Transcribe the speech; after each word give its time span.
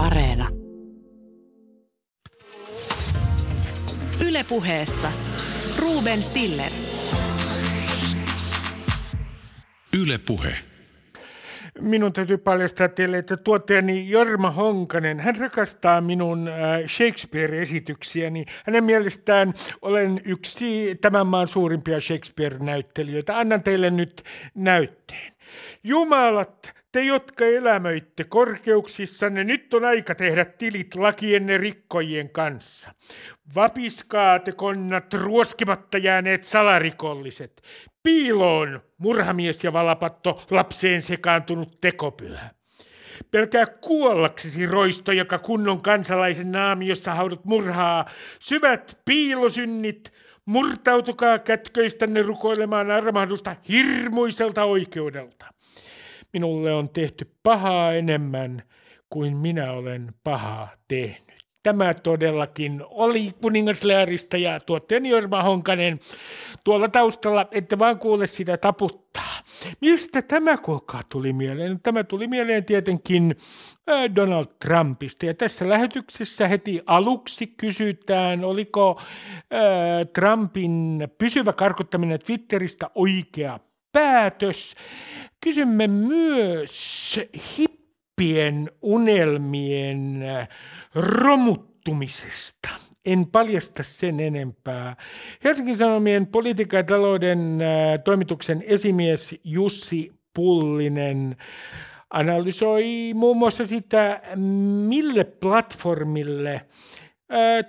Areena. 0.00 0.48
Ylepuheessa 4.28 5.12
Ruben 5.78 6.22
Stiller. 6.22 6.72
Yle 9.98 10.18
Puhe. 10.18 10.54
Minun 11.80 12.12
täytyy 12.12 12.38
paljastaa 12.38 12.88
teille, 12.88 13.18
että 13.18 13.36
tuottajani 13.36 14.10
Jorma 14.10 14.50
Honkanen, 14.50 15.20
hän 15.20 15.36
rakastaa 15.36 16.00
minun 16.00 16.48
äh, 16.48 16.80
Shakespeare-esityksiäni. 16.86 18.44
Hänen 18.66 18.84
mielestään 18.84 19.54
olen 19.82 20.20
yksi 20.24 20.98
tämän 21.00 21.26
maan 21.26 21.48
suurimpia 21.48 22.00
Shakespeare-näyttelijöitä. 22.00 23.38
Annan 23.38 23.62
teille 23.62 23.90
nyt 23.90 24.22
näytteen. 24.54 25.32
Jumalat, 25.84 26.79
te, 26.92 27.02
jotka 27.02 27.44
elämöitte 27.44 28.24
korkeuksissanne, 28.24 29.44
nyt 29.44 29.74
on 29.74 29.84
aika 29.84 30.14
tehdä 30.14 30.44
tilit 30.44 30.94
lakienne 30.94 31.58
rikkojien 31.58 32.30
kanssa. 32.30 32.90
Vapiskaa 33.54 34.38
te 34.38 34.52
konnat 34.52 35.14
ruoskimatta 35.14 35.98
jääneet 35.98 36.44
salarikolliset. 36.44 37.62
Piiloon 38.02 38.80
murhamies 38.98 39.64
ja 39.64 39.72
valapatto 39.72 40.42
lapseen 40.50 41.02
sekaantunut 41.02 41.80
tekopyhä. 41.80 42.50
Pelkää 43.30 43.66
kuollaksesi 43.66 44.66
roisto, 44.66 45.12
joka 45.12 45.38
kunnon 45.38 45.82
kansalaisen 45.82 46.52
naamiossa 46.52 47.14
haudut 47.14 47.44
murhaa. 47.44 48.06
Syvät 48.40 48.98
piilosynnit, 49.04 50.12
murtautukaa 50.44 51.38
kätköistänne 51.38 52.22
rukoilemaan 52.22 52.90
armahdusta 52.90 53.56
hirmuiselta 53.68 54.64
oikeudelta. 54.64 55.46
Minulle 56.32 56.74
on 56.74 56.88
tehty 56.88 57.30
pahaa 57.42 57.92
enemmän 57.92 58.62
kuin 59.10 59.36
minä 59.36 59.72
olen 59.72 60.14
pahaa 60.24 60.68
tehnyt. 60.88 61.40
Tämä 61.62 61.94
todellakin 61.94 62.82
oli 62.90 63.32
kuningaslearista 63.40 64.36
ja 64.36 64.60
tuotteen 64.60 65.06
Jorma 65.06 65.42
Honkanen 65.42 66.00
tuolla 66.64 66.88
taustalla, 66.88 67.46
että 67.50 67.78
vaan 67.78 67.98
kuule 67.98 68.26
sitä 68.26 68.56
taputtaa. 68.56 69.40
Mistä 69.80 70.22
tämä 70.22 70.56
kuulkaa 70.56 71.02
tuli 71.08 71.32
mieleen? 71.32 71.80
Tämä 71.82 72.04
tuli 72.04 72.26
mieleen 72.26 72.64
tietenkin 72.64 73.36
Donald 74.16 74.46
Trumpista. 74.64 75.26
Ja 75.26 75.34
tässä 75.34 75.68
lähetyksessä 75.68 76.48
heti 76.48 76.80
aluksi 76.86 77.46
kysytään, 77.46 78.44
oliko 78.44 79.00
Trumpin 80.14 81.08
pysyvä 81.18 81.52
karkottaminen 81.52 82.20
Twitteristä 82.20 82.90
oikea 82.94 83.60
päätös. 83.92 84.74
Kysymme 85.40 85.86
myös 85.86 87.20
hippien 87.58 88.70
unelmien 88.82 90.24
romuttumisesta. 90.94 92.68
En 93.06 93.26
paljasta 93.26 93.82
sen 93.82 94.20
enempää. 94.20 94.96
Helsingin 95.44 95.76
Sanomien 95.76 96.26
politiikka- 96.26 96.76
ja 96.76 96.84
talouden 96.84 97.58
toimituksen 98.04 98.62
esimies 98.66 99.34
Jussi 99.44 100.12
Pullinen 100.34 101.36
analysoi 102.10 103.12
muun 103.14 103.36
muassa 103.36 103.66
sitä, 103.66 104.20
mille 104.88 105.24
platformille– 105.24 106.60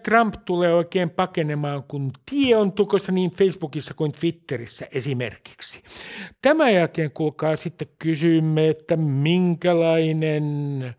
Trump 0.03 0.35
tulee 0.45 0.73
oikein 0.73 1.09
pakenemaan, 1.09 1.83
kun 1.83 2.11
tie 2.31 2.55
on 2.55 2.71
tukossa 2.71 3.11
niin 3.11 3.31
Facebookissa 3.31 3.93
kuin 3.93 4.11
Twitterissä 4.11 4.87
esimerkiksi. 4.93 5.83
Tämän 6.41 6.73
jälkeen 6.73 7.11
kuulkaa 7.11 7.55
sitten 7.55 7.87
kysymme, 7.99 8.69
että 8.69 8.97
minkälainen 8.97 10.93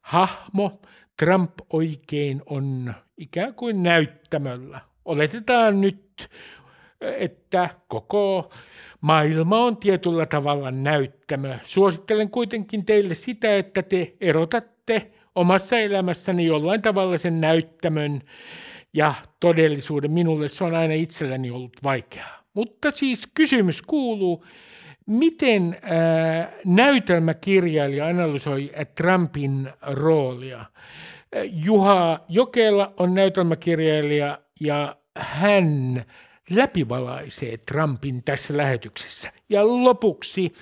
hahmo 0.00 0.80
Trump 1.18 1.52
oikein 1.72 2.42
on 2.46 2.94
ikään 3.16 3.54
kuin 3.54 3.82
näyttämöllä. 3.82 4.80
Oletetaan 5.04 5.80
nyt, 5.80 6.28
että 7.00 7.70
koko 7.88 8.52
maailma 9.00 9.64
on 9.64 9.76
tietyllä 9.76 10.26
tavalla 10.26 10.70
näyttämö. 10.70 11.54
Suosittelen 11.62 12.30
kuitenkin 12.30 12.86
teille 12.86 13.14
sitä, 13.14 13.56
että 13.56 13.82
te 13.82 14.16
erotatte 14.20 15.12
omassa 15.34 15.78
elämässäni 15.78 16.46
jollain 16.46 16.82
tavalla 16.82 17.18
sen 17.18 17.40
näyttämön 17.40 18.20
ja 18.92 19.14
todellisuuden. 19.40 20.10
Minulle 20.10 20.48
se 20.48 20.64
on 20.64 20.74
aina 20.74 20.94
itselläni 20.94 21.50
ollut 21.50 21.76
vaikeaa. 21.82 22.42
Mutta 22.54 22.90
siis 22.90 23.28
kysymys 23.34 23.82
kuuluu, 23.82 24.44
miten 25.06 25.76
äh, 25.84 26.48
näytelmäkirjailija 26.64 28.06
analysoi 28.06 28.72
Trumpin 28.94 29.68
roolia? 29.82 30.64
Juha 31.52 32.20
Jokela 32.28 32.92
on 32.96 33.14
näytelmäkirjailija 33.14 34.38
ja 34.60 34.96
hän 35.16 36.04
läpivalaisee 36.50 37.56
Trumpin 37.56 38.22
tässä 38.24 38.56
lähetyksessä. 38.56 39.32
Ja 39.48 39.66
lopuksi 39.66 40.52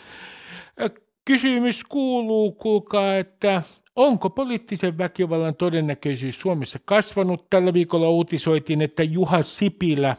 kysymys 1.25 1.85
kuuluu, 1.85 2.53
kuulkaa, 2.53 3.17
että 3.17 3.63
Onko 3.97 4.31
poliittisen 4.31 4.99
väkivallan 4.99 5.57
todennäköisyys 5.57 6.41
Suomessa 6.41 6.79
kasvanut? 6.85 7.51
Tällä 7.51 7.73
viikolla 7.73 8.09
uutisoitiin, 8.09 8.83
että 8.83 9.03
Juha 9.03 9.43
Sipilä 9.43 10.17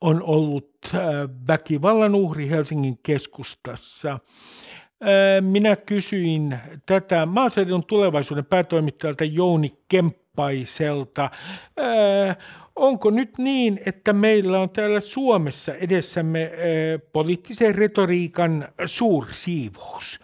on 0.00 0.22
ollut 0.22 0.70
äh, 0.94 1.00
väkivallan 1.48 2.14
uhri 2.14 2.48
Helsingin 2.48 2.98
keskustassa. 3.02 4.10
Äh, 4.12 4.18
minä 5.40 5.76
kysyin 5.76 6.58
tätä 6.86 7.26
maaseudun 7.26 7.84
tulevaisuuden 7.84 8.44
päätoimittajalta 8.44 9.24
Jouni 9.24 9.72
Kemppaiselta. 9.88 11.30
Äh, 11.78 12.36
onko 12.76 13.10
nyt 13.10 13.38
niin, 13.38 13.80
että 13.86 14.12
meillä 14.12 14.60
on 14.60 14.70
täällä 14.70 15.00
Suomessa 15.00 15.74
edessämme 15.74 16.50
poliittisen 17.12 17.74
retoriikan 17.74 18.68
suursiivous? 18.86 20.20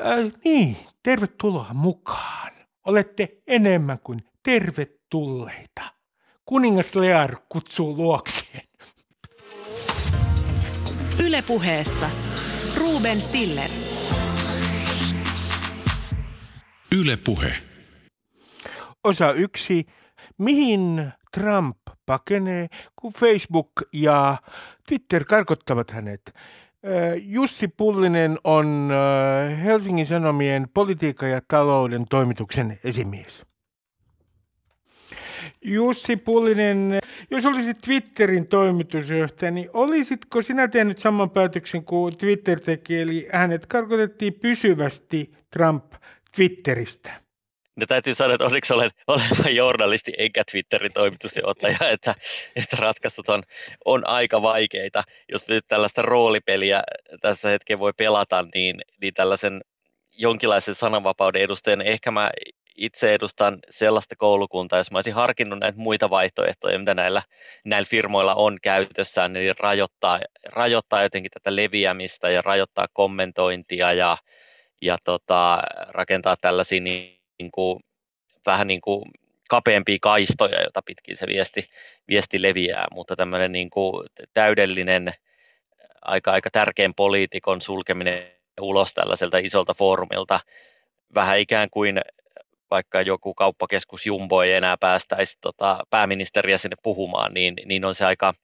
Äh, 0.00 0.32
niin, 0.44 0.76
tervetuloa 1.02 1.74
mukaan. 1.74 2.52
Olette 2.86 3.28
enemmän 3.46 3.98
kuin 3.98 4.20
tervetulleita. 4.42 5.82
Kuningas 6.44 6.94
Lear 6.94 7.36
kutsuu 7.48 7.96
luokseen. 7.96 8.68
Ylepuheessa 11.26 12.10
Ruben 12.76 13.20
Stiller. 13.20 13.70
Ylepuhe. 16.98 17.54
Osa 19.04 19.32
yksi. 19.32 19.86
Mihin 20.38 21.12
Trump 21.34 21.76
pakenee, 22.06 22.68
kun 22.96 23.12
Facebook 23.12 23.72
ja 23.92 24.36
Twitter 24.88 25.24
karkottavat 25.24 25.90
hänet? 25.90 26.34
Jussi 27.22 27.68
Pullinen 27.68 28.38
on 28.44 28.90
Helsingin 29.64 30.06
Sanomien 30.06 30.68
politiikka- 30.74 31.26
ja 31.26 31.40
talouden 31.48 32.04
toimituksen 32.10 32.78
esimies. 32.84 33.46
Jussi 35.64 36.16
Pullinen, 36.16 36.98
jos 37.30 37.46
olisit 37.46 37.80
Twitterin 37.80 38.46
toimitusjohtaja, 38.46 39.50
niin 39.50 39.70
olisitko 39.72 40.42
sinä 40.42 40.68
tehnyt 40.68 40.98
saman 40.98 41.30
päätöksen 41.30 41.84
kuin 41.84 42.16
Twitter 42.16 42.60
teki, 42.60 43.00
eli 43.00 43.28
hänet 43.32 43.66
karkotettiin 43.66 44.34
pysyvästi 44.34 45.32
Trump 45.50 45.92
Twitteristä? 46.36 47.21
No 47.76 47.86
täytyy 47.86 48.14
sanoa, 48.14 48.34
että 48.34 48.44
onneksi 48.44 48.72
olen, 48.72 48.90
olen 49.08 49.56
journalisti 49.56 50.12
enkä 50.18 50.42
Twitterin 50.50 50.92
toimitusjohtaja, 50.92 51.76
että, 51.90 52.14
että 52.56 52.76
ratkaisut 52.76 53.28
on, 53.28 53.42
on 53.84 54.06
aika 54.06 54.42
vaikeita. 54.42 55.02
Jos 55.32 55.48
nyt 55.48 55.66
tällaista 55.66 56.02
roolipeliä 56.02 56.82
tässä 57.20 57.48
hetken 57.48 57.78
voi 57.78 57.92
pelata, 57.96 58.44
niin, 58.54 58.80
niin 59.00 59.14
tällaisen 59.14 59.60
jonkinlaisen 60.18 60.74
sananvapauden 60.74 61.42
edustajan, 61.42 61.82
ehkä 61.82 62.10
mä 62.10 62.30
itse 62.76 63.14
edustan 63.14 63.58
sellaista 63.70 64.14
koulukuntaa, 64.18 64.78
jos 64.78 64.90
mä 64.90 64.98
olisin 64.98 65.14
harkinnut 65.14 65.58
näitä 65.58 65.78
muita 65.78 66.10
vaihtoehtoja, 66.10 66.78
mitä 66.78 66.94
näillä, 66.94 67.22
näillä 67.64 67.86
firmoilla 67.90 68.34
on 68.34 68.58
käytössään, 68.62 69.32
niin 69.32 69.54
rajoittaa, 69.58 70.20
rajoittaa 70.46 71.02
jotenkin 71.02 71.30
tätä 71.30 71.56
leviämistä 71.56 72.30
ja 72.30 72.42
rajoittaa 72.42 72.86
kommentointia 72.92 73.92
ja, 73.92 74.18
ja 74.82 74.98
tota, 75.04 75.62
rakentaa 75.88 76.36
tällaisia 76.40 76.80
niin 76.80 77.21
niin 77.42 77.50
kuin, 77.52 77.80
vähän 78.46 78.66
niin 78.66 78.80
kuin 78.80 79.04
kapeampia 79.48 79.98
kaistoja, 80.02 80.62
jota 80.62 80.82
pitkin 80.86 81.16
se 81.16 81.26
viesti, 81.26 81.64
viesti 82.08 82.42
leviää, 82.42 82.86
mutta 82.94 83.16
tämmöinen 83.16 83.52
niin 83.52 83.70
kuin 83.70 84.06
täydellinen, 84.34 85.12
aika, 86.02 86.32
aika 86.32 86.50
tärkeän 86.50 86.94
poliitikon 86.94 87.60
sulkeminen 87.60 88.32
ulos 88.60 88.94
tällaiselta 88.94 89.38
isolta 89.38 89.74
foorumilta, 89.74 90.40
vähän 91.14 91.38
ikään 91.38 91.70
kuin 91.70 92.00
vaikka 92.70 93.02
joku 93.02 93.34
kauppakeskus 93.34 94.06
Jumbo 94.06 94.42
ei 94.42 94.52
enää 94.52 94.76
päästäisi 94.76 95.38
tota, 95.40 95.78
pääministeriä 95.90 96.58
sinne 96.58 96.76
puhumaan, 96.82 97.34
niin, 97.34 97.54
niin 97.64 97.84
on 97.84 97.94
se 97.94 98.04
aika, 98.04 98.34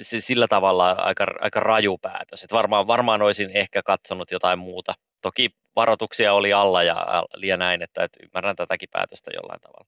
sillä 0.00 0.46
tavalla 0.48 0.90
aika, 0.90 1.26
aika 1.40 1.60
raju 1.60 1.98
päätös. 1.98 2.44
Et 2.44 2.52
varmaan, 2.52 2.86
varmaan 2.86 3.22
olisin 3.22 3.50
ehkä 3.54 3.82
katsonut 3.82 4.30
jotain 4.30 4.58
muuta. 4.58 4.94
Toki 5.22 5.50
varoituksia 5.76 6.32
oli 6.32 6.52
alla 6.52 6.82
ja 6.82 7.24
liian 7.34 7.58
näin, 7.58 7.82
että, 7.82 8.04
että 8.04 8.18
ymmärrän 8.22 8.56
tätäkin 8.56 8.88
päätöstä 8.92 9.30
jollain 9.34 9.60
tavalla. 9.60 9.86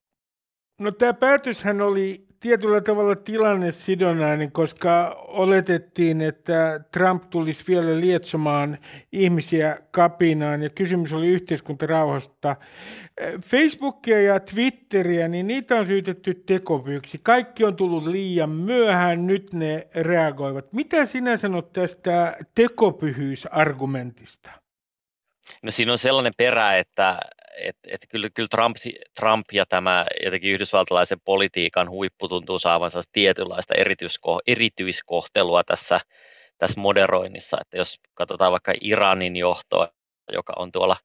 No 0.81 0.91
tämä 0.91 1.15
päätöshän 1.15 1.81
oli 1.81 2.29
tietyllä 2.41 2.81
tavalla 2.81 3.17
tilannesidonnainen, 3.17 4.53
koska 4.53 5.25
oletettiin, 5.29 6.21
että 6.21 6.81
Trump 6.93 7.31
tulisi 7.31 7.65
vielä 7.69 8.01
lietsomaan 8.01 8.79
ihmisiä 9.13 9.79
kapinaan 9.91 10.63
ja 10.63 10.71
kysymys 10.71 11.13
oli 11.13 11.27
yhteiskuntarauhasta. 11.27 12.57
Facebookia 13.45 14.23
ja 14.23 14.41
Twitteriä, 14.41 15.29
niin 15.29 15.47
niitä 15.47 15.77
on 15.77 15.87
syytetty 15.87 16.35
tekovyöksi. 16.35 17.21
Kaikki 17.23 17.65
on 17.65 17.77
tullut 17.77 18.07
liian 18.07 18.51
myöhään, 18.51 19.27
nyt 19.27 19.53
ne 19.53 19.89
reagoivat. 19.95 20.73
Mitä 20.73 21.07
sinä 21.07 21.37
sanot 21.37 21.73
tästä 21.73 22.37
tekopyhyysargumentista? 22.55 24.68
No 25.63 25.71
siinä 25.71 25.93
on 25.93 25.99
sellainen 25.99 26.33
perä, 26.37 26.77
että 26.77 27.19
että 27.59 27.89
et 27.93 28.01
kyllä, 28.09 28.29
kyllä 28.35 28.49
Trump, 28.51 28.77
Trump 29.21 29.47
ja 29.53 29.67
tämä 29.67 30.07
jotenkin 30.25 30.53
yhdysvaltalaisen 30.53 31.21
politiikan 31.21 31.91
huippu 31.91 32.29
tuntuu 32.29 32.59
saavan 32.59 32.91
tietynlaista 33.13 33.75
erityisko, 33.75 34.41
erityiskohtelua 34.47 35.65
tässä, 35.65 36.01
tässä 36.59 36.81
moderoinnissa, 36.81 37.59
että 37.61 37.77
jos 37.77 38.01
katsotaan 38.15 38.53
vaikka 38.53 38.73
Iranin 38.81 39.37
johtoa, 39.37 39.89
joka 40.33 40.53
on 40.57 40.73
tuolla, 40.73 40.97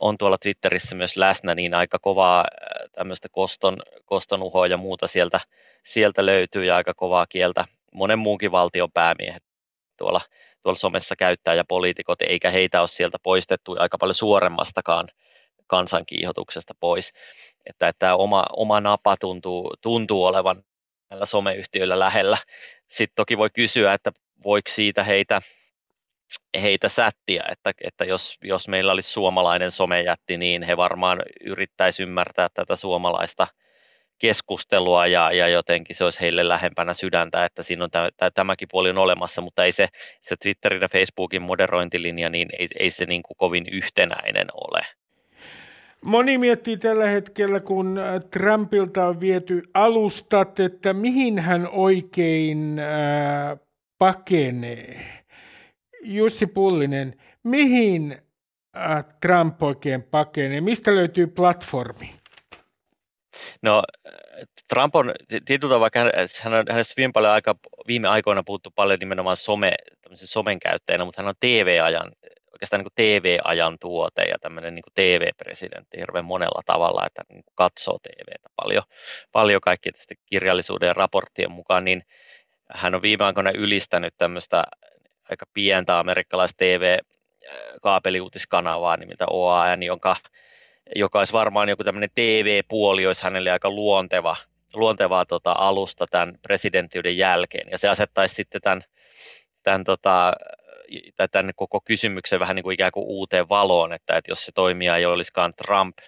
on 0.00 0.18
tuolla 0.18 0.38
Twitterissä 0.38 0.94
myös 0.94 1.16
läsnä, 1.16 1.54
niin 1.54 1.74
aika 1.74 1.98
kovaa 1.98 2.40
äh, 2.40 2.90
tämmöistä 2.92 3.28
koston, 3.32 3.76
koston 4.04 4.42
uhoa 4.42 4.66
ja 4.66 4.76
muuta 4.76 5.06
sieltä, 5.06 5.40
sieltä 5.84 6.26
löytyy 6.26 6.64
ja 6.64 6.76
aika 6.76 6.94
kovaa 6.94 7.26
kieltä 7.26 7.64
monen 7.94 8.18
muunkin 8.18 8.52
valtion 8.52 8.92
päämiehet 8.92 9.47
tuolla, 9.98 10.20
tuolla 10.62 10.78
somessa 10.78 11.16
käyttää 11.16 11.54
ja 11.54 11.64
poliitikot, 11.68 12.22
eikä 12.22 12.50
heitä 12.50 12.80
ole 12.80 12.88
sieltä 12.88 13.18
poistettu 13.22 13.76
aika 13.78 13.98
paljon 13.98 14.14
suoremmastakaan 14.14 15.08
kansankiihotuksesta 15.66 16.74
pois. 16.80 17.12
Että, 17.66 17.88
että 17.88 17.98
tämä 17.98 18.16
oma, 18.16 18.44
oma 18.52 18.80
napa 18.80 19.16
tuntuu, 19.16 19.74
tuntuu 19.80 20.24
olevan 20.24 20.62
näillä 21.10 21.26
someyhtiöillä 21.26 21.98
lähellä. 21.98 22.38
Sitten 22.88 23.16
toki 23.16 23.38
voi 23.38 23.50
kysyä, 23.50 23.94
että 23.94 24.12
voiko 24.44 24.70
siitä 24.70 25.04
heitä, 25.04 25.42
heitä 26.62 26.88
sättiä, 26.88 27.44
että, 27.52 27.72
että 27.84 28.04
jos, 28.04 28.38
jos 28.42 28.68
meillä 28.68 28.92
olisi 28.92 29.10
suomalainen 29.10 29.70
somejätti, 29.70 30.36
niin 30.36 30.62
he 30.62 30.76
varmaan 30.76 31.22
yrittäisi 31.44 32.02
ymmärtää 32.02 32.48
tätä 32.54 32.76
suomalaista 32.76 33.46
keskustelua 34.18 35.06
ja, 35.06 35.32
ja 35.32 35.48
jotenkin 35.48 35.96
se 35.96 36.04
olisi 36.04 36.20
heille 36.20 36.48
lähempänä 36.48 36.94
sydäntä, 36.94 37.44
että 37.44 37.62
siinä 37.62 37.84
on 37.84 37.90
tämä, 37.90 38.30
tämäkin 38.34 38.68
puoli 38.70 38.90
on 38.90 38.98
olemassa, 38.98 39.40
mutta 39.40 39.64
ei 39.64 39.72
se, 39.72 39.88
se 40.20 40.36
Twitterin 40.36 40.82
ja 40.82 40.88
Facebookin 40.88 41.42
moderointilinja, 41.42 42.30
niin 42.30 42.48
ei, 42.58 42.68
ei 42.78 42.90
se 42.90 43.04
niin 43.04 43.22
kuin 43.22 43.36
kovin 43.36 43.66
yhtenäinen 43.72 44.46
ole. 44.54 44.86
Moni 46.04 46.38
miettii 46.38 46.76
tällä 46.76 47.06
hetkellä, 47.06 47.60
kun 47.60 47.98
äh, 47.98 48.20
Trumpilta 48.30 49.06
on 49.06 49.20
viety 49.20 49.62
alustat, 49.74 50.60
että 50.60 50.92
mihin 50.92 51.38
hän 51.38 51.68
oikein 51.72 52.78
äh, 52.78 53.58
pakenee. 53.98 55.04
Jussi 56.02 56.46
Pullinen, 56.46 57.14
mihin 57.42 58.18
äh, 58.76 59.04
Trump 59.20 59.62
oikein 59.62 60.02
pakenee? 60.02 60.60
Mistä 60.60 60.94
löytyy 60.94 61.26
platformi? 61.26 62.17
No 63.62 63.82
Trump 64.68 64.96
on 64.96 65.14
tietyllä 65.44 65.80
vaikka 65.80 66.00
hän 66.40 66.54
on, 66.54 66.64
hänestä 66.70 66.94
viime, 66.96 67.12
paljon 67.12 67.32
aika, 67.32 67.54
viime 67.86 68.08
aikoina 68.08 68.42
puhuttu 68.42 68.70
paljon 68.70 68.98
nimenomaan 68.98 69.36
some, 69.36 69.72
somen 70.14 70.58
käyttäjänä, 70.58 71.04
mutta 71.04 71.22
hän 71.22 71.28
on 71.28 71.34
TV-ajan 71.40 72.12
oikeastaan 72.58 72.82
niin 72.82 72.92
TV-ajan 72.94 73.76
tuote 73.80 74.22
ja 74.22 74.38
tämmöinen 74.38 74.74
niin 74.74 74.82
TV-presidentti 74.94 75.98
hirveän 75.98 76.24
monella 76.24 76.62
tavalla, 76.66 77.06
että 77.06 77.22
niin 77.28 77.44
katsoo 77.54 77.98
TVtä 77.98 78.48
paljon, 78.56 78.82
paljon 79.32 79.60
kaikki 79.60 79.92
tästä 79.92 80.14
kirjallisuuden 80.26 80.86
ja 80.86 80.94
raporttien 80.94 81.52
mukaan, 81.52 81.84
niin 81.84 82.02
hän 82.70 82.94
on 82.94 83.02
viime 83.02 83.24
aikoina 83.24 83.50
ylistänyt 83.50 84.14
tämmöistä 84.16 84.64
aika 85.30 85.46
pientä 85.54 85.98
amerikkalaista 85.98 86.56
TV-kaapeliuutiskanavaa 86.56 88.96
nimeltä 88.96 89.26
OAN, 89.30 89.82
jonka, 89.82 90.16
joka 90.96 91.18
olisi 91.18 91.32
varmaan 91.32 91.68
joku 91.68 91.84
tämmöinen 91.84 92.10
TV-puoli, 92.14 93.06
olisi 93.06 93.22
hänelle 93.22 93.50
aika 93.50 93.70
luonteva, 93.70 94.36
luontevaa 94.74 95.26
tota, 95.26 95.54
alusta 95.58 96.06
tämän 96.10 96.38
presidenttiyden 96.42 97.16
jälkeen. 97.16 97.68
Ja 97.70 97.78
se 97.78 97.88
asettaisi 97.88 98.34
sitten 98.34 98.60
tämän, 98.60 98.82
tämän 99.62 99.84
tota, 99.84 100.32
tämän 101.30 101.50
koko 101.56 101.80
kysymyksen 101.80 102.40
vähän 102.40 102.56
niin 102.56 102.62
kuin 102.64 102.74
ikään 102.74 102.92
kuin 102.92 103.06
uuteen 103.06 103.48
valoon, 103.48 103.92
että, 103.92 104.16
että 104.16 104.30
jos 104.30 104.44
se 104.44 104.52
toimija 104.52 104.96
ei 104.96 105.06
olisikaan 105.06 105.54
Trump 105.54 105.98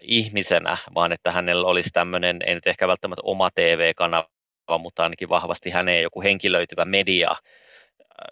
ihmisenä, 0.00 0.76
vaan 0.94 1.12
että 1.12 1.30
hänellä 1.30 1.66
olisi 1.66 1.90
tämmöinen, 1.92 2.38
ei 2.46 2.54
nyt 2.54 2.66
ehkä 2.66 2.88
välttämättä 2.88 3.22
oma 3.24 3.50
TV-kanava, 3.50 4.78
mutta 4.78 5.02
ainakin 5.02 5.28
vahvasti 5.28 5.70
häneen 5.70 6.02
joku 6.02 6.22
henkilöityvä 6.22 6.84
media 6.84 7.36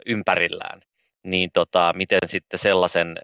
ympärillään, 0.07 0.81
niin 1.23 1.51
tota, 1.53 1.93
miten 1.97 2.21
sitten 2.25 2.59
sellaisen 2.59 3.19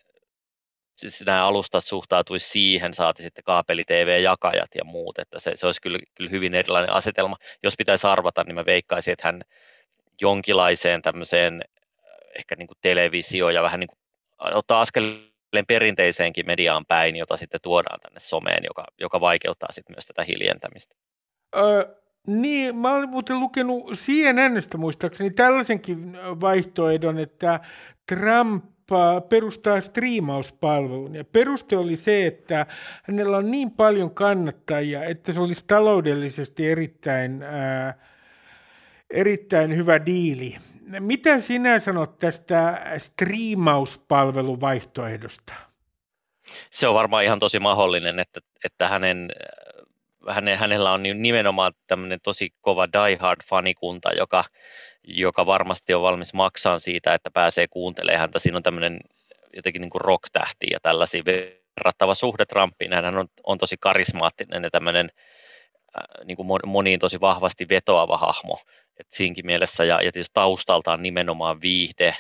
siis 0.97 1.23
nämä 1.27 1.47
alustat 1.47 1.85
suhtautuisi 1.85 2.49
siihen, 2.49 2.95
saati 2.95 3.23
sitten 3.23 3.45
kaapeli-TV-jakajat 3.45 4.71
ja 4.75 4.85
muut, 4.85 5.19
että 5.19 5.39
se, 5.39 5.53
se 5.55 5.67
olisi 5.67 5.81
kyllä, 5.81 5.99
kyllä 6.15 6.31
hyvin 6.31 6.55
erilainen 6.55 6.93
asetelma. 6.93 7.37
Jos 7.63 7.75
pitäisi 7.79 8.07
arvata, 8.07 8.45
niin 8.45 8.55
mä 8.55 8.67
veikkaisin, 8.67 9.13
että 9.13 9.29
hän 9.29 9.43
jonkinlaiseen 10.21 11.03
tämmöiseen 11.03 11.63
ehkä 12.39 12.57
niin 12.57 12.69
kuin 12.69 12.79
televisio 12.81 13.51
ja 13.51 13.63
vähän 13.63 13.81
niin 13.81 13.89
kuin 13.89 13.99
ottaa 14.55 14.81
askeleen 14.81 15.67
perinteiseenkin 15.69 16.47
mediaan 16.47 16.85
päin, 16.89 17.17
jota 17.17 17.37
sitten 17.37 17.61
tuodaan 17.63 18.01
tänne 18.01 18.21
someen, 18.21 18.65
joka, 18.65 18.85
joka 19.01 19.21
vaikeuttaa 19.21 19.73
sitten 19.73 19.95
myös 19.97 20.07
tätä 20.07 20.25
hiljentämistä. 20.25 20.95
Öö, 21.57 21.85
niin, 22.27 22.77
mä 22.77 22.95
olen 22.95 23.09
muuten 23.09 23.41
lukenut 23.41 23.93
CNNstä 23.93 24.79
muistaakseni 24.79 25.31
tällaisenkin 25.31 26.13
vaihtoehdon, 26.41 27.19
että 27.19 27.61
Trump 28.09 28.76
perustaa 29.29 29.81
striimauspalvelun. 29.81 31.15
Ja 31.15 31.25
peruste 31.25 31.77
oli 31.77 31.97
se, 31.97 32.27
että 32.27 32.67
hänellä 33.03 33.37
on 33.37 33.51
niin 33.51 33.71
paljon 33.71 34.11
kannattajia, 34.11 35.05
että 35.05 35.33
se 35.33 35.41
olisi 35.41 35.65
taloudellisesti 35.67 36.71
erittäin, 36.71 37.43
ää, 37.43 37.99
erittäin 39.11 39.77
hyvä 39.77 40.07
diili 40.07 40.57
mitä 40.87 41.41
sinä 41.41 41.79
sanot 41.79 42.19
tästä 42.19 42.83
striimauspalveluvaihtoehdosta? 42.99 45.55
Se 46.71 46.89
on 46.89 46.95
varmaan 46.95 47.25
ihan 47.25 47.39
tosi 47.39 47.59
mahdollinen, 47.59 48.21
että, 48.21 48.41
että 48.65 48.89
hänen, 48.89 49.31
hänen, 50.29 50.59
hänellä 50.59 50.93
on 50.93 51.03
nimenomaan 51.03 51.73
tämmöinen 51.87 52.19
tosi 52.23 52.51
kova 52.61 52.89
diehard 52.93 53.41
fanikunta, 53.49 54.13
joka, 54.13 54.45
joka 55.07 55.47
varmasti 55.47 55.95
on 55.95 56.03
valmis 56.03 56.35
maksaa 56.35 56.79
siitä, 56.79 57.15
että 57.15 57.31
pääsee 57.31 57.67
kuuntelemaan 57.69 58.21
häntä. 58.21 58.39
Siinä 58.39 58.57
on 58.57 58.63
tämmöinen 58.63 59.01
jotenkin 59.57 59.81
niin 59.81 59.91
kuin 59.91 60.01
rock-tähti 60.01 60.67
ja 60.71 60.79
tällaisia 60.83 61.23
verrattava 61.25 62.15
suhde 62.15 62.45
Trumpiin. 62.45 62.93
Hän 62.93 63.19
on, 63.19 63.29
on 63.45 63.59
tosi 63.59 63.77
karismaattinen 63.81 64.63
ja 64.63 64.71
tämmöinen 64.71 65.11
niin 66.25 66.37
kuin 66.37 66.49
moniin 66.67 67.01
tosi 67.01 67.21
vahvasti 67.21 67.69
vetoava 67.69 68.19
hahmo. 68.19 68.59
Et 69.01 69.07
siinkin 69.11 69.47
mielessä, 69.47 69.85
ja, 69.85 70.03
ja 70.03 70.13
tietysti 70.13 70.35
taustaltaan 70.35 71.03
nimenomaan 71.03 71.61
viihde, 71.61 72.17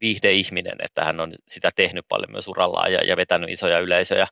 viihdeihminen, 0.00 0.76
että 0.82 1.04
hän 1.04 1.20
on 1.20 1.32
sitä 1.48 1.70
tehnyt 1.76 2.04
paljon 2.08 2.32
myös 2.32 2.48
urallaan 2.48 2.92
ja, 2.92 3.04
ja 3.04 3.16
vetänyt 3.16 3.50
isoja 3.50 3.78
yleisöjä, 3.78 4.26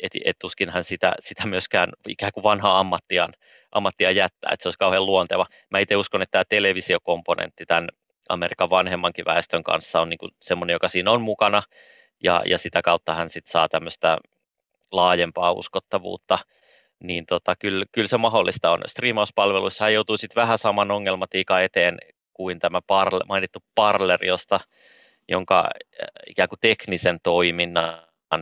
et, 0.00 0.12
et 0.24 0.38
tuskin 0.38 0.70
hän 0.70 0.84
sitä, 0.84 1.14
sitä 1.20 1.46
myöskään 1.46 1.88
ikään 2.08 2.32
kuin 2.32 2.44
vanhaa 2.44 2.78
ammattiaan, 2.78 3.32
ammattia 3.72 4.10
jättää, 4.10 4.50
että 4.52 4.62
se 4.62 4.68
olisi 4.68 4.78
kauhean 4.78 5.06
luonteva. 5.06 5.46
Mä 5.70 5.78
itse 5.78 5.96
uskon, 5.96 6.22
että 6.22 6.30
tämä 6.30 6.44
televisiokomponentti 6.48 7.66
tämän 7.66 7.88
Amerikan 8.28 8.70
vanhemmankin 8.70 9.24
väestön 9.24 9.62
kanssa 9.62 10.00
on 10.00 10.08
niin 10.08 10.30
semmoinen, 10.42 10.74
joka 10.74 10.88
siinä 10.88 11.10
on 11.10 11.22
mukana, 11.22 11.62
ja, 12.24 12.42
ja 12.46 12.58
sitä 12.58 12.82
kautta 12.82 13.14
hän 13.14 13.30
sitten 13.30 13.52
saa 13.52 13.68
tämmöistä 13.68 14.18
laajempaa 14.92 15.52
uskottavuutta 15.52 16.38
niin 17.02 17.26
tota, 17.26 17.56
kyllä, 17.56 17.86
kyllä 17.92 18.08
se 18.08 18.16
mahdollista 18.16 18.70
on. 18.70 18.80
Striimauspalveluissa 18.86 19.84
hän 19.84 19.94
joutuu 19.94 20.16
sitten 20.16 20.40
vähän 20.40 20.58
saman 20.58 20.90
ongelmatiikan 20.90 21.62
eteen 21.62 21.98
kuin 22.40 22.58
tämä 22.58 22.80
parle, 22.86 23.20
mainittu 23.28 23.58
Parler, 23.74 24.24
josta, 24.24 24.60
jonka 25.28 25.58
äh, 25.58 26.08
ikään 26.26 26.48
kuin 26.48 26.58
teknisen 26.60 27.18
toiminnan 27.22 28.00
äh, 28.34 28.40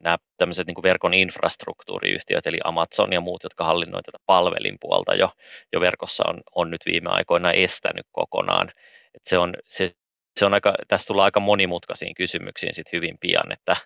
nämä 0.00 0.16
tämmöiset 0.36 0.66
niin 0.66 0.82
verkon 0.82 1.14
infrastruktuuriyhtiöt, 1.14 2.46
eli 2.46 2.58
Amazon 2.64 3.12
ja 3.12 3.20
muut, 3.20 3.42
jotka 3.42 3.64
hallinnoivat 3.64 4.04
tätä 4.04 4.18
palvelinpuolta 4.26 5.14
jo, 5.14 5.30
jo 5.72 5.80
verkossa, 5.80 6.24
on, 6.28 6.40
on 6.54 6.70
nyt 6.70 6.86
viime 6.86 7.10
aikoina 7.10 7.52
estänyt 7.52 8.06
kokonaan. 8.12 8.68
Et 9.14 9.22
se 9.24 9.38
on, 9.38 9.54
se, 9.68 9.92
se 10.38 10.46
on 10.46 10.54
aika, 10.54 10.74
tässä 10.88 11.06
tulee 11.06 11.24
aika 11.24 11.40
monimutkaisiin 11.40 12.14
kysymyksiin 12.14 12.74
sit 12.74 12.92
hyvin 12.92 13.18
pian, 13.20 13.52
että 13.52 13.76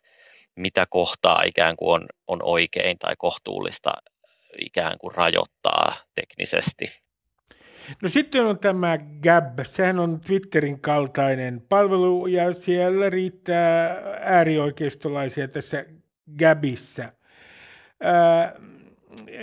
mitä 0.56 0.87
kohtaa 0.90 1.42
ikään 1.47 1.76
kuin 1.76 1.94
on, 1.94 2.06
on 2.26 2.38
oikein 2.42 2.99
tai 2.99 3.14
kohtuullista 3.18 3.92
ikään 4.59 4.99
kuin 4.99 5.14
rajoittaa 5.14 5.97
teknisesti. 6.14 7.10
No 8.02 8.09
sitten 8.09 8.47
on 8.47 8.59
tämä 8.59 8.99
Gab, 8.99 9.59
sehän 9.62 9.99
on 9.99 10.20
Twitterin 10.20 10.80
kaltainen 10.80 11.62
palvelu 11.68 12.26
ja 12.26 12.52
siellä 12.52 13.11
riittää 13.11 14.02
äärioikeistolaisia 14.20 15.49
tässä 15.49 15.85
Gabissa. 16.38 17.12
Ää, 18.00 18.54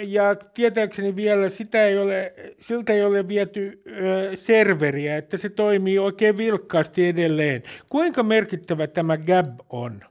ja 0.03 0.35
tietääkseni 0.35 1.15
vielä 1.15 1.49
sitä 1.49 1.85
ei 1.85 1.97
ole, 1.97 2.33
siltä 2.59 2.93
ei 2.93 3.03
ole 3.03 3.27
viety 3.27 3.81
ö, 3.87 4.35
serveriä, 4.35 5.17
että 5.17 5.37
se 5.37 5.49
toimii 5.49 5.99
oikein 5.99 6.37
vilkkaasti 6.37 7.07
edelleen. 7.07 7.63
Kuinka 7.89 8.23
merkittävä 8.23 8.87
tämä 8.87 9.17
Gab 9.17 9.59
on? 9.69 10.01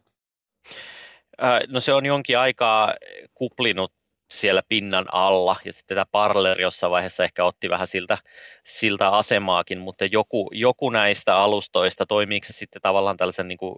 No 1.69 1.81
se 1.81 1.93
on 1.93 2.07
jonkin 2.07 2.38
aikaa 2.38 2.95
kuplinut 3.35 3.93
siellä 4.37 4.62
pinnan 4.69 5.07
alla, 5.12 5.57
ja 5.64 5.73
sitten 5.73 5.95
tämä 5.95 6.07
Parler 6.11 6.61
jossain 6.61 6.90
vaiheessa 6.90 7.25
ehkä 7.25 7.45
otti 7.45 7.71
vähän 7.71 7.88
siltä, 7.88 8.19
siltä 8.64 9.09
asemaakin, 9.09 9.81
mutta 9.81 10.05
joku, 10.05 10.50
joku 10.52 10.90
näistä 10.90 11.37
alustoista, 11.37 12.07
toimiiko 12.07 12.47
se 12.47 12.52
sitten 12.52 12.83
tavallaan 12.83 13.16
tällaisen 13.16 13.49
niin 13.49 13.59
kuin, 13.59 13.76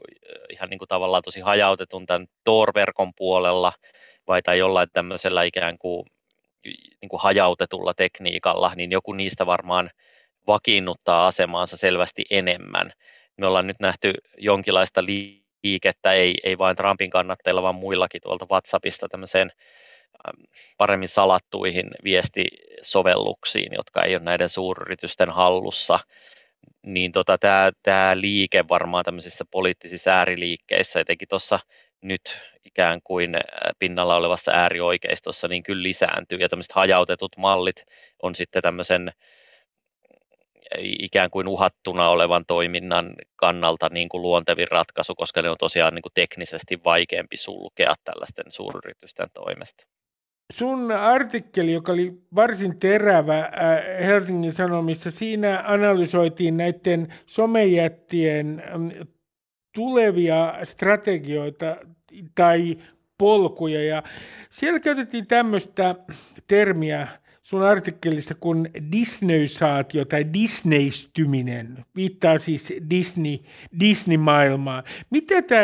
ihan 0.52 0.70
niin 0.70 0.78
kuin 0.78 0.88
tavallaan 0.88 1.22
tosi 1.22 1.40
hajautetun 1.40 2.06
tämän 2.06 2.26
Tor-verkon 2.44 3.12
puolella, 3.16 3.72
vai 4.28 4.42
tai 4.42 4.58
jollain 4.58 4.88
tämmöisellä 4.92 5.42
ikään 5.42 5.78
kuin, 5.78 6.06
niin 7.00 7.08
kuin 7.08 7.20
hajautetulla 7.20 7.94
tekniikalla, 7.94 8.72
niin 8.76 8.90
joku 8.90 9.12
niistä 9.12 9.46
varmaan 9.46 9.90
vakiinnuttaa 10.46 11.26
asemaansa 11.26 11.76
selvästi 11.76 12.24
enemmän. 12.30 12.92
Me 13.36 13.46
ollaan 13.46 13.66
nyt 13.66 13.80
nähty 13.80 14.12
jonkinlaista 14.38 15.02
liikettä, 15.04 16.12
ei, 16.12 16.34
ei 16.44 16.58
vain 16.58 16.76
Trumpin 16.76 17.10
kannattajilla, 17.10 17.62
vaan 17.62 17.74
muillakin 17.74 18.20
tuolta 18.20 18.46
WhatsAppista 18.50 19.08
tämmöiseen 19.08 19.50
paremmin 20.78 21.08
salattuihin 21.08 21.90
viestisovelluksiin, 22.04 23.72
jotka 23.74 24.02
ei 24.02 24.14
ole 24.14 24.24
näiden 24.24 24.48
suuryritysten 24.48 25.30
hallussa, 25.30 26.00
niin 26.86 27.12
tota, 27.12 27.38
tämä, 27.82 28.20
liike 28.20 28.64
varmaan 28.68 29.04
tämmöisissä 29.04 29.44
poliittisissa 29.50 30.10
ääriliikkeissä, 30.10 31.00
etenkin 31.00 31.28
tuossa 31.28 31.60
nyt 32.02 32.38
ikään 32.64 33.00
kuin 33.04 33.36
pinnalla 33.78 34.16
olevassa 34.16 34.52
äärioikeistossa, 34.52 35.48
niin 35.48 35.62
kyllä 35.62 35.82
lisääntyy, 35.82 36.38
ja 36.38 36.48
tämmöiset 36.48 36.72
hajautetut 36.72 37.36
mallit 37.36 37.84
on 38.22 38.34
sitten 38.34 38.62
tämmöisen 38.62 39.12
ikään 40.80 41.30
kuin 41.30 41.48
uhattuna 41.48 42.08
olevan 42.08 42.44
toiminnan 42.46 43.14
kannalta 43.36 43.88
niin 43.92 44.08
kuin 44.08 44.22
luontevin 44.22 44.68
ratkaisu, 44.68 45.14
koska 45.14 45.42
ne 45.42 45.50
on 45.50 45.56
tosiaan 45.58 45.94
niin 45.94 46.02
kuin 46.02 46.12
teknisesti 46.14 46.80
vaikeampi 46.84 47.36
sulkea 47.36 47.94
tällaisten 48.04 48.52
suuryritysten 48.52 49.26
toimesta. 49.34 49.97
Sun 50.52 50.92
artikkeli, 50.92 51.72
joka 51.72 51.92
oli 51.92 52.22
varsin 52.34 52.78
terävä 52.78 53.38
äh, 53.38 53.50
Helsingin 54.06 54.52
Sanomissa, 54.52 55.10
siinä 55.10 55.62
analysoitiin 55.66 56.56
näiden 56.56 57.08
somejättien 57.26 58.62
tulevia 59.74 60.54
strategioita 60.64 61.76
tai 62.34 62.78
polkuja. 63.18 63.84
Ja 63.84 64.02
siellä 64.50 64.80
käytettiin 64.80 65.26
tämmöistä 65.26 65.94
termiä 66.46 67.08
sun 67.42 67.62
artikkelissa 67.62 68.34
kuin 68.34 68.70
disneysaatio 68.92 70.04
tai 70.04 70.32
disneystyminen. 70.32 71.84
Viittaa 71.96 72.38
siis 72.38 72.72
Disney, 72.90 73.38
Disney-maailmaan. 73.80 74.84
Mitä 75.10 75.42
tämä 75.42 75.62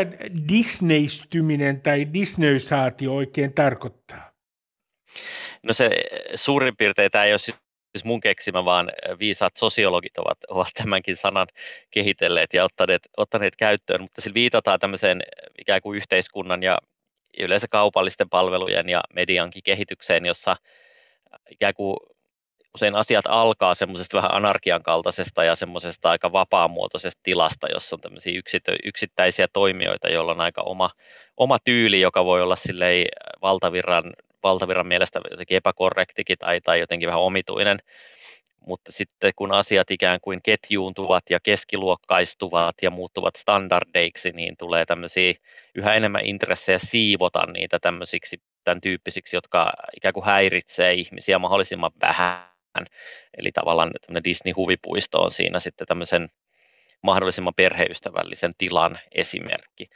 disneystyminen 0.53 1.81
tai 1.81 2.09
disneysaatio 2.13 3.15
oikein 3.15 3.53
tarkoittaa? 3.53 4.34
No 5.63 5.73
se 5.73 5.91
suurin 6.35 6.77
piirtein 6.77 7.11
tämä 7.11 7.25
ei 7.25 7.33
ole 7.33 7.39
siis 7.39 8.05
mun 8.05 8.21
keksimä, 8.21 8.65
vaan 8.65 8.91
viisaat 9.19 9.57
sosiologit 9.57 10.19
ovat, 10.19 10.39
ovat 10.49 10.69
tämänkin 10.75 11.17
sanan 11.17 11.47
kehitelleet 11.91 12.55
ja 12.55 12.65
ottaneet, 12.65 13.03
ottaneet 13.17 13.57
käyttöön, 13.57 14.01
mutta 14.01 14.21
sillä 14.21 14.35
viitataan 14.35 14.81
tämmöiseen 14.81 15.21
ikään 15.59 15.83
kuin 15.83 15.97
yhteiskunnan 15.97 16.63
ja 16.63 16.79
yleensä 17.39 17.67
kaupallisten 17.71 18.29
palvelujen 18.29 18.89
ja 18.89 19.01
mediankin 19.15 19.63
kehitykseen, 19.63 20.27
jossa 20.27 20.57
ikään 21.51 21.75
kuin 21.75 21.97
usein 22.75 22.95
asiat 22.95 23.25
alkaa 23.29 23.75
semmoisesta 23.75 24.17
vähän 24.17 24.35
anarkian 24.35 24.83
kaltaisesta 24.83 25.45
ja 25.45 25.55
semmoisesta 25.55 26.11
aika 26.11 26.33
vapaamuotoisesta 26.33 27.21
tilasta, 27.23 27.67
jossa 27.73 27.97
on 27.97 28.01
tämmöisiä 28.01 28.41
yksittäisiä 28.85 29.49
toimijoita, 29.53 30.09
joilla 30.09 30.33
on 30.33 30.41
aika 30.41 30.63
oma, 30.63 30.91
oma 31.37 31.59
tyyli, 31.59 32.01
joka 32.01 32.25
voi 32.25 32.43
olla 32.43 32.57
silleen 32.57 33.07
valtavirran 33.43 34.13
valtavirran 34.45 34.87
mielestä 34.87 35.21
jotenkin 35.31 35.57
epäkorrektikin 35.57 36.39
tai, 36.39 36.61
tai 36.61 36.81
jotenkin 36.81 37.07
vähän 37.07 37.21
omituinen, 37.21 37.79
mutta 38.67 38.93
sitten 38.93 39.33
kun 39.37 39.53
asiat 39.53 39.91
ikään 39.91 40.21
kuin 40.23 40.41
ketjuuntuvat 40.43 41.23
ja 41.31 41.41
keskiluokkaistuvat 41.41 42.75
ja 42.83 42.91
muuttuvat 42.91 43.37
standardeiksi, 43.37 44.31
niin 44.31 44.57
tulee 44.57 44.87
tämmöisiä 44.87 45.35
yhä 45.75 45.95
enemmän 45.95 46.27
intressejä 46.27 46.79
siivota 46.79 47.47
niitä 47.53 47.79
tämmöisiksi 47.79 48.43
tämän 48.65 48.81
tyyppisiksi, 48.81 49.37
jotka 49.37 49.73
ikään 49.97 50.15
kuin 50.15 50.27
häiritsee 50.27 50.93
ihmisiä 50.93 51.39
mahdollisimman 51.39 51.91
vähän. 52.01 52.45
Eli 53.39 53.53
tavallaan 53.53 53.91
tämmöinen 54.01 54.25
Disney-huvipuisto 54.25 55.23
on 55.23 55.31
siinä 55.31 55.61
sitten 55.61 55.87
tämmöisen 55.87 56.29
mahdollisimman 57.05 57.55
perheystävällisen 57.57 58.53
tilan 58.59 58.99
esimerkki. 59.13 59.87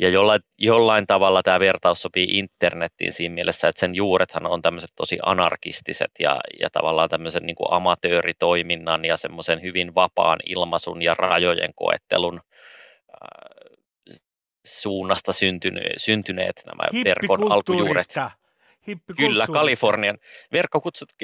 Ja 0.00 0.08
jollain, 0.08 0.40
jollain 0.58 1.06
tavalla 1.06 1.42
tämä 1.42 1.60
vertaus 1.60 2.02
sopii 2.02 2.38
internettiin 2.38 3.12
siinä 3.12 3.34
mielessä, 3.34 3.68
että 3.68 3.80
sen 3.80 3.94
juurethan 3.94 4.46
on 4.46 4.62
tämmöiset 4.62 4.90
tosi 4.96 5.18
anarkistiset 5.22 6.10
ja, 6.18 6.40
ja 6.60 6.70
tavallaan 6.70 7.08
tämmöisen 7.08 7.42
niin 7.42 7.56
kuin 7.56 7.72
amatööritoiminnan 7.72 9.04
ja 9.04 9.16
semmoisen 9.16 9.62
hyvin 9.62 9.94
vapaan 9.94 10.38
ilmaisun 10.46 11.02
ja 11.02 11.14
rajojen 11.14 11.70
koettelun 11.74 12.40
äh, 12.40 13.54
suunnasta 14.66 15.32
syntyneet, 15.32 15.92
syntyneet 15.96 16.62
nämä 16.66 17.04
verkon 17.04 17.52
alkujuuret. 17.52 18.14
Kyllä, 19.16 19.46
Kalifornian. 19.46 20.18
Verkko, 20.52 20.80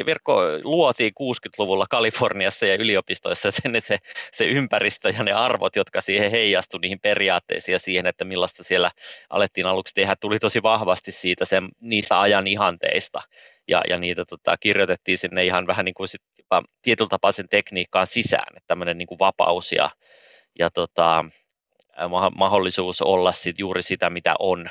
verkko 0.07 0.43
luotiin 0.65 1.13
60-luvulla 1.21 1.87
Kaliforniassa 1.91 2.67
ja 2.67 2.75
yliopistoissa 2.75 3.51
sen, 3.63 3.83
se, 3.83 3.99
se 4.33 4.45
ympäristö 4.45 5.11
ja 5.11 5.25
ne 5.25 5.33
arvot, 5.33 5.77
jotka 5.77 6.01
siihen 6.01 6.31
heijastuivat 6.31 6.83
niihin 6.83 7.01
periaatteisiin 7.01 7.73
ja 7.73 7.79
siihen, 7.79 8.07
että 8.07 8.25
millaista 8.25 8.65
siellä 8.65 8.91
alettiin 9.31 9.67
aluksi 9.67 9.95
tehdä, 9.95 10.17
tuli 10.21 10.39
tosi 10.39 10.63
vahvasti 10.63 11.13
siitä 11.13 11.45
sen, 11.45 11.69
niistä 11.81 12.21
ajan 12.21 12.47
ihanteista. 12.47 13.23
Ja, 13.69 13.83
ja 13.89 13.99
niitä 13.99 14.25
tota, 14.25 14.57
kirjoitettiin 14.57 15.19
sinne 15.19 15.45
ihan 15.45 15.67
vähän 15.67 15.85
niin 15.85 15.95
kuin 15.95 16.09
sit 16.09 16.23
jopa 16.39 16.63
tietyllä 16.83 17.09
tapaa 17.09 17.33
sen 17.33 17.49
tekniikkaan 17.49 18.07
sisään, 18.07 18.57
että 18.57 18.67
tämmöinen 18.67 18.99
niin 18.99 19.09
kuin 19.09 19.19
vapaus 19.19 19.73
ja, 19.73 19.91
ja 20.59 20.71
tota, 20.71 21.25
mahdollisuus 22.37 23.03
olla 23.03 23.33
sit 23.33 23.59
juuri 23.59 23.83
sitä, 23.83 24.11
mitä 24.11 24.35
on 24.39 24.71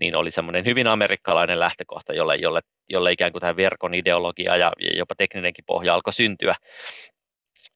niin 0.00 0.16
oli 0.16 0.30
semmoinen 0.30 0.64
hyvin 0.64 0.86
amerikkalainen 0.86 1.60
lähtökohta, 1.60 2.12
jolle, 2.12 2.36
jolle, 2.36 2.60
jolle 2.88 3.12
ikään 3.12 3.32
kuin 3.32 3.40
tämä 3.40 3.56
verkon 3.56 3.94
ideologia 3.94 4.56
ja 4.56 4.72
jopa 4.96 5.14
tekninenkin 5.14 5.64
pohja 5.64 5.94
alkoi 5.94 6.12
syntyä. 6.12 6.54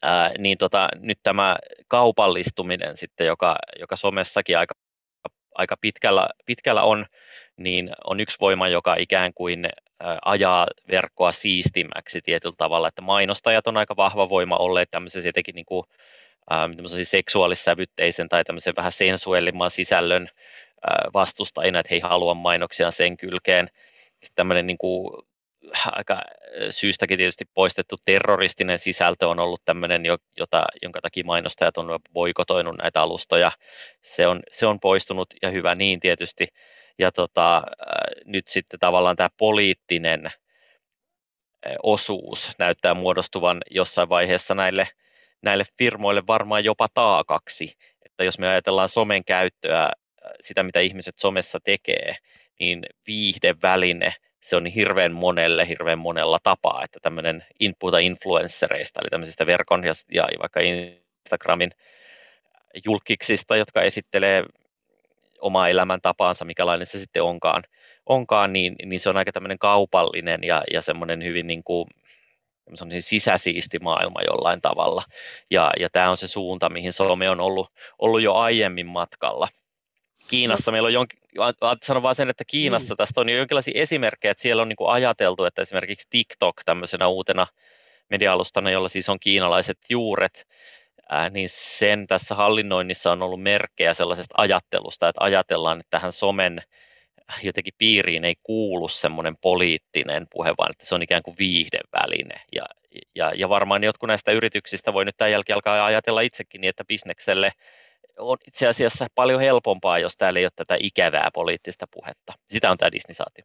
Ää, 0.02 0.32
niin 0.38 0.58
tota, 0.58 0.88
nyt 0.96 1.18
tämä 1.22 1.56
kaupallistuminen 1.88 2.96
sitten, 2.96 3.26
joka, 3.26 3.56
joka 3.80 3.96
somessakin 3.96 4.58
aika, 4.58 4.74
aika 5.54 5.76
pitkällä, 5.80 6.28
pitkällä 6.46 6.82
on, 6.82 7.06
niin 7.56 7.90
on 8.04 8.20
yksi 8.20 8.36
voima, 8.40 8.68
joka 8.68 8.96
ikään 8.98 9.34
kuin 9.34 9.68
ajaa 10.24 10.66
verkkoa 10.90 11.32
siistimäksi 11.32 12.20
tietyllä 12.22 12.54
tavalla, 12.58 12.88
että 12.88 13.02
mainostajat 13.02 13.66
on 13.66 13.76
aika 13.76 13.96
vahva 13.96 14.28
voima 14.28 14.56
olleet 14.56 14.90
tämmöisessä 14.90 15.28
jotenkin 15.28 15.54
niin 15.54 15.66
kuin, 15.66 15.84
seksuaalissävytteisen 17.02 18.28
tai 18.28 18.44
tämmöisen 18.44 18.76
vähän 18.76 18.92
sensuellimman 18.92 19.70
sisällön 19.70 20.28
vastustajina, 21.14 21.78
että 21.78 21.88
he 21.90 21.96
ei 21.96 22.00
halua 22.00 22.34
mainoksia 22.34 22.90
sen 22.90 23.16
kylkeen. 23.16 23.68
Sitten 24.10 24.34
tämmöinen 24.34 24.66
niin 24.66 24.78
kuin, 24.78 25.22
aika 25.92 26.22
syystäkin 26.70 27.18
tietysti 27.18 27.44
poistettu 27.54 27.96
terroristinen 28.04 28.78
sisältö 28.78 29.28
on 29.28 29.40
ollut 29.40 29.64
tämmöinen, 29.64 30.02
jota, 30.36 30.64
jonka 30.82 31.00
takia 31.00 31.24
mainostajat 31.26 31.76
on 31.76 32.00
boikotoinut 32.12 32.76
näitä 32.76 33.02
alustoja. 33.02 33.52
Se 34.02 34.26
on, 34.26 34.40
se 34.50 34.66
on 34.66 34.80
poistunut 34.80 35.28
ja 35.42 35.50
hyvä 35.50 35.74
niin 35.74 36.00
tietysti. 36.00 36.48
Ja 36.98 37.12
tota, 37.12 37.62
nyt 38.24 38.48
sitten 38.48 38.80
tavallaan 38.80 39.16
tämä 39.16 39.28
poliittinen 39.38 40.30
osuus 41.82 42.50
näyttää 42.58 42.94
muodostuvan 42.94 43.60
jossain 43.70 44.08
vaiheessa 44.08 44.54
näille, 44.54 44.88
näille 45.42 45.64
firmoille 45.78 46.22
varmaan 46.26 46.64
jopa 46.64 46.86
taakaksi. 46.94 47.72
Että 48.06 48.24
jos 48.24 48.38
me 48.38 48.48
ajatellaan 48.48 48.88
somen 48.88 49.24
käyttöä 49.24 49.92
sitä, 50.40 50.62
mitä 50.62 50.80
ihmiset 50.80 51.18
somessa 51.18 51.58
tekee, 51.60 52.16
niin 52.60 52.82
viihdeväline, 53.06 54.14
se 54.42 54.56
on 54.56 54.66
hirveän 54.66 55.12
monelle, 55.12 55.68
hirveän 55.68 55.98
monella 55.98 56.38
tapaa, 56.42 56.84
että 56.84 56.98
tämmöinen 57.02 57.44
inputa 57.60 57.98
influenssereista, 57.98 59.00
eli 59.00 59.10
tämmöisistä 59.10 59.46
verkon 59.46 59.84
ja, 59.84 59.92
ja 60.12 60.28
vaikka 60.40 60.60
Instagramin 60.60 61.70
julkiksista, 62.84 63.56
jotka 63.56 63.82
esittelee 63.82 64.44
omaa 65.40 65.68
elämäntapaansa, 65.68 66.44
mikälainen 66.44 66.86
se 66.86 67.00
sitten 67.00 67.22
onkaan, 67.22 67.62
onkaan 68.06 68.52
niin, 68.52 68.76
niin 68.84 69.00
se 69.00 69.08
on 69.08 69.16
aika 69.16 69.32
tämmöinen 69.32 69.58
kaupallinen 69.58 70.44
ja, 70.44 70.62
ja 70.72 70.82
semmoinen 70.82 71.24
hyvin 71.24 71.46
niin 71.46 71.64
kuin 71.64 71.86
sisäsiisti 72.98 73.78
maailma 73.78 74.22
jollain 74.22 74.60
tavalla. 74.60 75.02
Ja, 75.50 75.72
ja 75.80 75.90
tämä 75.90 76.10
on 76.10 76.16
se 76.16 76.26
suunta, 76.26 76.70
mihin 76.70 76.92
some 76.92 77.30
on 77.30 77.40
ollut, 77.40 77.68
ollut 77.98 78.22
jo 78.22 78.34
aiemmin 78.34 78.86
matkalla. 78.86 79.48
Kiinassa 80.28 80.72
meillä 80.72 80.86
on 80.86 80.92
jonkin, 80.92 81.18
sanon 81.82 82.02
vaan 82.02 82.14
sen, 82.14 82.30
että 82.30 82.44
Kiinassa 82.46 82.94
mm. 82.94 82.96
tästä 82.96 83.20
on 83.20 83.28
jo 83.28 83.36
jonkinlaisia 83.36 83.82
esimerkkejä, 83.82 84.32
että 84.32 84.42
siellä 84.42 84.62
on 84.62 84.68
niin 84.68 84.76
kuin 84.76 84.90
ajateltu, 84.90 85.44
että 85.44 85.62
esimerkiksi 85.62 86.06
TikTok 86.10 86.56
tämmöisenä 86.64 87.06
uutena 87.06 87.46
media-alustana, 88.10 88.70
jolla 88.70 88.88
siis 88.88 89.08
on 89.08 89.20
kiinalaiset 89.20 89.78
juuret, 89.88 90.46
ää, 91.08 91.30
niin 91.30 91.48
sen 91.48 92.06
tässä 92.06 92.34
hallinnoinnissa 92.34 93.12
on 93.12 93.22
ollut 93.22 93.42
merkkejä 93.42 93.94
sellaisesta 93.94 94.34
ajattelusta, 94.38 95.08
että 95.08 95.24
ajatellaan, 95.24 95.80
että 95.80 95.90
tähän 95.90 96.12
somen 96.12 96.62
jotenkin 97.42 97.74
piiriin 97.78 98.24
ei 98.24 98.34
kuulu 98.42 98.88
semmoinen 98.88 99.36
poliittinen 99.36 100.26
puhe, 100.30 100.54
vaan 100.58 100.70
että 100.70 100.86
se 100.86 100.94
on 100.94 101.02
ikään 101.02 101.22
kuin 101.22 101.36
viihdeväline. 101.38 102.34
Ja, 102.54 102.64
ja, 103.14 103.32
ja 103.36 103.48
varmaan 103.48 103.84
jotkut 103.84 104.06
näistä 104.06 104.32
yrityksistä 104.32 104.92
voi 104.92 105.04
nyt 105.04 105.16
tämän 105.16 105.32
jälkeen 105.32 105.54
alkaa 105.54 105.84
ajatella 105.84 106.20
itsekin 106.20 106.60
niin, 106.60 106.68
että 106.68 106.84
bisnekselle 106.84 107.52
on 108.18 108.36
itse 108.48 108.66
asiassa 108.66 109.06
paljon 109.14 109.40
helpompaa, 109.40 109.98
jos 109.98 110.16
täällä 110.16 110.38
ei 110.38 110.44
ole 110.44 110.50
tätä 110.56 110.76
ikävää 110.80 111.28
poliittista 111.34 111.86
puhetta. 111.90 112.32
Sitä 112.48 112.70
on 112.70 112.78
tämä 112.78 112.92
Disney-saatio. 112.92 113.44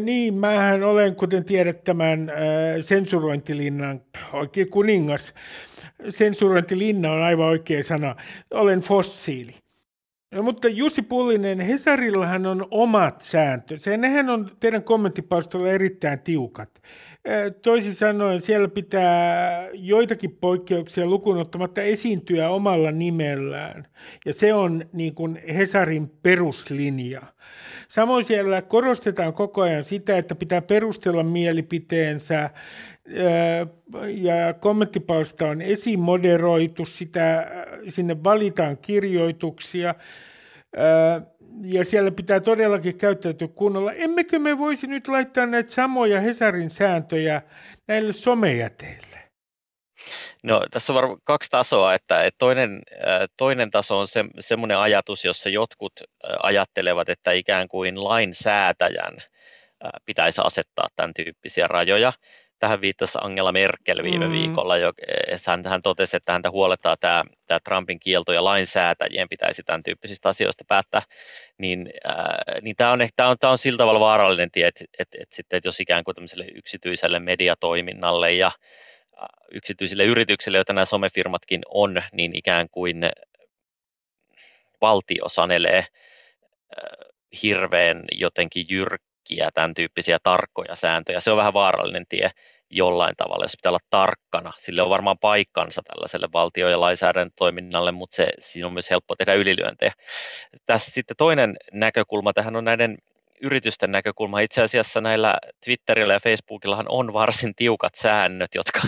Niin, 0.00 0.34
mähän 0.34 0.82
olen, 0.82 1.16
kuten 1.16 1.44
tiedät, 1.44 1.84
tämän 1.84 2.32
sensurointilinnan 2.80 4.02
oikein 4.32 4.70
kuningas. 4.70 5.34
Sensurointilinna 6.08 7.12
on 7.12 7.22
aivan 7.22 7.46
oikea 7.46 7.84
sana. 7.84 8.16
Olen 8.50 8.80
fossiili. 8.80 9.54
Mutta 10.42 10.68
Jussi 10.68 11.02
Pullinen, 11.02 11.60
Hesarillahan 11.60 12.46
on 12.46 12.68
omat 12.70 13.20
sääntönsä. 13.20 13.96
Nehän 13.96 14.30
on 14.30 14.50
teidän 14.60 14.82
kommenttipalstolla 14.82 15.68
erittäin 15.68 16.18
tiukat. 16.18 16.70
Toisin 17.62 17.94
sanoen 17.94 18.40
siellä 18.40 18.68
pitää 18.68 19.68
joitakin 19.72 20.36
poikkeuksia 20.40 21.06
lukuun 21.06 21.38
ottamatta 21.38 21.82
esiintyä 21.82 22.48
omalla 22.48 22.92
nimellään. 22.92 23.86
Ja 24.26 24.32
se 24.32 24.54
on 24.54 24.84
niin 24.92 25.14
kuin 25.14 25.40
Hesarin 25.54 26.10
peruslinja. 26.22 27.22
Samoin 27.88 28.24
siellä 28.24 28.62
korostetaan 28.62 29.32
koko 29.32 29.62
ajan 29.62 29.84
sitä, 29.84 30.18
että 30.18 30.34
pitää 30.34 30.62
perustella 30.62 31.22
mielipiteensä 31.22 32.50
ja 34.08 34.54
kommenttipalsta 34.60 35.48
on 35.48 35.62
esimoderoitu, 35.62 36.84
sitä, 36.84 37.46
sinne 37.88 38.24
valitaan 38.24 38.78
kirjoituksia 38.78 39.94
ja 41.62 41.84
siellä 41.84 42.10
pitää 42.10 42.40
todellakin 42.40 42.98
käyttäytyä 42.98 43.48
kunnolla. 43.48 43.92
Emmekö 43.92 44.38
me 44.38 44.58
voisi 44.58 44.86
nyt 44.86 45.08
laittaa 45.08 45.46
näitä 45.46 45.70
samoja 45.70 46.20
Hesarin 46.20 46.70
sääntöjä 46.70 47.42
näille 47.86 48.12
somejäteille? 48.12 49.16
No, 50.42 50.62
tässä 50.70 50.92
on 50.92 50.94
varmaan 50.94 51.20
kaksi 51.24 51.50
tasoa, 51.50 51.94
että, 51.94 52.30
toinen, 52.38 52.82
toinen 53.36 53.70
taso 53.70 53.98
on 53.98 54.08
se, 54.08 54.24
semmoinen 54.38 54.78
ajatus, 54.78 55.24
jossa 55.24 55.48
jotkut 55.48 55.92
ajattelevat, 56.42 57.08
että 57.08 57.32
ikään 57.32 57.68
kuin 57.68 58.04
lainsäätäjän 58.04 59.16
pitäisi 60.04 60.40
asettaa 60.44 60.88
tämän 60.96 61.14
tyyppisiä 61.14 61.66
rajoja 61.66 62.12
tähän 62.58 62.80
viittasi 62.80 63.18
Angela 63.20 63.52
Merkel 63.52 64.02
viime 64.02 64.26
mm. 64.26 64.32
viikolla, 64.32 64.76
jo, 64.76 64.92
eh, 65.08 65.40
hän, 65.46 65.62
hän 65.66 65.82
totesi, 65.82 66.16
että 66.16 66.32
häntä 66.32 66.50
huolettaa 66.50 66.96
tämä, 66.96 67.24
tämä 67.46 67.60
Trumpin 67.64 68.00
kielto 68.00 68.32
ja 68.32 68.44
lainsäätäjien 68.44 69.28
pitäisi 69.28 69.62
tämän 69.62 69.82
tyyppisistä 69.82 70.28
asioista 70.28 70.64
päättää, 70.68 71.02
niin, 71.58 71.90
äh, 72.08 72.62
niin 72.62 72.76
tämä, 72.76 72.92
on, 72.92 72.98
tämä, 73.16 73.28
on, 73.28 73.36
tämä 73.40 73.50
on 73.50 73.58
sillä 73.58 73.78
tavalla 73.78 74.00
vaarallinen 74.00 74.50
tie, 74.50 74.66
että, 74.66 74.84
että, 74.98 75.18
että, 75.20 75.36
että, 75.40 75.56
että 75.56 75.68
jos 75.68 75.80
ikään 75.80 76.04
kuin 76.04 76.14
tämmöiselle 76.14 76.46
yksityiselle 76.54 77.18
mediatoiminnalle 77.18 78.32
ja 78.32 78.50
yksityisille 79.52 80.04
yrityksille, 80.04 80.58
joita 80.58 80.72
nämä 80.72 80.84
somefirmatkin 80.84 81.62
on, 81.68 82.02
niin 82.12 82.36
ikään 82.36 82.68
kuin 82.70 83.10
valtio 84.80 85.28
sanelee 85.28 85.78
äh, 85.78 85.86
hirveän 87.42 88.04
jotenkin 88.12 88.66
jyrk, 88.70 89.02
kaikkia 89.26 89.50
tämän 89.54 89.74
tyyppisiä 89.74 90.18
tarkkoja 90.22 90.76
sääntöjä. 90.76 91.20
Se 91.20 91.30
on 91.30 91.36
vähän 91.36 91.54
vaarallinen 91.54 92.06
tie 92.08 92.30
jollain 92.70 93.14
tavalla, 93.16 93.44
jos 93.44 93.56
pitää 93.56 93.70
olla 93.70 93.78
tarkkana. 93.90 94.52
Sille 94.58 94.82
on 94.82 94.90
varmaan 94.90 95.18
paikkansa 95.18 95.82
tällaiselle 95.82 96.28
valtio- 96.32 96.68
ja 96.68 96.80
lainsäädäntötoiminnalle, 96.80 97.92
mutta 97.92 98.16
se, 98.16 98.28
siinä 98.38 98.66
on 98.66 98.72
myös 98.72 98.90
helppo 98.90 99.14
tehdä 99.14 99.34
ylilyöntejä. 99.34 99.92
Tässä 100.66 100.90
sitten 100.90 101.16
toinen 101.16 101.56
näkökulma 101.72 102.32
tähän 102.32 102.56
on 102.56 102.64
näiden 102.64 102.96
yritysten 103.42 103.92
näkökulma. 103.92 104.40
Itse 104.40 104.62
asiassa 104.62 105.00
näillä 105.00 105.38
Twitterillä 105.64 106.12
ja 106.12 106.20
Facebookillahan 106.20 106.86
on 106.88 107.12
varsin 107.12 107.54
tiukat 107.54 107.94
säännöt, 107.94 108.54
jotka, 108.54 108.80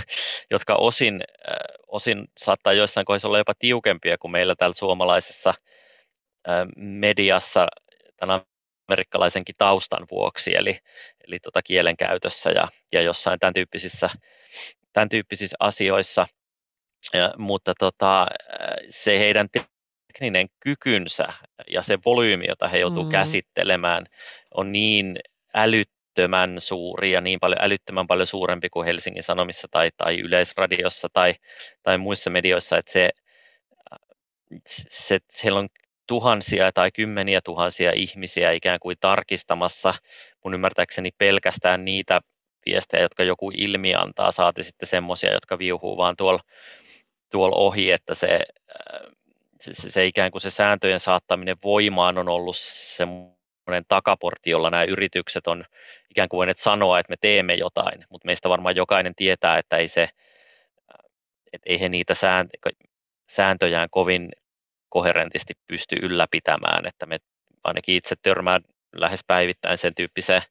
jotka 0.50 0.74
osin, 0.74 1.14
äh, 1.50 1.56
osin 1.88 2.24
saattaa 2.36 2.72
joissain 2.72 3.04
kohdissa 3.04 3.28
olla 3.28 3.38
jopa 3.38 3.54
tiukempia 3.58 4.18
kuin 4.18 4.32
meillä 4.32 4.54
täällä 4.54 4.74
suomalaisessa 4.74 5.54
äh, 6.48 6.66
mediassa 6.76 7.66
tämän 8.16 8.40
amerikkalaisenkin 8.88 9.54
taustan 9.58 10.06
vuoksi, 10.10 10.54
eli, 10.54 10.78
eli 11.26 11.38
tota 11.38 11.62
kielen 11.62 11.96
käytössä 11.96 12.50
ja, 12.50 12.68
ja 12.92 13.02
jossain 13.02 13.38
tämän 13.38 13.54
tyyppisissä, 13.54 14.10
tämän 14.92 15.08
tyyppisissä 15.08 15.56
asioissa. 15.60 16.26
Ja, 17.12 17.34
mutta 17.38 17.74
tota, 17.78 18.26
se 18.90 19.18
heidän 19.18 19.48
tekninen 19.50 20.46
kykynsä 20.60 21.26
ja 21.70 21.82
se 21.82 21.98
volyymi, 22.04 22.44
jota 22.48 22.68
he 22.68 22.78
joutuu 22.78 23.04
mm. 23.04 23.10
käsittelemään, 23.10 24.06
on 24.54 24.72
niin 24.72 25.18
älyttömän 25.54 26.60
suuri 26.60 27.12
ja 27.12 27.20
niin 27.20 27.40
paljon 27.40 27.62
älyttömän 27.62 28.06
paljon 28.06 28.26
suurempi 28.26 28.68
kuin 28.68 28.86
Helsingin 28.86 29.22
Sanomissa 29.22 29.68
tai, 29.70 29.90
tai 29.96 30.20
Yleisradiossa 30.20 31.08
tai, 31.12 31.34
tai 31.82 31.98
muissa 31.98 32.30
medioissa, 32.30 32.78
että 32.78 32.92
se, 32.92 33.10
se, 34.66 35.18
siellä 35.32 35.58
on 35.58 35.68
tuhansia 36.08 36.72
tai 36.72 36.90
kymmeniä 36.92 37.40
tuhansia 37.44 37.92
ihmisiä 37.94 38.52
ikään 38.52 38.78
kuin 38.80 38.96
tarkistamassa 39.00 39.94
mun 40.44 40.54
ymmärtääkseni 40.54 41.10
pelkästään 41.18 41.84
niitä 41.84 42.20
viestejä, 42.66 43.02
jotka 43.02 43.22
joku 43.24 43.50
ilmi 43.56 43.94
antaa, 43.94 44.32
saati 44.32 44.64
sitten 44.64 44.88
semmoisia, 44.88 45.32
jotka 45.32 45.58
viuhuu 45.58 45.96
vaan 45.96 46.16
tuolla 46.16 46.40
tuol 47.30 47.52
ohi, 47.54 47.90
että 47.90 48.14
se, 48.14 48.40
äh, 48.70 49.12
se, 49.60 49.74
se, 49.74 49.90
se 49.90 50.06
ikään 50.06 50.30
kuin 50.30 50.42
se 50.42 50.50
sääntöjen 50.50 51.00
saattaminen 51.00 51.56
voimaan 51.64 52.18
on 52.18 52.28
ollut 52.28 52.56
semmoinen 52.58 53.84
takaportti, 53.88 54.50
jolla 54.50 54.70
nämä 54.70 54.84
yritykset 54.84 55.46
on 55.46 55.64
ikään 56.10 56.28
kuin 56.28 56.38
voineet 56.38 56.58
sanoa, 56.58 56.98
että 56.98 57.12
me 57.12 57.16
teemme 57.20 57.54
jotain, 57.54 58.04
mutta 58.10 58.26
meistä 58.26 58.48
varmaan 58.48 58.76
jokainen 58.76 59.14
tietää, 59.14 59.58
että 59.58 59.76
ei 59.76 59.88
se, 59.88 60.02
äh, 60.02 60.08
että 61.52 61.70
ei 61.70 61.80
he 61.80 61.88
niitä 61.88 62.14
sääntöjään 63.30 63.88
kovin 63.90 64.28
koherentisti 64.88 65.54
pysty 65.66 65.96
ylläpitämään, 66.02 66.86
että 66.86 67.06
me 67.06 67.18
ainakin 67.64 67.96
itse 67.96 68.14
törmään 68.22 68.62
lähes 68.96 69.20
päivittäin 69.26 69.78
sen 69.78 69.94
tyyppiseen 69.94 70.42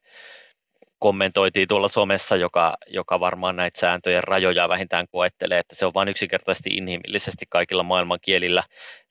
kommentoitiin 0.98 1.68
tuolla 1.68 1.88
somessa, 1.88 2.36
joka, 2.36 2.76
joka 2.86 3.20
varmaan 3.20 3.56
näitä 3.56 3.80
sääntöjen 3.80 4.24
rajoja 4.24 4.68
vähintään 4.68 5.06
koettelee, 5.08 5.58
että 5.58 5.74
se 5.74 5.86
on 5.86 5.94
vain 5.94 6.08
yksinkertaisesti 6.08 6.70
inhimillisesti 6.70 7.46
kaikilla 7.48 7.82
maailman 7.82 8.18
kielillä 8.22 8.62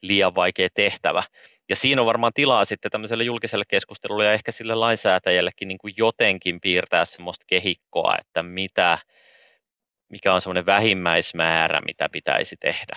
liian 0.02 0.34
vaikea 0.34 0.68
tehtävä. 0.74 1.22
Ja 1.68 1.76
siinä 1.76 2.02
on 2.02 2.06
varmaan 2.06 2.32
tilaa 2.34 2.64
sitten 2.64 2.90
tämmöiselle 2.90 3.24
julkiselle 3.24 3.64
keskustelulle 3.68 4.24
ja 4.24 4.32
ehkä 4.32 4.52
sille 4.52 4.74
lainsäätäjällekin 4.74 5.68
niin 5.68 5.78
kuin 5.78 5.94
jotenkin 5.96 6.60
piirtää 6.60 7.04
semmoista 7.04 7.44
kehikkoa, 7.46 8.14
että 8.20 8.42
mitä, 8.42 8.98
mikä 10.08 10.34
on 10.34 10.40
semmoinen 10.40 10.66
vähimmäismäärä, 10.66 11.80
mitä 11.80 12.08
pitäisi 12.12 12.56
tehdä 12.60 12.96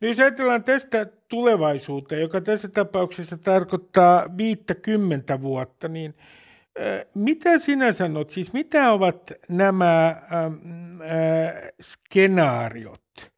niin 0.00 0.08
jos 0.08 0.20
ajatellaan 0.20 0.64
tästä 0.64 1.06
tulevaisuuteen, 1.28 2.20
joka 2.20 2.40
tässä 2.40 2.68
tapauksessa 2.68 3.38
tarkoittaa 3.38 4.36
50 4.36 5.40
vuotta, 5.40 5.88
niin 5.88 6.14
mitä 7.14 7.58
sinä 7.58 7.92
sanot, 7.92 8.30
siis 8.30 8.52
mitä 8.52 8.92
ovat 8.92 9.32
nämä 9.48 10.08
äh, 10.08 10.18
äh, 10.44 11.72
skenaariot? 11.80 13.30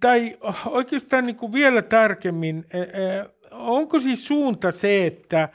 Tai 0.00 0.38
oikeastaan 0.66 1.24
niin 1.26 1.36
kuin 1.36 1.52
vielä 1.52 1.82
tarkemmin, 1.82 2.64
äh, 2.74 3.26
onko 3.50 4.00
siis 4.00 4.26
suunta 4.26 4.72
se, 4.72 5.06
että 5.06 5.48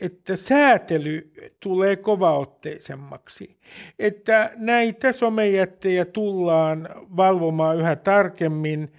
että 0.00 0.36
säätely 0.36 1.32
tulee 1.60 1.96
kovaotteisemmaksi, 1.96 3.56
että 3.98 4.50
näitä 4.56 5.12
somejättejä 5.12 6.04
tullaan 6.04 6.88
valvomaan 7.16 7.78
yhä 7.78 7.96
tarkemmin 7.96 8.92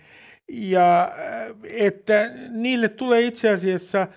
ja 0.52 1.04
äh, 1.04 1.56
että 1.64 2.32
niille 2.50 2.90
tulee 2.90 3.22
itse 3.22 3.50
asiassa 3.50 4.08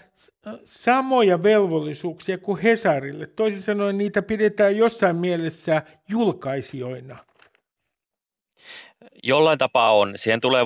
samoja 0.65 1.43
velvollisuuksia 1.43 2.39
kuin 2.39 2.61
Hesarille. 2.61 3.27
Toisin 3.27 3.63
sanoen 3.63 3.99
niitä 3.99 4.23
pidetään 4.23 4.77
jossain 4.77 5.17
mielessä 5.17 5.83
julkaisijoina. 6.09 7.25
Jollain 9.23 9.59
tapaa 9.59 9.97
on. 9.97 10.13
Siihen 10.17 10.41
tulee 10.41 10.65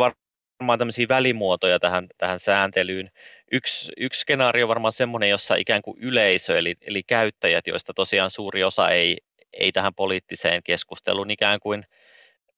varmaan 0.61 0.79
tämmöisiä 0.79 1.07
välimuotoja 1.09 1.79
tähän, 1.79 2.07
tähän 2.19 2.41
sääntelyyn. 2.41 3.11
Yksi, 3.53 3.93
yksi 3.97 4.21
skenaario 4.21 4.65
on 4.65 4.69
varmaan 4.69 4.93
semmoinen, 4.93 5.29
jossa 5.29 5.55
ikään 5.55 5.83
kuin 5.83 5.99
yleisö, 6.01 6.59
eli, 6.59 6.75
eli 6.81 7.03
käyttäjät, 7.03 7.67
joista 7.67 7.95
tosiaan 7.95 8.31
suuri 8.31 8.65
osa 8.65 8.89
ei, 8.89 9.17
ei 9.53 9.73
tähän 9.73 9.95
poliittiseen 9.95 10.63
keskusteluun 10.63 11.31
ikään 11.31 11.61
kuin 11.61 11.85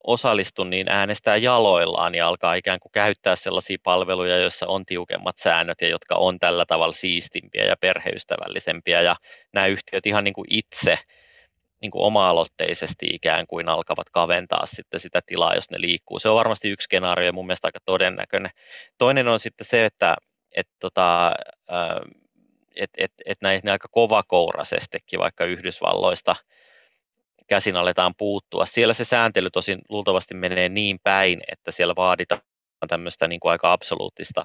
osallistu, 0.05 0.65
niin 0.65 0.89
äänestää 0.91 1.37
jaloillaan 1.37 2.15
ja 2.15 2.29
alkaa 2.29 2.55
ikään 2.55 2.81
kuin 2.81 2.93
käyttää 2.93 3.37
sellaisia 3.37 3.79
palveluja, 3.83 4.39
joissa 4.39 4.67
on 4.67 4.87
tiukemmat 4.87 5.39
säännöt 5.39 5.81
ja 5.81 5.89
jotka 5.89 6.15
on 6.15 6.39
tällä 6.39 6.67
tavalla 6.67 6.95
siistimpiä 6.95 7.65
ja 7.65 7.77
perheystävällisempiä. 7.77 9.03
Ja 9.03 9.17
nämä 9.53 9.67
yhtiöt 9.67 10.07
ihan 10.07 10.25
niin 10.25 10.35
kuin 10.35 10.47
itse 10.51 10.99
niin 11.83 11.91
kuin 11.91 12.03
oma-aloitteisesti 12.03 13.07
ikään 13.13 13.47
kuin 13.47 13.69
alkavat 13.69 14.11
kaventaa 14.11 14.67
sitten 14.67 15.01
sitä 15.01 15.21
tilaa, 15.27 15.55
jos 15.55 15.71
ne 15.71 15.81
liikkuu. 15.81 16.19
Se 16.19 16.29
on 16.29 16.37
varmasti 16.37 16.69
yksi 16.69 16.85
skenaario 16.85 17.27
ja 17.27 17.33
mun 17.33 17.47
mielestä 17.47 17.69
aika 17.69 17.79
todennäköinen. 17.85 18.51
Toinen 18.99 19.29
on 19.29 19.41
sitten 19.41 19.67
se, 19.67 19.85
että 19.85 20.17
et 20.57 20.69
tota, 20.81 21.33
et, 22.77 22.91
et, 22.99 23.13
et 23.27 23.43
näihin 23.43 23.69
aika 23.69 23.89
kovakourasestikin 23.91 25.21
vaikka 25.21 25.45
Yhdysvalloista 25.45 26.37
käsin 27.47 27.77
aletaan 27.77 28.15
puuttua. 28.19 28.67
Siellä 28.67 28.95
se 28.95 29.05
sääntely 29.05 29.51
tosin 29.51 29.79
luultavasti 29.89 30.35
menee 30.35 30.69
niin 30.69 30.99
päin, 31.03 31.41
että 31.53 31.71
siellä 31.71 31.95
vaaditaan 31.97 32.43
tämmöistä 32.89 33.29
niin 33.29 33.41
kuin 33.41 33.53
aika 33.53 33.73
absoluuttista 33.73 34.45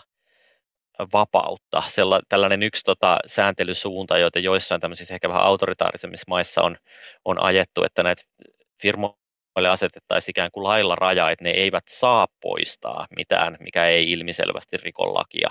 vapautta. 1.13 1.83
Sella, 1.87 2.19
tällainen 2.29 2.63
yksi 2.63 2.83
tota, 2.83 3.17
sääntelysuunta, 3.25 4.17
joita 4.17 4.39
joissain 4.39 4.81
tämmöisissä 4.81 5.13
ehkä 5.13 5.29
vähän 5.29 5.43
autoritaarisemmissa 5.43 6.25
maissa 6.27 6.61
on, 6.61 6.77
on 7.25 7.43
ajettu, 7.43 7.83
että 7.83 8.03
näitä 8.03 8.23
firmoille 8.81 9.69
asetettaisiin 9.69 10.31
ikään 10.31 10.51
kuin 10.51 10.63
lailla 10.63 10.95
raja, 10.95 11.31
että 11.31 11.43
ne 11.43 11.49
eivät 11.49 11.83
saa 11.89 12.27
poistaa 12.41 13.07
mitään, 13.15 13.57
mikä 13.59 13.85
ei 13.85 14.11
ilmiselvästi 14.11 14.77
riko 14.77 15.13
lakia. 15.13 15.49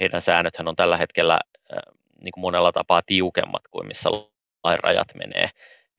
Heidän 0.00 0.22
säännöthän 0.22 0.68
on 0.68 0.76
tällä 0.76 0.96
hetkellä 0.96 1.40
niin 2.24 2.32
kuin 2.32 2.42
monella 2.42 2.72
tapaa 2.72 3.02
tiukemmat 3.06 3.62
kuin 3.70 3.86
missä 3.86 4.10
lain 4.64 4.78
rajat 4.82 5.08
menee. 5.14 5.48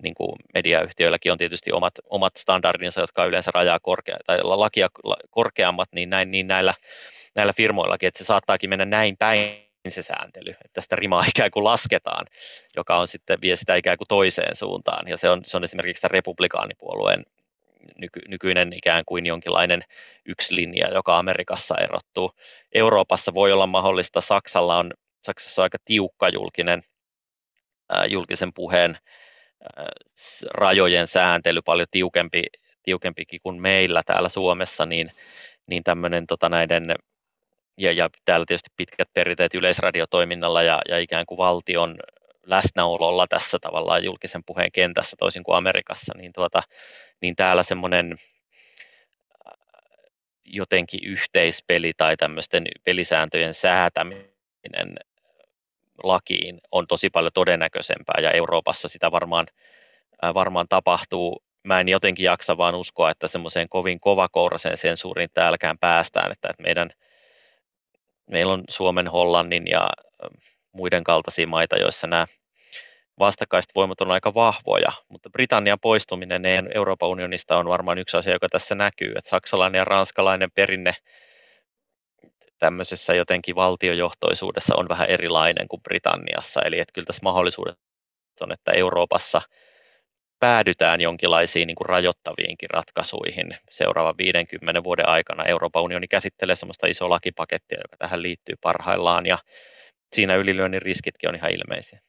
Niin 0.03 0.15
kuin 0.15 0.31
mediayhtiöilläkin 0.53 1.31
on 1.31 1.37
tietysti 1.37 1.71
omat, 1.71 1.93
omat 2.09 2.35
standardinsa, 2.37 3.01
jotka 3.01 3.25
yleensä 3.25 3.51
rajaa 3.53 3.79
korkea, 3.79 4.17
tai 4.25 4.39
lakia 4.43 4.89
korkeammat, 5.29 5.89
niin, 5.95 6.09
näin, 6.09 6.31
niin 6.31 6.47
näillä 6.47 6.73
näillä 7.35 7.53
firmoillakin, 7.53 8.07
että 8.07 8.17
se 8.17 8.23
saattaakin 8.23 8.69
mennä 8.69 8.85
näin 8.85 9.17
päin 9.17 9.63
se 9.89 10.01
sääntely, 10.01 10.53
että 10.65 10.81
sitä 10.81 10.95
rimaa 10.95 11.23
ikään 11.35 11.51
kuin 11.51 11.63
lasketaan, 11.63 12.25
joka 12.75 12.97
on 12.97 13.07
sitten 13.07 13.41
vie 13.41 13.55
sitä 13.55 13.75
ikään 13.75 13.97
kuin 13.97 14.07
toiseen 14.07 14.55
suuntaan. 14.55 15.07
Ja 15.07 15.17
se 15.17 15.29
on, 15.29 15.45
se 15.45 15.57
on 15.57 15.63
esimerkiksi 15.63 16.01
tämän 16.01 16.11
republikaanipuolueen 16.11 17.23
nyky, 17.97 18.19
nykyinen 18.27 18.73
ikään 18.73 19.03
kuin 19.05 19.25
jonkinlainen 19.25 19.81
yksi 20.25 20.55
linja, 20.55 20.93
joka 20.93 21.17
Amerikassa 21.17 21.75
erottuu. 21.77 22.31
Euroopassa 22.73 23.33
voi 23.33 23.51
olla 23.51 23.67
mahdollista, 23.67 24.21
Saksalla 24.21 24.77
on 24.77 24.91
Saksassa 25.23 25.61
on 25.61 25.63
aika 25.63 25.77
tiukka 25.85 26.29
julkinen, 26.29 26.83
ää, 27.89 28.05
julkisen 28.05 28.53
puheen 28.53 28.97
ää, 29.77 29.85
rajojen 30.51 31.07
sääntely, 31.07 31.61
paljon 31.61 31.87
tiukempi, 31.91 32.43
tiukempikin 32.83 33.39
kuin 33.43 33.61
meillä 33.61 34.01
täällä 34.05 34.29
Suomessa, 34.29 34.85
niin, 34.85 35.11
niin 35.67 35.83
tämmöinen 35.83 36.27
tota 36.27 36.49
näiden 36.49 36.95
ja, 37.77 37.91
ja 37.91 38.09
täällä 38.25 38.45
tietysti 38.47 38.69
pitkät 38.77 39.09
perinteet 39.13 39.55
yleisradiotoiminnalla 39.55 40.63
ja, 40.63 40.81
ja 40.89 40.99
ikään 40.99 41.25
kuin 41.25 41.37
valtion 41.37 41.95
läsnäololla 42.45 43.27
tässä 43.27 43.57
tavallaan 43.61 44.03
julkisen 44.03 44.41
puheen 44.45 44.71
kentässä 44.71 45.15
toisin 45.19 45.43
kuin 45.43 45.57
Amerikassa, 45.57 46.13
niin, 46.17 46.33
tuota, 46.33 46.63
niin 47.21 47.35
täällä 47.35 47.63
semmoinen 47.63 48.11
äh, 48.11 49.53
jotenkin 50.45 50.99
yhteispeli 51.03 51.93
tai 51.97 52.17
tämmöisten 52.17 52.63
pelisääntöjen 52.83 53.53
säätäminen 53.53 54.95
lakiin 56.03 56.61
on 56.71 56.87
tosi 56.87 57.09
paljon 57.09 57.31
todennäköisempää 57.33 58.21
ja 58.21 58.31
Euroopassa 58.31 58.87
sitä 58.87 59.11
varmaan, 59.11 59.45
äh, 60.23 60.33
varmaan 60.33 60.67
tapahtuu. 60.69 61.43
Mä 61.67 61.79
en 61.79 61.89
jotenkin 61.89 62.23
jaksa 62.23 62.57
vaan 62.57 62.75
uskoa, 62.75 63.11
että 63.11 63.27
semmoiseen 63.27 63.69
kovin 63.69 63.99
kovakouraseen 63.99 64.77
sensuuriin 64.77 65.29
täälläkään 65.33 65.77
päästään, 65.77 66.31
että, 66.31 66.49
että 66.49 66.63
meidän– 66.63 66.89
meillä 68.31 68.53
on 68.53 68.63
Suomen, 68.69 69.07
Hollannin 69.07 69.67
ja 69.67 69.89
muiden 70.71 71.03
kaltaisia 71.03 71.47
maita, 71.47 71.77
joissa 71.77 72.07
nämä 72.07 72.27
vastakkaiset 73.19 73.71
voimat 73.75 74.01
on 74.01 74.11
aika 74.11 74.33
vahvoja, 74.33 74.91
mutta 75.09 75.29
Britannian 75.29 75.79
poistuminen 75.79 76.43
Euroopan 76.75 77.09
unionista 77.09 77.57
on 77.57 77.69
varmaan 77.69 77.97
yksi 77.97 78.17
asia, 78.17 78.33
joka 78.33 78.49
tässä 78.49 78.75
näkyy, 78.75 79.13
että 79.15 79.29
saksalainen 79.29 79.79
ja 79.79 79.85
ranskalainen 79.85 80.51
perinne 80.51 80.93
tämmöisessä 82.59 83.13
jotenkin 83.13 83.55
valtiojohtoisuudessa 83.55 84.75
on 84.75 84.89
vähän 84.89 85.09
erilainen 85.09 85.67
kuin 85.67 85.81
Britanniassa, 85.81 86.61
eli 86.61 86.79
että 86.79 86.93
kyllä 86.93 87.05
tässä 87.05 87.23
mahdollisuudet 87.23 87.77
on, 88.41 88.51
että 88.51 88.71
Euroopassa– 88.71 89.41
päädytään 90.43 91.01
jonkinlaisiin 91.01 91.67
niin 91.67 91.75
kuin 91.75 91.89
rajoittaviinkin 91.89 92.69
ratkaisuihin 92.69 93.47
seuraavan 93.69 94.17
50 94.17 94.83
vuoden 94.83 95.09
aikana. 95.09 95.43
Euroopan 95.43 95.83
unioni 95.83 96.07
käsittelee 96.07 96.55
sellaista 96.55 96.87
isoa 96.87 97.09
lakipakettia, 97.09 97.77
joka 97.77 97.97
tähän 97.97 98.21
liittyy 98.21 98.55
parhaillaan, 98.61 99.25
ja 99.25 99.37
siinä 100.13 100.35
ylilyönnin 100.35 100.81
riskitkin 100.81 101.29
on 101.29 101.35
ihan 101.35 101.51
ilmeisiä. 101.51 101.99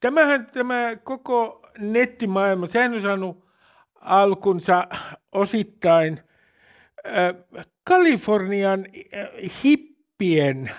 Tämähän 0.00 0.46
tämä 0.46 0.96
koko 1.04 1.68
nettimaailma, 1.78 2.66
sehän 2.66 2.94
on 2.94 3.02
saanut 3.02 3.46
alkunsa 4.00 4.88
osittain 5.32 6.20
äh, 7.06 7.64
Kalifornian 7.84 8.86
äh, 9.14 9.28
hippien 9.64 10.70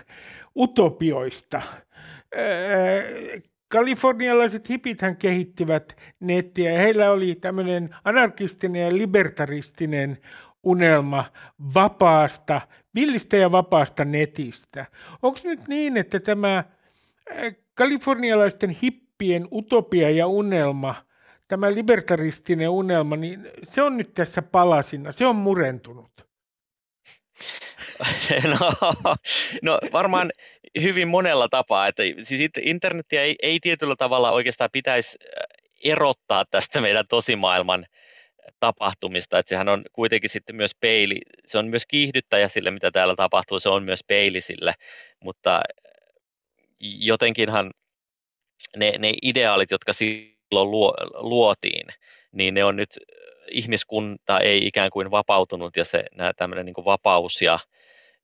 utopioista. 0.55 1.57
Äh, 1.57 3.41
kalifornialaiset 3.67 4.69
hipithän 4.69 5.17
kehittivät 5.17 5.97
nettiä 6.19 6.71
ja 6.71 6.79
heillä 6.79 7.11
oli 7.11 7.35
tämmöinen 7.35 7.95
anarkistinen 8.03 8.81
ja 8.81 8.97
libertaristinen 8.97 10.17
unelma 10.63 11.25
vapaasta, 11.73 12.61
villistä 12.95 13.37
ja 13.37 13.51
vapaasta 13.51 14.05
netistä. 14.05 14.85
Onko 15.21 15.39
nyt 15.43 15.67
niin, 15.67 15.97
että 15.97 16.19
tämä 16.19 16.63
kalifornialaisten 17.73 18.69
hippien 18.69 19.47
utopia 19.51 20.09
ja 20.09 20.27
unelma, 20.27 20.95
tämä 21.47 21.73
libertaristinen 21.73 22.69
unelma, 22.69 23.15
niin 23.15 23.47
se 23.63 23.81
on 23.81 23.97
nyt 23.97 24.13
tässä 24.13 24.41
palasina, 24.41 25.11
se 25.11 25.25
on 25.25 25.35
murentunut? 25.35 26.26
No, 28.59 28.71
no 29.61 29.79
varmaan 29.91 30.31
hyvin 30.81 31.07
monella 31.07 31.49
tapaa. 31.49 31.87
Että 31.87 32.03
siis 32.23 32.51
internetiä 32.61 33.21
ei, 33.21 33.35
ei 33.41 33.59
tietyllä 33.59 33.95
tavalla 33.95 34.31
oikeastaan 34.31 34.69
pitäisi 34.73 35.17
äh, 35.23 35.43
erottaa 35.83 36.45
tästä 36.51 36.81
meidän 36.81 37.05
tosimaailman 37.09 37.85
tapahtumista, 38.59 39.39
että 39.39 39.49
sehän 39.49 39.69
on 39.69 39.83
kuitenkin 39.93 40.29
sitten 40.29 40.55
myös 40.55 40.71
peili, 40.79 41.21
se 41.45 41.57
on 41.57 41.67
myös 41.67 41.85
kiihdyttäjä 41.85 42.47
sille, 42.47 42.71
mitä 42.71 42.91
täällä 42.91 43.15
tapahtuu, 43.15 43.59
se 43.59 43.69
on 43.69 43.83
myös 43.83 44.03
peili 44.07 44.41
sille, 44.41 44.73
mutta 45.23 45.55
äh, 45.55 45.61
jotenkinhan 46.79 47.71
ne, 48.77 48.93
ne 48.99 49.13
ideaalit, 49.21 49.71
jotka 49.71 49.93
silloin 49.93 50.71
luo, 50.71 50.93
luotiin, 51.13 51.87
niin 52.31 52.53
ne 52.53 52.63
on 52.63 52.75
nyt, 52.75 52.89
ihmiskunta 53.51 54.39
ei 54.39 54.67
ikään 54.67 54.89
kuin 54.89 55.11
vapautunut 55.11 55.77
ja 55.77 55.85
se 55.85 56.03
nämä 56.15 56.33
tämmöinen 56.33 56.65
niin 56.65 56.85
vapaus 56.85 57.41
ja 57.41 57.59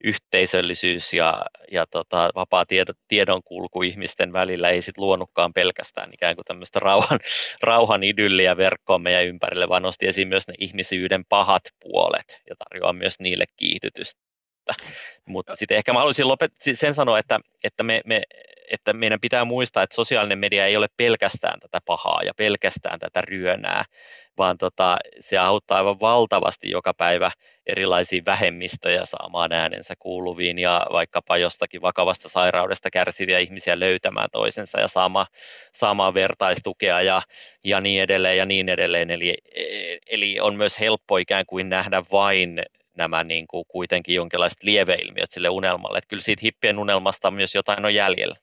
yhteisöllisyys 0.03 1.13
ja, 1.13 1.45
ja 1.71 1.85
tota, 1.87 2.29
vapaa 2.35 2.65
tiedon, 2.65 2.95
tiedonkulku 3.07 3.81
ihmisten 3.81 4.33
välillä 4.33 4.69
ei 4.69 4.81
sit 4.81 4.97
luonutkaan 4.97 5.53
pelkästään 5.53 6.13
ikään 6.13 6.35
kuin 6.35 6.45
tämmöistä 6.45 6.79
rauhan, 6.79 7.19
rauhan 7.63 8.03
idylliä 8.03 8.57
verkkoon 8.57 9.01
meidän 9.01 9.25
ympärille, 9.25 9.69
vaan 9.69 9.83
nosti 9.83 10.07
esiin 10.07 10.27
myös 10.27 10.47
ne 10.47 10.53
ihmisyyden 10.59 11.25
pahat 11.29 11.63
puolet 11.79 12.41
ja 12.49 12.55
tarjoaa 12.55 12.93
myös 12.93 13.19
niille 13.19 13.45
kiihdytystä. 13.55 14.22
Mutta 15.25 15.55
sitten 15.55 15.77
ehkä 15.77 15.93
mä 15.93 15.99
haluaisin 15.99 16.27
lopet- 16.27 16.73
sen 16.73 16.93
sanoa, 16.93 17.19
että, 17.19 17.39
että 17.63 17.83
me, 17.83 18.01
me 18.05 18.21
että 18.71 18.93
meidän 18.93 19.19
pitää 19.19 19.45
muistaa, 19.45 19.83
että 19.83 19.95
sosiaalinen 19.95 20.37
media 20.37 20.65
ei 20.65 20.77
ole 20.77 20.87
pelkästään 20.97 21.59
tätä 21.59 21.79
pahaa 21.85 22.21
ja 22.25 22.33
pelkästään 22.37 22.99
tätä 22.99 23.21
ryönää, 23.21 23.85
vaan 24.37 24.57
tota, 24.57 24.97
se 25.19 25.37
auttaa 25.37 25.77
aivan 25.77 25.99
valtavasti 25.99 26.69
joka 26.69 26.93
päivä 26.93 27.31
erilaisia 27.65 28.21
vähemmistöjä 28.25 29.05
saamaan 29.05 29.51
äänensä 29.51 29.93
kuuluviin 29.99 30.59
ja 30.59 30.87
vaikkapa 30.91 31.37
jostakin 31.37 31.81
vakavasta 31.81 32.29
sairaudesta 32.29 32.89
kärsiviä 32.89 33.39
ihmisiä 33.39 33.79
löytämään 33.79 34.29
toisensa 34.31 34.79
ja 34.79 34.87
saamaan, 34.87 35.27
saamaan 35.73 36.13
vertaistukea 36.13 37.01
ja, 37.01 37.21
ja 37.63 37.81
niin 37.81 38.03
edelleen 38.03 38.37
ja 38.37 38.45
niin 38.45 38.69
edelleen. 38.69 39.11
Eli, 39.11 39.37
eli 40.07 40.39
on 40.39 40.55
myös 40.55 40.79
helppo 40.79 41.17
ikään 41.17 41.45
kuin 41.47 41.69
nähdä 41.69 42.03
vain 42.11 42.61
nämä 42.97 43.23
niin 43.23 43.47
kuin 43.47 43.65
kuitenkin 43.67 44.15
jonkinlaiset 44.15 44.63
lieveilmiöt 44.63 45.31
sille 45.31 45.49
unelmalle. 45.49 45.97
Että 45.97 46.07
kyllä 46.07 46.23
siitä 46.23 46.39
hippien 46.43 46.79
unelmasta 46.79 47.31
myös 47.31 47.55
jotain 47.55 47.85
on 47.85 47.95
jäljellä. 47.95 48.35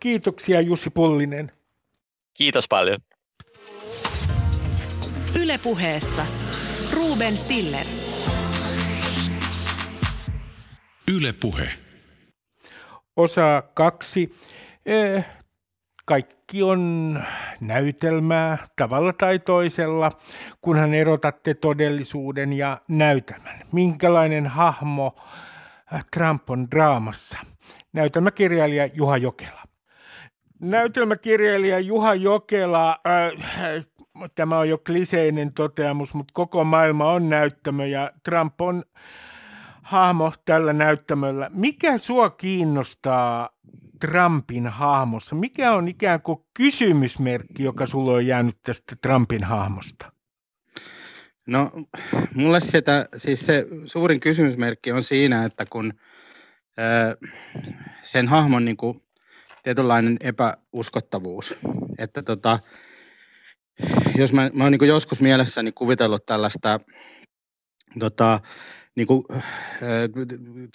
Kiitoksia 0.00 0.60
Jussi 0.60 0.90
Pollinen. 0.90 1.52
Kiitos 2.34 2.68
paljon. 2.68 2.98
Ylepuheessa 5.40 6.26
Ruben 6.92 7.36
Stiller. 7.36 7.86
Ylepuhe. 11.14 11.70
Osa 13.16 13.62
kaksi. 13.74 14.34
Kaikki 16.06 16.62
on 16.62 17.22
näytelmää 17.60 18.58
tavalla 18.76 19.12
tai 19.12 19.38
toisella, 19.38 20.12
kunhan 20.60 20.94
erotatte 20.94 21.54
todellisuuden 21.54 22.52
ja 22.52 22.80
näytelmän. 22.88 23.60
Minkälainen 23.72 24.46
hahmo 24.46 25.16
äh, 25.94 26.04
Trump 26.14 26.50
on 26.50 26.70
draamassa? 26.70 27.38
Näytelmäkirjailija 27.92 28.86
Juha 28.86 29.16
Jokela. 29.16 29.62
Näytelmäkirjailija 30.60 31.80
Juha 31.80 32.14
Jokela, 32.14 32.90
äh, 32.90 33.86
tämä 34.34 34.58
on 34.58 34.68
jo 34.68 34.78
kliseinen 34.78 35.52
toteamus, 35.52 36.14
mutta 36.14 36.32
koko 36.34 36.64
maailma 36.64 37.12
on 37.12 37.28
näyttämö 37.28 37.86
ja 37.86 38.10
Trump 38.22 38.60
on 38.60 38.84
hahmo 39.82 40.32
tällä 40.44 40.72
näyttämöllä. 40.72 41.50
Mikä 41.54 41.98
sua 41.98 42.30
kiinnostaa 42.30 43.55
Trumpin 44.00 44.66
hahmossa? 44.66 45.34
Mikä 45.34 45.72
on 45.72 45.88
ikään 45.88 46.22
kuin 46.22 46.38
kysymysmerkki, 46.54 47.62
joka 47.62 47.86
sulla 47.86 48.12
on 48.12 48.26
jäänyt 48.26 48.56
tästä 48.62 48.96
Trumpin 49.02 49.44
hahmosta? 49.44 50.12
No, 51.46 51.70
mulle 52.34 52.60
sitä, 52.60 53.06
siis 53.16 53.46
se 53.46 53.66
suurin 53.86 54.20
kysymysmerkki 54.20 54.92
on 54.92 55.02
siinä, 55.02 55.44
että 55.44 55.64
kun 55.70 55.92
ää, 56.76 57.14
sen 58.02 58.28
hahmon 58.28 58.64
niin 58.64 58.76
kuin, 58.76 59.02
tietynlainen 59.66 60.16
epäuskottavuus, 60.20 61.54
että 61.98 62.22
tota, 62.22 62.58
jos 64.18 64.32
mä, 64.32 64.50
mä 64.52 64.64
oon 64.64 64.72
niin 64.72 64.88
joskus 64.88 65.20
mielessäni 65.20 65.72
kuvitellut 65.72 66.26
tällaista 66.26 66.80
tota, 67.98 68.40
niin 68.96 69.06
kuin, 69.06 69.24
äh, 69.32 69.42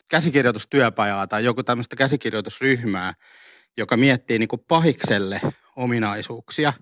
käsikirjoitustyöpajaa 0.10 1.28
tai 1.28 1.44
joku 1.44 1.64
tämmöistä 1.64 1.96
käsikirjoitusryhmää, 1.96 3.14
joka 3.78 3.98
miettii 3.98 4.40
niin 4.40 4.50
kuin 4.50 4.64
pahikselle 4.68 5.42
ominaisuuksia. 5.76 6.74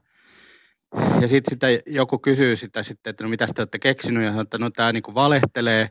Ja 1.22 1.28
sitten 1.28 1.52
sitä 1.52 1.68
joku 1.86 2.20
kysyy 2.20 2.56
sitä 2.56 2.84
sitten, 2.84 3.12
että 3.12 3.24
no 3.24 3.30
mitä 3.30 3.48
te 3.56 3.62
olette 3.62 3.80
keksinyt, 3.80 4.24
ja 4.24 4.30
sanoo, 4.30 4.42
että 4.42 4.58
no 4.58 4.70
tämä 4.70 4.94
niin 4.94 5.04
valehtelee, 5.16 5.88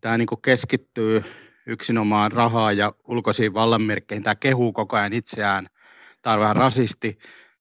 tämä 0.00 0.18
niin 0.18 0.28
keskittyy 0.42 1.22
yksinomaan 1.66 2.32
rahaa 2.32 2.72
ja 2.72 2.92
ulkoisiin 3.08 3.54
vallanmerkkeihin, 3.54 4.22
tämä 4.22 4.34
kehuu 4.34 4.72
koko 4.72 4.96
ajan 4.96 5.12
itseään, 5.12 5.66
tämä 6.22 6.34
on 6.34 6.40
vähän 6.40 6.56
rasisti, 6.56 7.18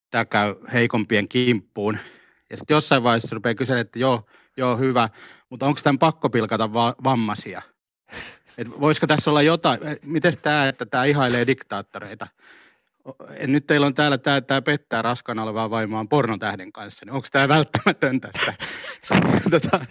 tämä 0.10 0.26
käy 0.26 0.56
heikompien 0.74 1.28
kimppuun. 1.28 1.98
Ja 2.50 2.58
sitten 2.58 2.76
jossain 2.76 3.04
vaiheessa 3.04 3.36
rupeaa 3.36 3.56
kyselemään, 3.56 3.86
että 3.86 4.00
joo, 4.00 4.26
joo 4.58 4.78
hyvä, 4.78 5.10
mutta 5.54 5.66
onko 5.66 5.80
tämän 5.84 6.00
pakko 6.00 6.30
pilkata 6.30 6.74
va- 6.74 6.96
vammaisia? 7.04 7.62
Et 8.58 8.80
voisiko 8.80 9.08
tässä 9.08 9.30
olla 9.30 9.42
jotain, 9.42 9.80
miten 10.06 10.34
tämä, 10.42 10.68
että 10.68 10.86
tämä 10.86 11.06
ihailee 11.06 11.48
diktaattoreita? 11.48 12.28
Nyt 13.48 13.68
teillä 13.68 13.86
on 13.86 13.94
täällä, 13.94 14.18
tämä, 14.18 14.42
tämä 14.42 14.62
pettää 14.62 15.02
raskana 15.02 15.44
olevaa 15.44 15.70
vaimaan 15.70 16.10
pornotähden 16.10 16.72
kanssa, 16.72 17.06
niin 17.06 17.14
onko 17.14 17.28
tämä 17.32 17.48
välttämätön 17.48 18.22
tässä? 18.22 18.54
tota, 19.52 19.86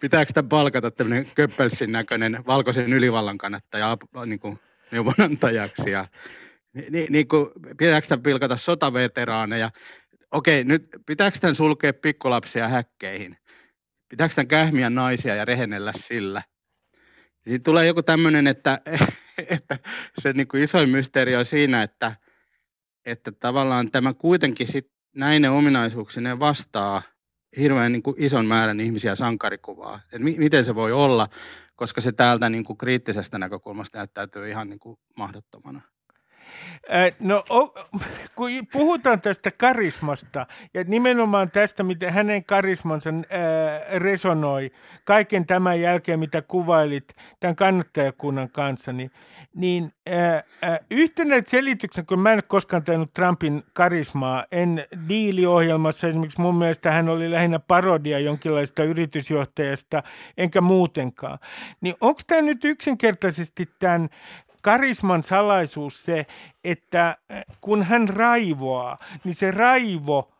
pitääkö 0.00 0.32
tämä 0.32 0.48
palkata 0.48 0.90
tämmöinen 0.90 1.30
Köppelsin 1.34 1.92
näköinen 1.92 2.44
valkoisen 2.46 2.92
ylivallan 2.92 3.38
kannattaja 3.38 3.96
niin 4.26 4.40
kuin 4.40 4.58
neuvonantajaksi? 4.90 5.90
Ja, 5.90 6.08
niin, 6.90 7.12
niin 7.12 7.28
kuin, 7.28 7.50
pitääkö 7.78 8.06
tämän 8.06 8.22
pilkata 8.22 8.56
sotaveteraaneja? 8.56 9.70
Okei, 10.30 10.64
nyt 10.64 10.88
pitääkö 11.06 11.38
tämän 11.38 11.54
sulkea 11.54 11.92
pikkulapsia 11.92 12.68
häkkeihin? 12.68 13.36
Pitääkö 14.08 14.34
tämän 14.34 14.48
kähmiä 14.48 14.90
naisia 14.90 15.34
ja 15.34 15.44
rehennellä 15.44 15.92
sillä? 15.96 16.42
Sitten 17.42 17.62
tulee 17.62 17.86
joku 17.86 18.02
tämmöinen, 18.02 18.46
että, 18.46 18.80
että 19.56 19.78
se 20.18 20.32
niin 20.32 20.48
kuin 20.48 20.62
isoin 20.62 20.88
mysteeri 20.88 21.36
on 21.36 21.44
siinä, 21.44 21.82
että, 21.82 22.16
että 23.04 23.32
tavallaan 23.32 23.90
tämä 23.90 24.14
kuitenkin 24.14 24.68
sit 24.68 24.92
näinen 25.16 25.50
ominaisuuksineen 25.50 26.38
vastaa 26.38 27.02
hirveän 27.58 27.92
niin 27.92 28.02
kuin 28.02 28.16
ison 28.18 28.46
määrän 28.46 28.80
ihmisiä 28.80 29.14
sankarikuvaa. 29.14 30.00
Et 30.12 30.22
mi- 30.22 30.38
miten 30.38 30.64
se 30.64 30.74
voi 30.74 30.92
olla, 30.92 31.28
koska 31.76 32.00
se 32.00 32.12
täältä 32.12 32.48
niin 32.48 32.64
kuin 32.64 32.76
kriittisestä 32.76 33.38
näkökulmasta 33.38 33.98
näyttäytyy 33.98 34.50
ihan 34.50 34.68
niin 34.68 34.78
kuin 34.78 34.98
mahdottomana. 35.16 35.80
No, 37.20 37.44
kun 38.34 38.50
puhutaan 38.72 39.20
tästä 39.20 39.50
karismasta 39.50 40.46
ja 40.74 40.84
nimenomaan 40.84 41.50
tästä, 41.50 41.82
miten 41.82 42.12
hänen 42.12 42.44
karismansa 42.44 43.10
resonoi 43.96 44.70
kaiken 45.04 45.46
tämän 45.46 45.80
jälkeen, 45.80 46.18
mitä 46.18 46.42
kuvailit 46.42 47.14
tämän 47.40 47.56
kannattajakunnan 47.56 48.50
kanssa, 48.50 48.92
niin, 48.92 49.10
niin 49.54 49.92
yhtenä 50.90 51.42
selityksen, 51.46 52.06
kun 52.06 52.20
mä 52.20 52.32
en 52.32 52.42
koskaan 52.48 52.84
tehnyt 52.84 53.12
Trumpin 53.14 53.62
karismaa, 53.72 54.44
en 54.52 54.84
diiliohjelmassa 55.08 56.08
esimerkiksi 56.08 56.40
mun 56.40 56.58
mielestä 56.58 56.92
hän 56.92 57.08
oli 57.08 57.30
lähinnä 57.30 57.58
parodia 57.58 58.18
jonkinlaista 58.18 58.84
yritysjohtajasta, 58.84 60.02
enkä 60.36 60.60
muutenkaan, 60.60 61.38
niin 61.80 61.94
onko 62.00 62.20
tämä 62.26 62.42
nyt 62.42 62.64
yksinkertaisesti 62.64 63.68
tämän 63.78 64.08
karisman 64.66 65.22
salaisuus 65.22 66.04
se, 66.04 66.26
että 66.64 67.08
äh, 67.08 67.44
kun 67.60 67.82
hän 67.82 68.08
raivoaa, 68.08 68.98
niin 69.24 69.34
se 69.34 69.50
raivo 69.50 70.32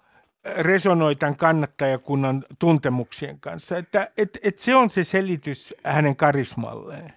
äh, 0.46 0.54
resonoi 0.56 1.16
tämän 1.16 1.36
kannattajakunnan 1.36 2.44
tuntemuksien 2.58 3.40
kanssa. 3.40 3.78
Että 3.78 4.10
et, 4.16 4.38
et 4.42 4.58
se 4.58 4.74
on 4.74 4.90
se 4.90 5.04
selitys 5.04 5.74
hänen 5.84 6.16
karismalleen. 6.16 7.12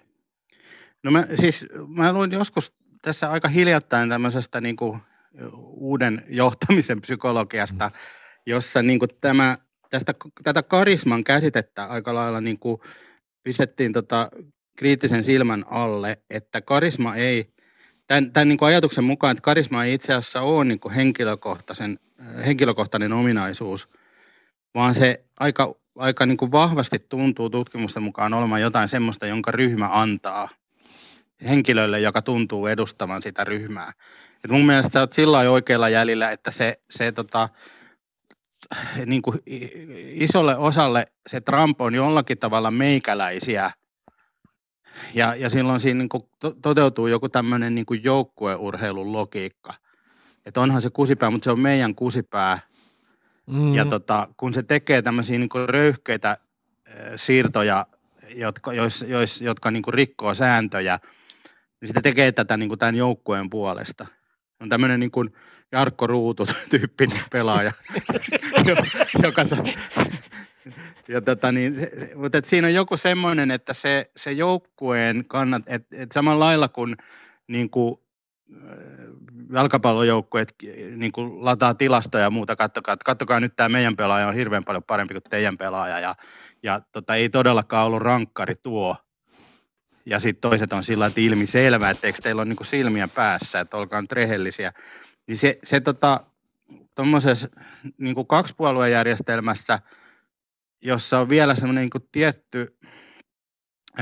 No 1.02 1.10
mä, 1.10 1.24
siis, 1.34 1.66
mä 1.86 2.12
luin 2.12 2.32
joskus 2.32 2.72
tässä 3.02 3.30
aika 3.30 3.48
hiljattain 3.48 4.08
tämmöisestä 4.08 4.60
niin 4.60 4.76
kuin 4.76 5.00
uuden 5.62 6.24
johtamisen 6.28 7.00
psykologiasta, 7.00 7.90
jossa 8.46 8.82
niin 8.82 8.98
kuin 8.98 9.10
tämä, 9.20 9.58
tästä, 9.90 10.14
tätä 10.42 10.62
karisman 10.62 11.24
käsitettä 11.24 11.84
aika 11.84 12.14
lailla 12.14 12.40
niin 12.40 12.58
kuin 12.58 12.80
pistettiin 13.42 13.92
tota 13.92 14.30
kriittisen 14.80 15.24
silmän 15.24 15.64
alle, 15.70 16.18
että 16.30 16.60
karisma 16.60 17.14
ei, 17.14 17.52
tämän, 18.06 18.32
tämän 18.32 18.48
niin 18.48 18.58
kuin 18.58 18.66
ajatuksen 18.66 19.04
mukaan, 19.04 19.30
että 19.30 19.42
karisma 19.42 19.84
ei 19.84 19.94
itse 19.94 20.12
asiassa 20.14 20.40
ole 20.40 20.64
niin 20.64 20.80
kuin 20.80 20.94
henkilökohtaisen, 20.94 21.98
äh, 22.20 22.46
henkilökohtainen 22.46 23.12
ominaisuus, 23.12 23.88
vaan 24.74 24.94
se 24.94 25.24
aika, 25.40 25.74
aika 25.98 26.26
niin 26.26 26.36
kuin 26.36 26.52
vahvasti 26.52 26.98
tuntuu 26.98 27.50
tutkimusten 27.50 28.02
mukaan 28.02 28.34
olemaan 28.34 28.60
jotain 28.60 28.88
semmoista, 28.88 29.26
jonka 29.26 29.50
ryhmä 29.50 29.88
antaa 29.92 30.48
henkilölle, 31.48 32.00
joka 32.00 32.22
tuntuu 32.22 32.66
edustavan 32.66 33.22
sitä 33.22 33.44
ryhmää. 33.44 33.92
Et 34.44 34.50
mun 34.50 34.66
mielestä 34.66 34.92
sä 34.92 35.00
oot 35.00 35.12
sillä 35.12 35.38
oikealla 35.38 35.88
jäljellä, 35.88 36.30
että 36.30 36.50
se, 36.50 36.80
se 36.90 37.12
tota, 37.12 37.48
niin 39.06 39.22
kuin 39.22 39.38
isolle 40.04 40.56
osalle 40.56 41.06
se 41.26 41.40
Trump 41.40 41.80
on 41.80 41.94
jollakin 41.94 42.38
tavalla 42.38 42.70
meikäläisiä 42.70 43.70
ja, 45.14 45.34
ja 45.34 45.50
silloin 45.50 45.80
siinä 45.80 45.98
niin 45.98 46.08
kuin 46.08 46.22
toteutuu 46.62 47.06
joku 47.06 47.28
tämmöinen 47.28 47.74
niin 47.74 47.86
kuin 47.86 48.04
joukkueurheilun 48.04 49.12
logiikka. 49.12 49.74
Että 50.46 50.60
onhan 50.60 50.82
se 50.82 50.90
kusipää, 50.90 51.30
mutta 51.30 51.44
se 51.44 51.50
on 51.50 51.60
meidän 51.60 51.94
kusipää. 51.94 52.58
Mm. 53.46 53.74
Ja 53.74 53.84
tota, 53.84 54.28
kun 54.36 54.54
se 54.54 54.62
tekee 54.62 55.02
tämmöisiä 55.02 55.38
niin 55.38 55.48
kuin 55.48 55.68
röyhkeitä 55.68 56.30
äh, 56.30 56.94
siirtoja, 57.16 57.86
jotka, 58.34 58.72
jois, 58.72 59.04
jois, 59.08 59.40
jotka 59.40 59.70
niin 59.70 59.82
kuin 59.82 59.94
rikkoo 59.94 60.34
sääntöjä, 60.34 60.98
niin 61.80 61.86
sitä 61.88 62.00
tekee 62.00 62.32
tätä 62.32 62.56
niin 62.56 62.68
kuin 62.68 62.78
tämän 62.78 62.94
joukkueen 62.94 63.50
puolesta. 63.50 64.06
On 64.60 64.68
tämmöinen 64.68 65.00
niin 65.00 65.10
kuin 65.10 65.32
Jarkko 65.72 66.06
Ruutu 66.06 66.46
tyyppinen 66.70 67.20
pelaaja, 67.32 67.72
joka, 69.22 69.42
ja 71.08 71.20
tota, 71.20 71.52
niin, 71.52 71.74
se, 71.74 71.90
se, 71.98 72.12
mutta 72.14 72.38
et 72.38 72.44
siinä 72.44 72.66
on 72.66 72.74
joku 72.74 72.96
semmoinen, 72.96 73.50
että 73.50 73.72
se, 73.72 74.10
se 74.16 74.32
joukkueen 74.32 75.24
kannat, 75.26 75.62
että 75.66 75.96
et 75.98 76.12
samalla 76.12 76.44
lailla 76.44 76.68
kuin, 76.68 76.96
niin 77.48 77.70
kuin 77.70 78.00
jalkapallojoukkueet 79.52 80.54
niin 80.96 81.12
kuin 81.12 81.44
lataa 81.44 81.74
tilastoja 81.74 82.24
ja 82.24 82.30
muuta, 82.30 82.56
kattokaa, 82.56 82.96
kattokaa 83.04 83.40
nyt 83.40 83.56
tämä 83.56 83.68
meidän 83.68 83.96
pelaaja 83.96 84.28
on 84.28 84.34
hirveän 84.34 84.64
paljon 84.64 84.82
parempi 84.82 85.14
kuin 85.14 85.22
teidän 85.30 85.58
pelaaja 85.58 86.00
ja, 86.00 86.14
ja 86.62 86.80
tota, 86.92 87.14
ei 87.14 87.28
todellakaan 87.28 87.86
ollut 87.86 88.02
rankkari 88.02 88.54
tuo. 88.62 88.96
Ja 90.06 90.20
sitten 90.20 90.50
toiset 90.50 90.72
on 90.72 90.84
sillä 90.84 91.06
että 91.06 91.20
ilmi 91.20 91.46
selvä, 91.46 91.90
että 91.90 92.06
eikö 92.06 92.18
teillä 92.22 92.42
ole 92.42 92.48
niin 92.48 92.66
silmiä 92.66 93.08
päässä, 93.08 93.60
että 93.60 93.76
olkaa 93.76 94.00
nyt 94.00 94.12
rehellisiä. 94.12 94.72
Niin 95.26 95.36
se, 95.36 95.58
se 95.62 95.80
tota, 95.80 96.20
tuommoisessa 96.94 97.48
niin 97.98 98.26
kaksipuoluejärjestelmässä– 98.26 99.78
jossa 100.82 101.18
on 101.18 101.28
vielä 101.28 101.54
semmoinen 101.54 101.90
niin 101.92 102.08
tietty, 102.12 102.78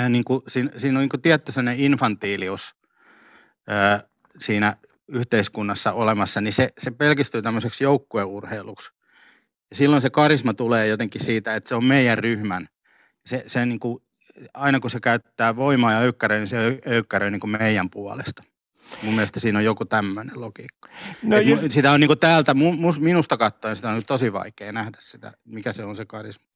niin 0.09 0.25
kuin, 0.25 0.43
siinä, 0.49 0.71
siinä 0.77 0.99
on 0.99 1.03
niin 1.03 1.09
kuin 1.09 1.23
tietty 1.23 1.53
semmoinen 1.53 1.81
infantiilius 1.85 2.77
ää, 3.69 4.03
siinä 4.38 4.77
yhteiskunnassa 5.09 5.93
olemassa, 5.93 6.41
niin 6.41 6.53
se, 6.53 6.69
se 6.79 6.91
pelkistyy 6.91 7.43
tämmöiseksi 7.43 7.85
joukkueurheiluksi. 7.85 8.91
Ja 9.71 9.77
silloin 9.77 10.03
se 10.03 10.11
karisma 10.11 10.55
tulee 10.55 10.87
jotenkin 10.87 11.25
siitä, 11.25 11.55
että 11.55 11.69
se 11.69 11.75
on 11.75 11.85
meidän 11.85 12.19
ryhmän. 12.19 12.69
Se, 13.27 13.43
se 13.47 13.67
niin 13.67 13.81
kuin, 13.81 14.03
aina 14.55 14.81
kun 14.81 14.91
se 14.91 15.01
käyttää 15.01 15.57
voimaa 15.57 15.93
ja 15.93 15.99
öykkäröä, 15.99 16.38
niin 16.38 16.49
se 16.49 16.81
öykkäröi 16.87 17.31
niin 17.31 17.41
kuin 17.41 17.51
meidän 17.51 17.91
puolesta. 17.91 18.43
Mun 19.03 19.14
mielestä 19.14 19.41
siinä 19.41 19.59
on 19.59 19.64
joku 19.64 19.85
tämmöinen 19.85 20.41
logiikka. 20.41 20.88
No 21.23 21.38
jos... 21.38 21.61
Sitä 21.69 21.93
on 21.93 22.01
niin 22.01 22.09
kuin 22.09 22.19
täältä, 22.19 22.55
minusta 22.99 23.37
katsoen, 23.37 23.77
sitä 23.77 23.91
on 23.91 24.05
tosi 24.05 24.33
vaikea 24.33 24.73
nähdä 24.73 24.99
sitä, 25.01 25.33
mikä 25.45 25.73
se 25.73 25.85
on 25.85 25.97
se 25.97 26.05
karisma. 26.05 26.47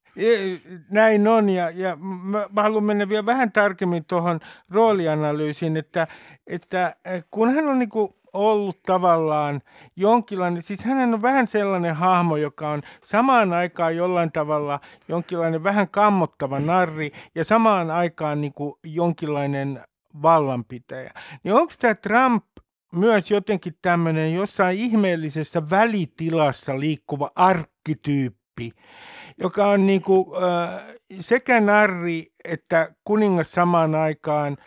Näin 0.90 1.28
on, 1.28 1.48
ja, 1.48 1.70
ja 1.70 1.96
mä, 1.96 2.46
mä 2.52 2.62
haluan 2.62 2.84
mennä 2.84 3.08
vielä 3.08 3.26
vähän 3.26 3.52
tarkemmin 3.52 4.04
tuohon 4.04 4.40
roolianalyysiin, 4.70 5.76
että, 5.76 6.06
että 6.46 6.96
kun 7.30 7.54
hän 7.54 7.68
on 7.68 7.78
niin 7.78 7.88
ollut 8.32 8.82
tavallaan 8.82 9.62
jonkinlainen, 9.96 10.62
siis 10.62 10.84
hän 10.84 11.14
on 11.14 11.22
vähän 11.22 11.46
sellainen 11.46 11.94
hahmo, 11.96 12.36
joka 12.36 12.70
on 12.70 12.82
samaan 13.04 13.52
aikaan 13.52 13.96
jollain 13.96 14.32
tavalla 14.32 14.80
jonkinlainen 15.08 15.64
vähän 15.64 15.88
kammottava 15.88 16.60
narri 16.60 17.12
ja 17.34 17.44
samaan 17.44 17.90
aikaan 17.90 18.40
niin 18.40 18.52
kuin 18.52 18.74
jonkinlainen 18.84 19.80
vallanpitäjä. 20.22 21.12
Niin 21.44 21.54
onko 21.54 21.72
tämä 21.78 21.94
Trump 21.94 22.44
myös 22.94 23.30
jotenkin 23.30 23.74
tämmöinen 23.82 24.34
jossain 24.34 24.78
ihmeellisessä 24.78 25.70
välitilassa 25.70 26.80
liikkuva 26.80 27.30
arkkityyppi, 27.34 28.41
joka 29.42 29.66
on 29.66 29.86
niin 29.86 30.02
kuin, 30.02 30.26
äh, 30.36 30.82
sekä 31.20 31.60
narri 31.60 32.32
että 32.44 32.94
kuningas 33.04 33.52
samaan 33.52 33.94
aikaan– 33.94 34.56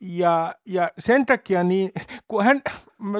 ja, 0.00 0.54
ja 0.64 0.90
sen 0.98 1.26
takia, 1.26 1.64
niin, 1.64 1.90
kun 2.28 2.44
hän, 2.44 2.62
mä 2.98 3.18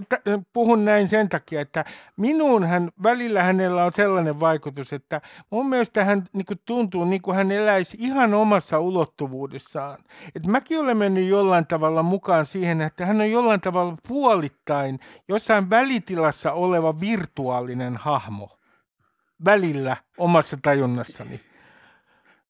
puhun 0.53 0.85
näin 0.85 1.09
sen 1.09 1.29
takia, 1.29 1.61
että 1.61 1.85
minuun 2.17 2.65
hän, 2.65 2.91
välillä 3.03 3.43
hänellä 3.43 3.85
on 3.85 3.93
sellainen 3.93 4.41
vaikutus, 4.41 4.93
että 4.93 5.21
mun 5.51 5.69
mielestä 5.69 6.05
hän 6.05 6.25
niin 6.33 6.45
kuin 6.45 6.61
tuntuu 6.65 7.05
niin 7.05 7.23
kuin 7.23 7.37
hän 7.37 7.53
eläisi 7.53 7.97
ihan 8.01 8.35
omassa 8.35 8.81
ulottuvuudessaan. 8.81 9.99
Et 10.37 10.47
mäkin 10.47 10.81
olen 10.81 10.97
mennyt 10.97 11.29
jollain 11.29 11.67
tavalla 11.67 12.03
mukaan 12.03 12.47
siihen, 12.47 12.81
että 12.81 13.07
hän 13.07 13.21
on 13.21 13.31
jollain 13.31 13.61
tavalla 13.61 13.97
puolittain 14.09 15.01
jossain 15.29 15.71
välitilassa 15.71 16.53
oleva 16.53 17.01
virtuaalinen 17.01 17.97
hahmo 17.97 18.58
välillä 19.45 19.97
omassa 20.19 20.59
tajunnassani. 20.63 21.41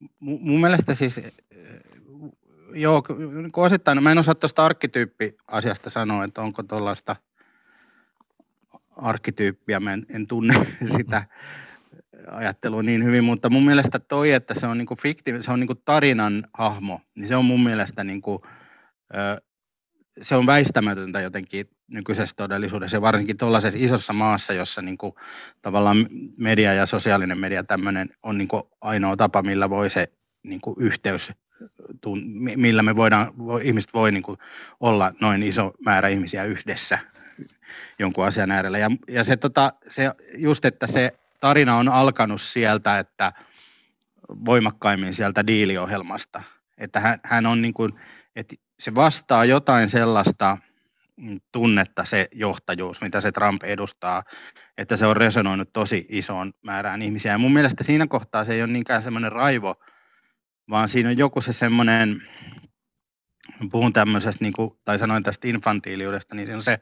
M- 0.01 0.41
mun 0.41 0.61
mielestä 0.61 0.95
siis 0.95 1.21
joo, 2.73 3.03
osittain, 3.57 3.97
no 3.97 4.03
mä 4.03 4.13
en 4.13 4.19
osaa 4.19 4.35
tuosta 4.35 4.65
arkkityyppi-asiasta 4.65 5.91
sanoa, 5.91 6.25
että 6.25 6.41
onko 6.41 6.63
tuollaista 6.63 7.17
arkkityyppiä, 8.97 9.81
mä 9.81 9.93
en, 9.93 10.07
en 10.15 10.27
tunne 10.27 10.55
sitä 10.97 11.27
ajattelua 12.31 12.83
niin 12.83 13.05
hyvin, 13.05 13.25
mutta 13.25 13.51
mun 13.51 13.65
mielestä 13.65 13.99
toi, 13.99 14.33
että 14.33 14.55
se 14.55 14.67
on 14.67 14.79
niinku 14.79 14.97
fikti, 14.97 15.43
se 15.43 15.53
on 15.53 15.61
niinku 15.61 15.75
tarinan 15.75 16.45
hahmo, 16.53 17.01
niin 17.15 17.29
se 17.29 17.37
on 17.37 17.45
mun 17.45 17.63
mielestä 17.63 18.05
niinku, 18.05 18.43
se 20.23 20.37
on 20.37 20.47
väistämätöntä 20.47 21.21
jotenkin 21.21 21.71
nykyisessä 21.89 22.37
todellisuudessa 22.37 22.97
ja 22.97 23.03
varsinkin 23.03 23.37
tuollaisessa 23.37 23.79
isossa 23.83 24.13
maassa, 24.13 24.53
jossa 24.53 24.83
niinku 24.83 25.17
tavallaan 25.63 26.07
media 26.37 26.75
ja 26.75 26.87
sosiaalinen 26.87 27.39
media 27.39 27.65
tämmöinen 27.65 28.09
on 28.23 28.39
niinku 28.39 28.71
ainoa 28.81 29.17
tapa, 29.17 29.43
millä 29.43 29.71
voi 29.71 29.91
se 29.91 30.13
niinku 30.43 30.77
yhteys 30.79 31.33
millä 32.57 32.83
me 32.83 32.97
voidaan, 32.97 33.33
ihmiset 33.63 33.95
voi 33.95 34.13
niin 34.13 34.23
kuin 34.23 34.39
olla 34.81 35.13
noin 35.21 35.43
iso 35.43 35.73
määrä 35.85 36.09
ihmisiä 36.09 36.45
yhdessä 36.45 36.99
jonkun 37.99 38.27
asian 38.27 38.51
äärellä. 38.51 38.79
Ja, 38.79 38.91
ja 39.09 39.25
se, 39.25 39.37
tota, 39.37 39.73
se 39.89 40.11
just, 40.37 40.65
että 40.65 40.87
se 40.87 41.13
tarina 41.41 41.77
on 41.77 41.89
alkanut 41.89 42.41
sieltä, 42.41 42.99
että 42.99 43.33
voimakkaimmin 44.29 45.15
sieltä 45.15 45.47
diiliohjelmasta, 45.47 46.43
että 46.79 47.01
hän, 47.01 47.19
hän 47.25 47.47
on 47.47 47.63
niin 47.63 47.75
kuin, 47.75 47.93
että 48.37 48.57
se 48.79 48.95
vastaa 48.95 49.45
jotain 49.45 49.89
sellaista 49.89 50.59
tunnetta 51.53 52.05
se 52.05 52.29
johtajuus, 52.33 53.01
mitä 53.01 53.21
se 53.21 53.33
Trump 53.33 53.63
edustaa, 53.63 54.23
että 54.79 54.97
se 54.97 55.07
on 55.07 55.17
resonoinut 55.17 55.73
tosi 55.73 56.07
isoon 56.09 56.53
määrään 56.63 57.03
ihmisiä. 57.03 57.33
Ja 57.33 57.39
mun 57.39 57.53
mielestä 57.53 57.85
siinä 57.85 58.07
kohtaa 58.07 58.45
se 58.45 58.55
ei 58.55 58.63
ole 58.63 58.73
niinkään 58.73 59.03
semmoinen 59.03 59.33
raivo, 59.33 59.75
vaan 60.71 60.89
siinä 60.89 61.09
on 61.09 61.19
joku 61.19 61.41
se 61.41 61.53
semmoinen, 61.53 62.23
puhun 63.71 63.93
tämmöisestä, 63.93 64.45
niin 64.45 64.53
kuin, 64.53 64.71
tai 64.85 64.99
sanoin 64.99 65.23
tästä 65.23 65.49
infantiiliudesta, 65.49 66.35
niin 66.35 66.47
se 66.47 66.55
on 66.55 66.63
se, 66.63 66.79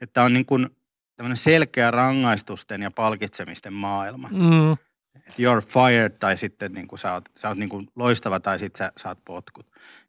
että 0.00 0.22
on 0.22 0.32
niin 0.32 0.46
kuin 0.46 0.68
tämmöinen 1.16 1.36
selkeä 1.36 1.90
rangaistusten 1.90 2.82
ja 2.82 2.90
palkitsemisten 2.90 3.72
maailma. 3.72 4.28
Mm. 4.28 4.87
You're 5.32 5.66
fired 5.66 6.10
tai 6.18 6.38
sitten 6.38 6.72
niin 6.72 6.88
kuin 6.88 6.98
sä 6.98 7.14
oot, 7.14 7.28
sä 7.36 7.48
oot 7.48 7.58
niin 7.58 7.68
kuin 7.68 7.88
loistava 7.96 8.40
tai 8.40 8.58
sitten 8.58 8.86
sä 8.86 8.92
saat 8.96 9.18
potkut. 9.24 9.66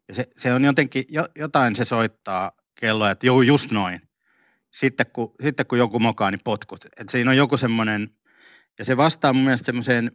Ja 0.08 0.14
se, 0.14 0.28
se 0.38 0.54
on 0.54 0.66
jotenkin, 0.66 1.06
jotain 1.36 1.76
se 1.76 1.86
soittaa 1.86 2.52
kelloa, 2.76 3.12
että 3.12 3.26
joo, 3.26 3.42
just 3.42 3.72
noin. 3.72 4.02
Sitten 4.72 5.06
kun, 5.14 5.36
sitten 5.44 5.66
kun 5.66 5.78
joku 5.78 6.00
mokaa, 6.00 6.32
niin 6.32 6.42
potkut. 6.44 6.86
Et 6.98 7.10
siinä 7.10 7.32
on 7.32 7.38
joku 7.38 7.58
semmoinen, 7.58 8.10
ja 8.80 8.86
se 8.86 8.98
vastaa 8.98 9.34
mun 9.34 9.44
mielestä 9.44 9.66
semmoiseen, 9.66 10.12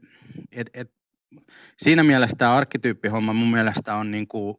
että 0.53 0.81
et 0.81 0.93
siinä 1.79 2.05
mielessä 2.05 2.37
tämä 2.37 2.55
arkkityyppihomma 2.55 3.33
mun 3.33 3.51
mielestä 3.51 3.95
on 3.95 4.11
niin 4.11 4.29
kuin, 4.29 4.57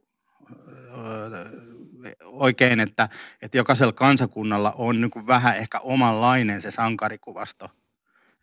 oikein, 2.24 2.80
että, 2.80 3.10
että 3.42 3.58
jokaisella 3.58 3.94
kansakunnalla 3.94 4.72
on 4.72 5.02
niin 5.02 5.12
kuin 5.12 5.28
vähän 5.28 5.58
ehkä 5.58 5.80
omanlainen 5.80 6.62
se 6.62 6.72
sankarikuvasto. 6.72 7.70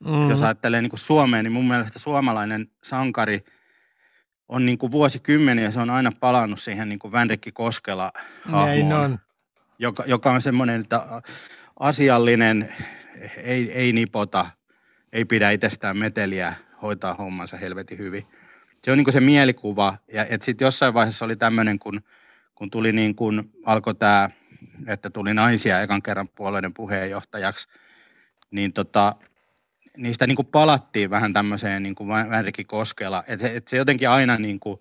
Mm. 0.07 0.31
Jos 0.31 0.43
ajattelee 0.43 0.83
niin 0.83 0.91
kuin 0.91 1.01
Suomea, 1.01 1.43
niin 1.43 1.53
mun 1.53 1.69
mielestä 1.69 1.99
suomalainen 1.99 2.71
sankari 2.83 3.45
on 4.49 4.67
niin 4.67 4.79
kuin 4.79 4.93
vuosikymmeniä, 4.93 5.71
se 5.71 5.81
on 5.81 5.91
aina 5.91 6.13
palannut 6.21 6.61
siihen 6.61 6.89
niin 6.89 6.99
kuin 6.99 7.13
Vänrikki 7.13 7.53
Koskela 7.53 8.13
Näin 8.53 8.93
on. 8.93 9.19
Joka, 9.79 10.05
joka 10.07 10.33
on 10.33 10.43
semmoinen 10.43 10.81
että 10.81 11.23
asiallinen, 11.81 12.75
ei, 13.37 13.73
ei 13.73 13.93
nipota, 13.93 14.47
ei 15.13 15.25
pidä 15.25 15.51
itsestään 15.51 15.97
meteliä, 15.97 16.55
hoitaa 16.83 17.15
hommansa 17.15 17.57
helvetin 17.57 17.99
hyvin. 17.99 18.25
Se 18.85 18.93
on 18.93 18.99
niin 18.99 19.05
kuin 19.05 19.13
se 19.15 19.21
mielikuva, 19.21 19.97
ja 20.13 20.27
sitten 20.41 20.67
jossain 20.67 20.95
vaiheessa 20.95 21.25
oli 21.25 21.37
tämmöinen, 21.37 21.79
kun, 21.79 22.01
kun 22.55 22.71
tuli 22.71 22.93
niin 22.93 23.15
kuin, 23.15 23.53
alkoi 23.65 23.95
tämä, 23.95 24.31
että 24.87 25.11
tuli 25.11 25.35
naisia 25.35 25.81
ekan 25.81 26.03
kerran 26.03 26.29
puolueiden 26.29 26.75
puheenjohtajaksi, 26.75 27.69
niin 28.51 28.73
tota, 28.73 29.15
niistä 29.97 30.27
niin 30.27 30.37
kuin 30.37 30.47
palattiin 30.47 31.11
vähän 31.11 31.33
tämmöiseen 31.33 31.83
niin 31.83 31.95
kuin 31.95 32.09
Vänrikki 32.09 32.65
Koskela, 32.65 33.25
se, 33.39 33.57
et 33.57 33.69
se 33.69 33.77
jotenkin 33.77 34.09
aina 34.09 34.37
niin 34.37 34.61
kuin, 34.61 34.81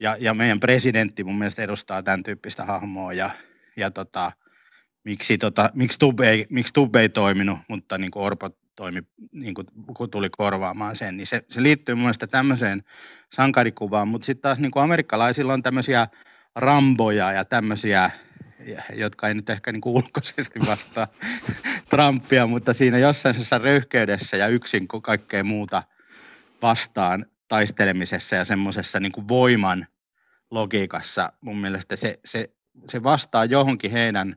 ja, 0.00 0.16
ja 0.20 0.34
meidän 0.34 0.60
presidentti 0.60 1.24
mun 1.24 1.38
mielestä 1.38 1.62
edustaa 1.62 2.02
tämän 2.02 2.22
tyyppistä 2.22 2.64
hahmoa, 2.64 3.12
ja, 3.12 3.30
ja 3.76 3.90
tota, 3.90 4.32
miksi, 5.04 5.38
tota, 5.38 5.70
miksi, 5.74 5.98
Tub 5.98 6.20
ei, 6.20 6.46
miksi 6.50 6.74
Tub 6.74 6.96
ei 6.96 7.08
toiminut, 7.08 7.58
mutta 7.68 7.98
niin 7.98 8.10
kuin 8.10 8.22
Orpo 8.22 8.50
toimi, 8.76 9.02
niin 9.32 9.54
kuin, 9.54 9.66
kun 9.96 10.10
tuli 10.10 10.30
korvaamaan 10.30 10.96
sen, 10.96 11.16
niin 11.16 11.26
se, 11.26 11.44
se 11.48 11.62
liittyy 11.62 11.94
mun 11.94 12.02
mielestä 12.02 12.26
tämmöiseen 12.26 12.82
sankarikuvaan, 13.32 14.08
mutta 14.08 14.26
sitten 14.26 14.42
taas 14.42 14.58
niin 14.58 14.70
kuin 14.70 14.82
amerikkalaisilla 14.82 15.52
on 15.52 15.62
tämmöisiä 15.62 16.08
ramboja 16.54 17.32
ja 17.32 17.44
tämmöisiä, 17.44 18.10
jotka 18.94 19.28
ei 19.28 19.34
nyt 19.34 19.50
ehkä 19.50 19.72
niin 19.72 19.80
kuin 19.80 19.96
ulkoisesti 19.96 20.60
vastaa 20.66 21.06
Trumpia, 21.90 22.46
mutta 22.46 22.74
siinä 22.74 22.98
jossain 22.98 23.34
röyhkeydessä 23.62 24.36
ja 24.36 24.48
yksin 24.48 24.88
kaikkea 25.02 25.44
muuta 25.44 25.82
vastaan 26.62 27.26
taistelemisessa 27.48 28.36
ja 28.36 28.44
semmoisessa 28.44 29.00
niin 29.00 29.28
voiman 29.28 29.86
logiikassa 30.50 31.32
mun 31.40 31.58
mielestä 31.58 31.96
se, 31.96 32.20
se, 32.24 32.50
se 32.88 33.02
vastaa 33.02 33.44
johonkin 33.44 33.90
heidän 33.90 34.28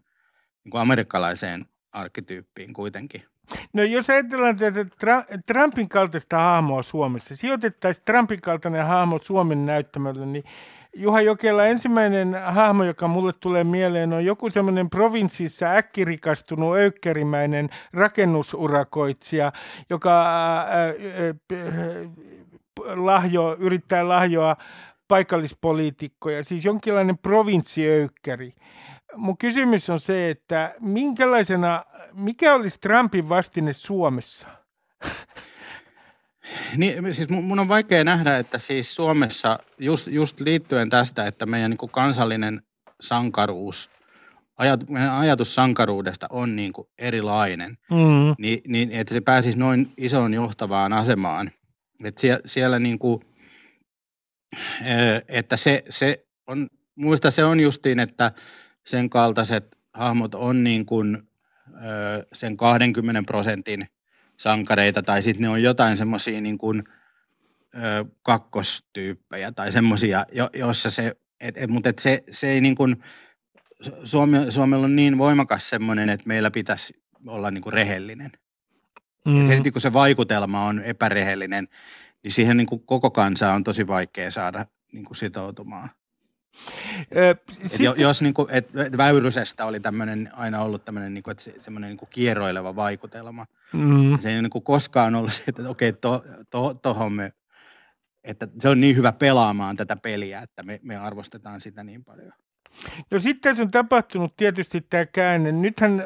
niin 0.64 0.72
kuin 0.72 0.82
amerikkalaiseen 0.82 1.66
arkkityyppiin 1.92 2.74
kuitenkin. 2.74 3.31
No 3.74 3.84
jos 3.84 4.10
ajatellaan 4.10 4.58
että 4.64 5.08
Trumpin 5.46 5.90
kaltaista 5.90 6.38
hahmoa 6.38 6.84
Suomessa, 6.84 7.36
sijoitettaisiin 7.36 8.06
Trumpin 8.06 8.42
kaltainen 8.42 8.86
hahmo 8.86 9.20
Suomen 9.22 9.66
näyttämällä, 9.66 10.26
niin 10.26 10.44
Juha 10.96 11.22
Jokela, 11.22 11.66
ensimmäinen 11.66 12.36
hahmo, 12.46 12.84
joka 12.84 13.08
mulle 13.08 13.34
tulee 13.40 13.64
mieleen, 13.64 14.14
on 14.14 14.26
joku 14.26 14.50
semmoinen 14.50 14.90
provinssissa 14.90 15.66
äkkirikastunut 15.66 16.76
öykkärimäinen 16.76 17.70
rakennusurakoitsija, 17.94 19.52
joka 19.90 20.26
lahjo, 22.96 23.56
yrittää 23.60 24.08
lahjoa 24.08 24.56
paikallispoliitikkoja, 25.08 26.44
siis 26.44 26.66
jonkinlainen 26.66 27.18
provinssiöykkäri 27.18 28.54
mun 29.16 29.38
kysymys 29.38 29.90
on 29.90 30.00
se, 30.00 30.30
että 30.30 30.76
minkälaisena, 30.80 31.86
mikä 32.14 32.56
olisi 32.56 32.80
Trumpin 32.80 33.30
vastine 33.30 33.74
Suomessa? 33.74 34.48
Niin, 36.78 37.16
siis 37.16 37.30
mun 37.30 37.60
on 37.60 37.68
vaikea 37.68 38.04
nähdä, 38.04 38.38
että 38.38 38.60
siis 38.60 38.96
Suomessa 38.96 39.60
just, 39.80 40.08
just 40.08 40.40
liittyen 40.40 40.90
tästä, 40.90 41.28
että 41.28 41.46
meidän 41.46 41.72
niin 41.72 41.78
kuin 41.78 41.92
kansallinen 41.92 42.62
sankaruus, 43.02 43.90
ajat, 44.58 44.90
meidän 44.90 45.12
ajatus 45.12 45.56
sankaruudesta 45.56 46.28
on 46.30 46.56
niin 46.56 46.74
kuin 46.74 46.88
erilainen, 46.98 47.78
mm-hmm. 47.92 48.36
niin, 48.38 48.62
niin 48.68 48.92
että 48.92 49.14
se 49.14 49.22
pääsisi 49.22 49.58
noin 49.58 49.92
isoon 49.98 50.34
johtavaan 50.34 50.94
asemaan. 50.94 51.52
Että 52.04 52.22
siellä, 52.22 52.42
siellä 52.46 52.80
niin 52.80 53.00
kuin, 53.00 53.22
että 55.28 55.58
se, 55.58 55.84
se 55.90 56.26
on, 56.48 56.68
muista 56.96 57.32
se 57.32 57.44
on 57.44 57.60
justiin, 57.60 58.00
että 58.00 58.32
sen 58.86 59.10
kaltaiset 59.10 59.78
hahmot 59.94 60.36
on 60.36 60.64
niin 60.64 60.86
kuin, 60.86 61.30
ö, 61.76 62.28
sen 62.34 62.58
20 62.58 63.24
prosentin 63.24 63.88
sankareita, 64.38 65.04
tai 65.04 65.22
sitten 65.22 65.42
ne 65.42 65.50
on 65.50 65.64
jotain 65.64 65.98
semmoisia 65.98 66.42
niin 66.42 66.58
kuin, 66.58 66.84
ö, 67.76 68.06
kakkostyyppejä, 68.22 69.52
tai 69.52 69.72
semmoisia, 69.72 70.26
jo, 70.32 70.50
joissa 70.54 70.90
se, 70.90 71.16
et, 71.40 71.58
et, 71.58 71.70
mutta 71.70 71.90
et 71.90 72.00
se, 72.00 72.24
se 72.32 72.50
ei 72.50 72.62
niin 72.62 72.76
kuin, 72.76 73.04
Suomi, 74.04 74.38
Suomella 74.52 74.86
on 74.86 74.96
niin 74.96 75.18
voimakas 75.18 75.70
semmoinen, 75.70 76.10
että 76.10 76.28
meillä 76.28 76.52
pitäisi 76.52 76.94
olla 77.28 77.52
niin 77.52 77.62
kuin 77.62 77.74
rehellinen. 77.74 78.32
Mm. 79.26 79.48
heti 79.48 79.72
kun 79.72 79.82
se 79.82 79.94
vaikutelma 79.94 80.66
on 80.66 80.82
epärehellinen, 80.84 81.68
niin 82.24 82.32
siihen 82.32 82.58
niin 82.58 82.68
kuin 82.68 82.86
koko 82.86 83.12
kansaa 83.12 83.54
on 83.54 83.64
tosi 83.64 83.88
vaikea 83.88 84.32
saada 84.32 84.66
niin 84.92 85.06
kuin 85.06 85.18
sitoutumaan. 85.18 85.90
Ö, 87.16 87.36
sit... 87.66 87.88
et 87.88 87.98
jos 87.98 88.22
niin 88.22 88.34
kuin, 88.34 88.48
et, 88.52 88.74
Väyrysestä 88.98 89.66
oli 89.66 89.80
tämmöinen, 89.80 90.30
aina 90.34 90.62
ollut 90.62 90.86
tämmöinen 90.86 91.14
niin 91.14 91.24
kuin, 91.24 91.32
että 91.32 91.44
se, 91.44 91.54
semmoinen 91.60 91.90
niin 91.90 91.98
kuin 91.98 92.10
kierroileva 92.10 92.76
vaikutelma. 92.76 93.46
Mm. 93.74 94.20
Se 94.20 94.30
ei 94.30 94.42
niin 94.42 94.50
kuin 94.50 94.64
koskaan 94.64 95.16
ollut 95.16 95.34
se, 95.34 95.44
että 95.48 95.70
okei, 95.70 95.94
to, 95.94 96.26
to, 96.50 96.74
tohon 96.74 97.14
me, 97.14 97.34
että 98.24 98.48
se 98.60 98.70
on 98.70 98.82
niin 98.82 98.96
hyvä 98.96 99.12
pelaamaan 99.12 99.76
tätä 99.76 99.96
peliä, 99.96 100.42
että 100.42 100.64
me, 100.64 100.80
me 100.84 100.98
arvostetaan 100.98 101.62
sitä 101.62 101.84
niin 101.84 102.04
paljon. 102.04 102.32
No 103.12 103.20
sitten 103.20 103.42
tässä 103.42 103.64
on 103.64 103.72
tapahtunut 103.72 104.36
tietysti 104.36 104.82
tämä 104.82 105.06
käänne. 105.06 105.52
Nythän 105.52 106.00
äh, 106.00 106.06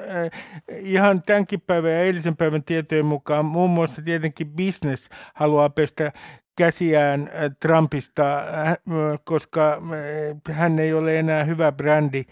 ihan 0.82 1.24
tämänkin 1.24 1.62
päivän 1.62 1.92
ja 1.92 2.00
eilisen 2.00 2.38
päivän 2.38 2.64
tietojen 2.64 3.06
mukaan 3.06 3.46
muun 3.46 3.70
muassa 3.70 4.02
tietenkin 4.02 4.52
business 4.52 5.10
haluaa 5.34 5.70
pestä 5.70 6.12
käsiään 6.56 7.22
äh, 7.22 7.52
Trumpista, 7.60 8.38
äh, 8.38 8.78
koska 9.24 9.74
äh, 9.74 10.56
hän 10.56 10.80
ei 10.80 10.94
ole 10.94 11.20
enää 11.20 11.44
hyvä 11.44 11.72
brändi. 11.72 12.24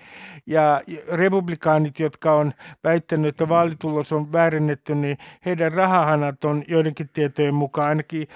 Ja 0.45 0.81
republikaanit, 1.11 1.99
jotka 1.99 2.33
on 2.33 2.53
väittänyt, 2.83 3.29
että 3.29 3.49
vaalitulos 3.49 4.11
on 4.11 4.31
väärennetty, 4.31 4.95
niin 4.95 5.17
heidän 5.45 5.71
rahahanat 5.71 6.45
on 6.45 6.63
joidenkin 6.67 7.09
tietojen 7.13 7.55
mukaan 7.55 7.89
ainakin 7.89 8.27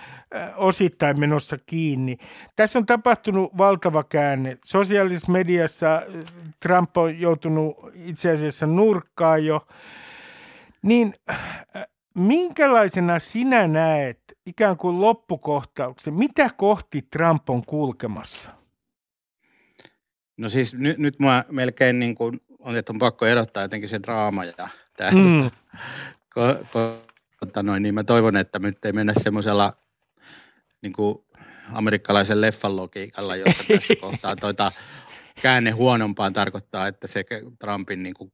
osittain 0.55 1.19
menossa 1.19 1.57
kiinni. 1.65 2.17
Tässä 2.55 2.79
on 2.79 2.85
tapahtunut 2.85 3.57
valtava 3.57 4.03
käänne. 4.03 4.57
Sosiaalisessa 4.65 5.31
mediassa 5.31 6.01
Trump 6.59 6.97
on 6.97 7.19
joutunut 7.19 7.77
itse 7.93 8.31
asiassa 8.31 8.67
nurkkaan 8.67 9.45
jo. 9.45 9.67
Niin 10.81 11.13
minkälaisena 12.17 13.19
sinä 13.19 13.67
näet 13.67 14.19
ikään 14.45 14.77
kuin 14.77 15.01
loppukohtauksen? 15.01 16.13
Mitä 16.13 16.49
kohti 16.57 17.07
Trump 17.11 17.49
on 17.49 17.65
kulkemassa? 17.65 18.49
No 20.37 20.49
siis 20.49 20.73
nyt, 20.73 20.97
nyt 20.97 21.19
mä 21.19 21.45
melkein 21.51 21.99
niin 21.99 22.15
kuin, 22.15 22.41
on, 22.59 22.75
että 22.75 22.93
on 22.93 22.99
pakko 22.99 23.25
erottaa 23.25 23.63
jotenkin 23.63 23.89
se 23.89 23.99
draama 24.03 24.45
ja 24.45 24.53
tämä. 24.97 25.11
Mm. 25.11 25.51
Ko, 26.33 26.41
ko, 26.73 27.01
tota 27.39 27.63
noin, 27.63 27.83
niin 27.83 27.95
mä 27.95 28.03
toivon, 28.03 28.37
että 28.37 28.59
nyt 28.59 28.85
ei 28.85 28.93
mennä 28.93 29.13
semmoisella 29.17 29.73
niin 30.81 30.93
kuin 30.93 31.17
amerikkalaisen 31.73 32.41
leffan 32.41 32.75
logiikalla, 32.75 33.35
jossa 33.35 33.63
tässä 33.67 33.93
kohtaa 34.01 34.35
toita 34.35 34.71
käänne 35.41 35.71
huonompaan 35.71 36.33
tarkoittaa, 36.33 36.87
että 36.87 37.07
se 37.07 37.25
Trumpin 37.59 38.03
niin 38.03 38.13
kuin 38.13 38.33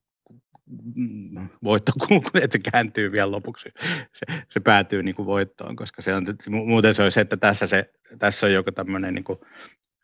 voittokulku, 1.63 2.29
että 2.33 2.57
se 2.57 2.71
kääntyy 2.71 3.11
vielä 3.11 3.31
lopuksi, 3.31 3.69
se, 4.13 4.25
se 4.49 4.59
päätyy 4.59 5.03
niin 5.03 5.15
kuin 5.15 5.25
voittoon, 5.25 5.75
koska 5.75 6.01
se 6.01 6.15
on, 6.15 6.25
muuten 6.49 6.95
se 6.95 7.03
olisi, 7.03 7.19
että 7.19 7.37
tässä, 7.37 7.67
se, 7.67 7.93
tässä 8.19 8.45
on 8.45 8.53
joku 8.53 8.71
tämmöinen 8.71 9.13
niin 9.13 9.23
kuin 9.23 9.39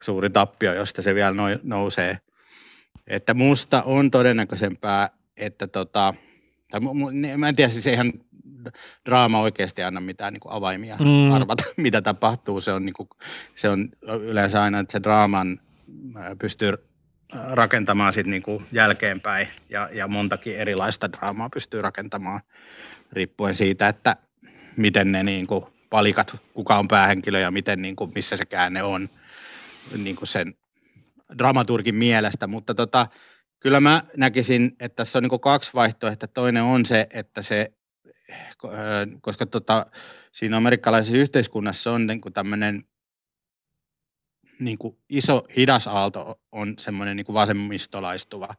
suuri 0.04 0.30
tappio, 0.30 0.74
josta 0.74 1.02
se 1.02 1.16
vielä 1.16 1.36
nousee. 1.64 2.18
Että 3.08 3.34
musta 3.34 3.84
on 3.84 4.12
todennäköisempää, 4.12 5.10
että 5.38 5.68
tota, 5.68 6.14
tai 6.72 6.80
mä 7.38 7.50
en 7.50 7.56
tiedä, 7.56 7.70
siis 7.70 7.88
eihän 7.88 8.14
draama 9.06 9.42
oikeasti 9.42 9.84
anna 9.84 10.02
mitään 10.02 10.34
niin 10.34 10.42
kuin 10.42 10.54
avaimia 10.54 10.98
mm. 11.00 11.32
arvata, 11.32 11.64
mitä 11.78 12.02
tapahtuu. 12.02 12.62
Se 12.62 12.74
on, 12.74 12.86
niin 12.86 12.94
kuin, 12.94 13.10
se 13.56 13.70
on 13.70 13.90
yleensä 14.22 14.64
aina, 14.64 14.80
että 14.80 14.92
se 14.92 15.04
draaman 15.04 15.60
pystyy 16.40 16.74
rakentamaan 17.52 18.14
sit 18.14 18.28
niinku 18.28 18.64
jälkeenpäin 18.72 19.48
ja, 19.70 19.90
ja 19.94 20.08
montakin 20.08 20.58
erilaista 20.58 21.12
draamaa 21.12 21.50
pystyy 21.50 21.82
rakentamaan 21.82 22.42
riippuen 23.12 23.56
siitä, 23.56 23.88
että 23.88 24.16
miten 24.78 25.12
ne 25.12 25.24
niinku 25.24 25.70
palikat, 25.90 26.36
kuka 26.54 26.78
on 26.78 26.88
päähenkilö 26.88 27.40
ja 27.40 27.52
miten, 27.52 27.82
niinku, 27.82 28.12
missä 28.16 28.38
se 28.38 28.46
käänne 28.46 28.84
on 28.84 29.10
niinku 29.98 30.26
sen 30.26 30.54
dramaturgin 31.38 31.96
mielestä, 31.96 32.48
mutta 32.48 32.74
tota, 32.76 33.08
kyllä 33.60 33.80
mä 33.80 34.04
näkisin, 34.18 34.72
että 34.80 34.96
tässä 34.96 35.20
on 35.20 35.24
niinku 35.24 35.40
kaksi 35.40 35.72
vaihtoehtoa. 35.74 36.28
Toinen 36.28 36.64
on 36.64 36.86
se, 36.86 37.08
että 37.14 37.42
se, 37.42 37.74
koska 39.22 39.46
tota, 39.46 39.86
siinä 40.32 40.58
amerikkalaisessa 40.58 41.18
yhteiskunnassa 41.18 41.92
on 41.92 42.08
niinku 42.08 42.32
tämmöinen 42.32 42.84
niin 44.60 44.78
kuin 44.78 44.98
iso 45.10 45.48
hidas 45.58 45.88
aalto 45.88 46.40
on 46.52 46.74
semmoinen 46.80 47.16
niin 47.18 47.26
kuin 47.26 47.34
vasemmistolaistuva, 47.34 48.56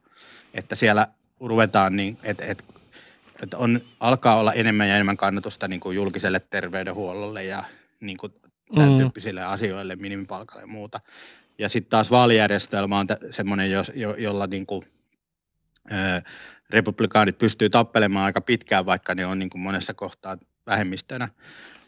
että 0.55 0.75
siellä 0.75 1.07
ruvetaan, 1.41 1.97
niin, 1.97 2.19
että, 2.23 2.45
että, 2.45 2.65
että 3.43 3.57
on, 3.57 3.81
alkaa 4.01 4.39
olla 4.39 4.53
enemmän 4.53 4.89
ja 4.89 4.95
enemmän 4.95 5.17
kannatusta 5.17 5.69
niin 5.69 5.81
kuin 5.81 5.97
julkiselle 5.97 6.41
terveydenhuollolle 6.41 7.45
ja 7.45 7.65
niin 8.01 8.17
kuin 8.17 8.33
tämän 8.75 8.91
mm. 8.91 8.99
tyyppisille 8.99 9.45
asioille, 9.45 9.97
minimipalkalle 9.97 10.63
ja 10.63 10.67
muuta. 10.67 11.01
Ja 11.59 11.69
sitten 11.69 11.91
taas 11.91 12.11
vaalijärjestelmä 12.11 12.99
on 12.99 13.07
semmoinen, 13.31 13.71
jo, 13.71 13.83
jo, 13.95 14.15
jolla 14.15 14.47
niin 14.47 14.67
kuin, 14.67 14.87
ö, 15.93 16.23
republikaanit 16.71 17.39
pystyy 17.39 17.71
tappelemaan 17.71 18.25
aika 18.25 18.41
pitkään, 18.41 18.87
vaikka 18.87 19.15
ne 19.15 19.27
on 19.27 19.39
niin 19.39 19.51
kuin 19.51 19.63
monessa 19.63 19.95
kohtaa 19.95 20.39
vähemmistönä. 20.67 21.29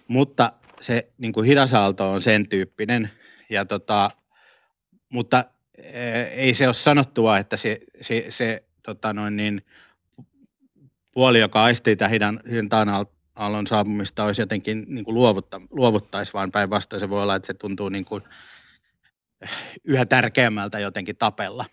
Mutta 0.09 0.53
se 0.81 1.09
niin 1.19 1.33
kuin 1.33 1.47
hidasaalto 1.47 2.13
on 2.13 2.23
sen 2.23 2.49
tyyppinen, 2.49 3.11
ja 3.53 3.65
tota, 3.65 4.11
mutta 5.09 5.45
ei 6.35 6.55
se 6.55 6.67
ole 6.67 6.75
sanottua, 6.75 7.39
että 7.39 7.57
se, 7.57 7.81
se, 8.01 8.27
se 8.29 8.65
tota 8.83 9.13
noin 9.13 9.37
niin, 9.37 9.67
puoli, 11.13 11.41
joka 11.41 11.63
aistii 11.63 11.97
tämän 11.97 12.41
hintaan 12.51 12.89
aallon 13.37 13.67
saapumista, 13.67 14.25
olisi 14.25 14.43
jotenkin 14.43 14.85
niin 14.89 15.05
kuin 15.05 15.15
luovutta, 15.15 15.61
luovuttaisi, 15.71 16.33
vaan 16.33 16.53
päinvastoin 16.53 17.01
se 17.01 17.11
voi 17.11 17.23
olla, 17.23 17.37
että 17.37 17.47
se 17.47 17.55
tuntuu 17.55 17.89
niin 17.89 18.05
kuin 18.05 18.23
yhä 19.85 20.07
tärkeämmältä 20.07 20.79
jotenkin 20.79 21.17
tapella. 21.17 21.65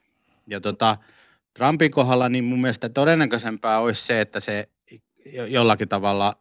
Ja 0.47 0.61
tota, 0.61 0.97
Trumpin 1.53 1.91
kohdalla 1.91 2.29
niin 2.29 2.43
mun 2.43 2.61
mielestä 2.61 2.89
todennäköisempää 2.89 3.79
olisi 3.79 4.05
se, 4.05 4.21
että 4.21 4.39
se 4.39 4.69
jollakin 5.47 5.89
tavalla, 5.89 6.35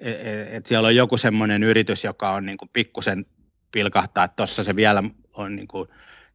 e, 0.00 0.10
e, 0.10 0.56
että 0.56 0.68
siellä 0.68 0.88
on 0.88 0.96
joku 0.96 1.16
semmoinen 1.16 1.62
yritys, 1.62 2.04
joka 2.04 2.30
on 2.30 2.46
niin 2.46 2.58
kuin 2.58 2.70
pikkusen 2.72 3.26
pilkahtaa, 3.72 4.24
että 4.24 4.36
tuossa 4.36 4.64
se 4.64 4.76
vielä 4.76 5.02
on 5.34 5.56
niin 5.56 5.68
kuin, 5.68 5.88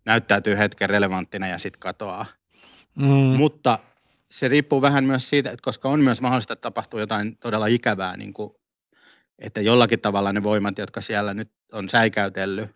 näyttäytyy 0.05 0.57
hetken 0.57 0.89
relevanttina 0.89 1.47
ja 1.47 1.57
sitten 1.57 1.79
katoaa. 1.79 2.25
Mm. 2.95 3.07
Mutta 3.07 3.79
se 4.31 4.47
riippuu 4.47 4.81
vähän 4.81 5.03
myös 5.03 5.29
siitä, 5.29 5.49
että 5.51 5.63
koska 5.63 5.89
on 5.89 6.01
myös 6.01 6.21
mahdollista, 6.21 6.53
että 6.53 6.61
tapahtuu 6.61 6.99
jotain 6.99 7.37
todella 7.37 7.67
ikävää, 7.67 8.17
niin 8.17 8.33
kuin, 8.33 8.53
että 9.39 9.61
jollakin 9.61 9.99
tavalla 9.99 10.33
ne 10.33 10.43
voimat, 10.43 10.77
jotka 10.77 11.01
siellä 11.01 11.33
nyt 11.33 11.51
on 11.71 11.89
säikäytellyt, 11.89 12.69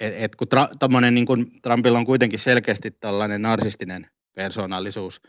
että 0.00 0.24
et 0.24 0.36
kun 0.36 0.48
tra, 0.48 0.68
niin 1.10 1.26
kuin, 1.26 1.60
Trumpilla 1.62 1.98
on 1.98 2.06
kuitenkin 2.06 2.38
selkeästi 2.38 2.90
tällainen 2.90 3.42
narsistinen 3.42 4.06
persoonallisuus, 4.34 5.20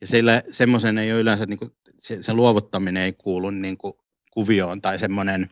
ja 0.00 0.06
sille 0.06 0.44
semmoisen 0.50 0.98
ei 0.98 1.12
ole 1.12 1.20
yleensä, 1.20 1.46
niin 1.46 1.58
kuin, 1.58 1.70
se, 1.98 2.22
se 2.22 2.32
luovuttaminen 2.32 3.02
ei 3.02 3.12
kuulu 3.12 3.50
niin 3.50 3.78
kuin, 3.78 3.94
kuvioon 4.30 4.82
tai 4.82 4.98
semmoinen, 4.98 5.50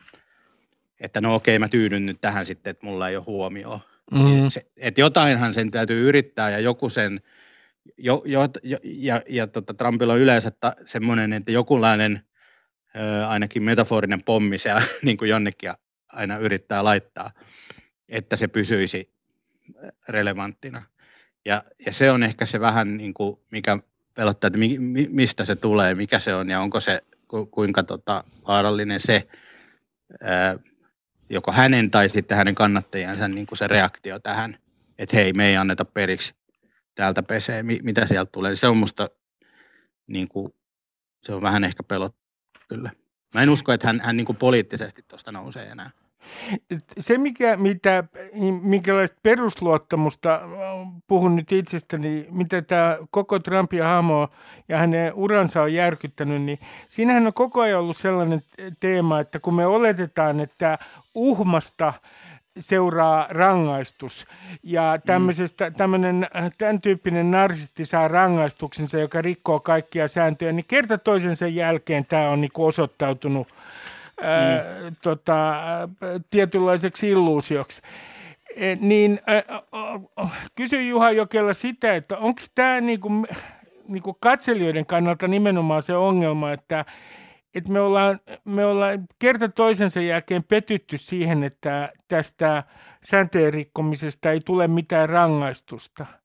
että 0.99 1.21
no 1.21 1.35
okei, 1.35 1.59
mä 1.59 1.67
tyydyn 1.67 2.05
nyt 2.05 2.21
tähän 2.21 2.45
sitten, 2.45 2.71
että 2.71 2.85
mulla 2.85 3.09
ei 3.09 3.15
ole 3.15 3.23
huomioon. 3.23 3.79
Mm. 4.11 4.49
Se, 4.49 4.65
että 4.77 5.01
jotainhan 5.01 5.53
sen 5.53 5.71
täytyy 5.71 6.07
yrittää 6.09 6.49
ja 6.49 6.59
joku 6.59 6.89
sen, 6.89 7.21
jo, 7.97 8.23
jo, 8.25 8.41
jo, 8.63 8.77
ja, 8.83 9.21
ja 9.29 9.47
tota, 9.47 9.73
Trumpilla 9.73 10.13
on 10.13 10.19
yleensä 10.19 10.51
ta, 10.51 10.75
semmoinen, 10.85 11.33
että 11.33 11.51
jokunlainen 11.51 12.21
ö, 12.95 13.27
ainakin 13.27 13.63
metaforinen 13.63 14.23
pommi 14.23 14.57
se 14.57 14.69
niin 15.03 15.17
kuin 15.17 15.29
jonnekin 15.29 15.73
aina 16.07 16.37
yrittää 16.37 16.83
laittaa, 16.83 17.31
että 18.09 18.35
se 18.35 18.47
pysyisi 18.47 19.13
relevanttina. 20.07 20.83
Ja, 21.45 21.63
ja 21.85 21.93
se 21.93 22.11
on 22.11 22.23
ehkä 22.23 22.45
se 22.45 22.59
vähän, 22.59 22.97
niin 22.97 23.13
kuin, 23.13 23.39
mikä 23.51 23.79
pelottaa, 24.13 24.47
että 24.47 24.59
mi, 24.59 24.79
mi, 24.79 25.07
mistä 25.11 25.45
se 25.45 25.55
tulee, 25.55 25.95
mikä 25.95 26.19
se 26.19 26.35
on 26.35 26.49
ja 26.49 26.59
onko 26.59 26.79
se 26.79 27.01
ku, 27.27 27.45
kuinka 27.45 27.83
tota, 27.83 28.23
vaarallinen 28.47 28.99
se. 28.99 29.27
Ö, 30.21 30.59
joko 31.29 31.51
hänen 31.51 31.91
tai 31.91 32.09
sitten 32.09 32.37
hänen 32.37 32.55
kannattajansa 32.55 33.27
niin 33.27 33.45
kuin 33.45 33.57
se 33.57 33.67
reaktio 33.67 34.19
tähän, 34.19 34.57
että 34.97 35.15
hei, 35.15 35.33
me 35.33 35.47
ei 35.47 35.57
anneta 35.57 35.85
periksi 35.85 36.35
täältä 36.95 37.23
pesee, 37.23 37.63
mitä 37.63 38.07
sieltä 38.07 38.31
tulee. 38.31 38.55
Se 38.55 38.67
on 38.67 38.77
musta, 38.77 39.09
niin 40.07 40.27
kuin, 40.27 40.53
se 41.23 41.33
on 41.33 41.41
vähän 41.41 41.63
ehkä 41.63 41.83
pelot 41.83 42.15
kyllä. 42.67 42.91
Mä 43.33 43.41
en 43.41 43.49
usko, 43.49 43.73
että 43.73 43.87
hän, 43.87 44.01
hän 44.03 44.17
niin 44.17 44.25
kuin 44.25 44.37
poliittisesti 44.37 45.03
tuosta 45.07 45.31
nousee 45.31 45.65
enää. 45.65 45.89
Se, 46.99 47.17
mikä, 47.17 47.57
mitä, 47.57 48.03
minkälaista 48.61 49.17
perusluottamusta, 49.23 50.41
puhun 51.07 51.35
nyt 51.35 51.51
itsestäni, 51.51 52.27
mitä 52.31 52.61
tämä 52.61 52.97
koko 53.09 53.39
Trumpin 53.39 53.83
hahmo 53.83 54.29
ja 54.69 54.77
hänen 54.77 55.13
uransa 55.13 55.61
on 55.61 55.73
järkyttänyt, 55.73 56.41
niin 56.41 56.59
siinähän 56.89 57.27
on 57.27 57.33
koko 57.33 57.61
ajan 57.61 57.79
ollut 57.79 57.97
sellainen 57.97 58.43
teema, 58.79 59.19
että 59.19 59.39
kun 59.39 59.55
me 59.55 59.65
oletetaan, 59.65 60.39
että 60.39 60.77
uhmasta 61.15 61.93
seuraa 62.59 63.27
rangaistus. 63.29 64.25
Ja 64.63 64.99
tämmöisestä, 65.05 65.71
tämmöinen, 65.71 66.27
tämän 66.57 66.81
tyyppinen 66.81 67.31
narsisti 67.31 67.85
saa 67.85 68.07
rangaistuksensa, 68.07 68.97
joka 68.97 69.21
rikkoo 69.21 69.59
kaikkia 69.59 70.07
sääntöjä, 70.07 70.51
niin 70.51 70.65
kerta 70.67 70.97
toisensa 70.97 71.47
jälkeen 71.47 72.05
tämä 72.05 72.29
on 72.29 72.41
niin 72.41 72.51
osoittautunut 72.57 73.47
ää, 74.21 74.63
mm. 74.89 74.95
tota, 75.01 75.55
tietynlaiseksi 76.29 77.09
illuusioksi. 77.09 77.81
E, 78.55 78.75
niin 78.75 79.19
kysy 80.55 80.87
Juha 80.87 81.11
Jokela 81.11 81.53
sitä, 81.53 81.95
että 81.95 82.17
onko 82.17 82.41
tämä 82.55 82.81
niinku, 82.81 83.09
niinku 83.87 84.17
katselijoiden 84.19 84.85
kannalta 84.85 85.27
nimenomaan 85.27 85.83
se 85.83 85.95
ongelma, 85.95 86.51
että 86.51 86.85
et 87.55 87.67
me, 87.67 87.79
ollaan, 87.79 88.19
me 88.43 88.65
ollaan 88.65 89.07
kerta 89.19 89.49
toisensa 89.49 90.01
jälkeen 90.01 90.43
petytty 90.43 90.97
siihen, 90.97 91.43
että 91.43 91.93
tästä 92.07 92.63
sääntöjen 93.05 93.53
rikkomisesta 93.53 94.31
ei 94.31 94.39
tule 94.39 94.67
mitään 94.67 95.09
rangaistusta– 95.09 96.05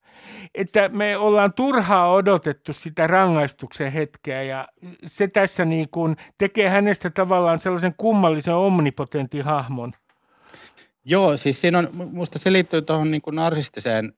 että 0.54 0.88
me 0.88 1.16
ollaan 1.16 1.52
turhaa 1.52 2.12
odotettu 2.12 2.72
sitä 2.72 3.06
rangaistuksen 3.06 3.92
hetkeä 3.92 4.42
ja 4.42 4.68
se 5.06 5.28
tässä 5.28 5.64
niin 5.64 5.88
kuin 5.90 6.16
tekee 6.38 6.68
hänestä 6.68 7.10
tavallaan 7.10 7.58
sellaisen 7.58 7.94
kummallisen 7.96 8.54
omnipotentin 8.54 9.44
hahmon. 9.44 9.92
Joo, 11.04 11.36
siis 11.36 11.60
siinä 11.60 11.78
on, 11.78 11.88
musta 11.92 12.38
se 12.38 12.52
liittyy 12.52 12.82
tuohon 12.82 13.10
niin 13.10 13.22
kuin 13.22 13.36
narsistiseen 13.36 14.12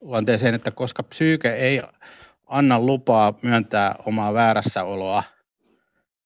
luonteeseen, 0.00 0.54
että 0.54 0.70
koska 0.70 1.02
psyyke 1.02 1.54
ei 1.54 1.82
anna 2.46 2.80
lupaa 2.80 3.34
myöntää 3.42 3.94
omaa 4.06 4.34
väärässäoloa 4.34 5.22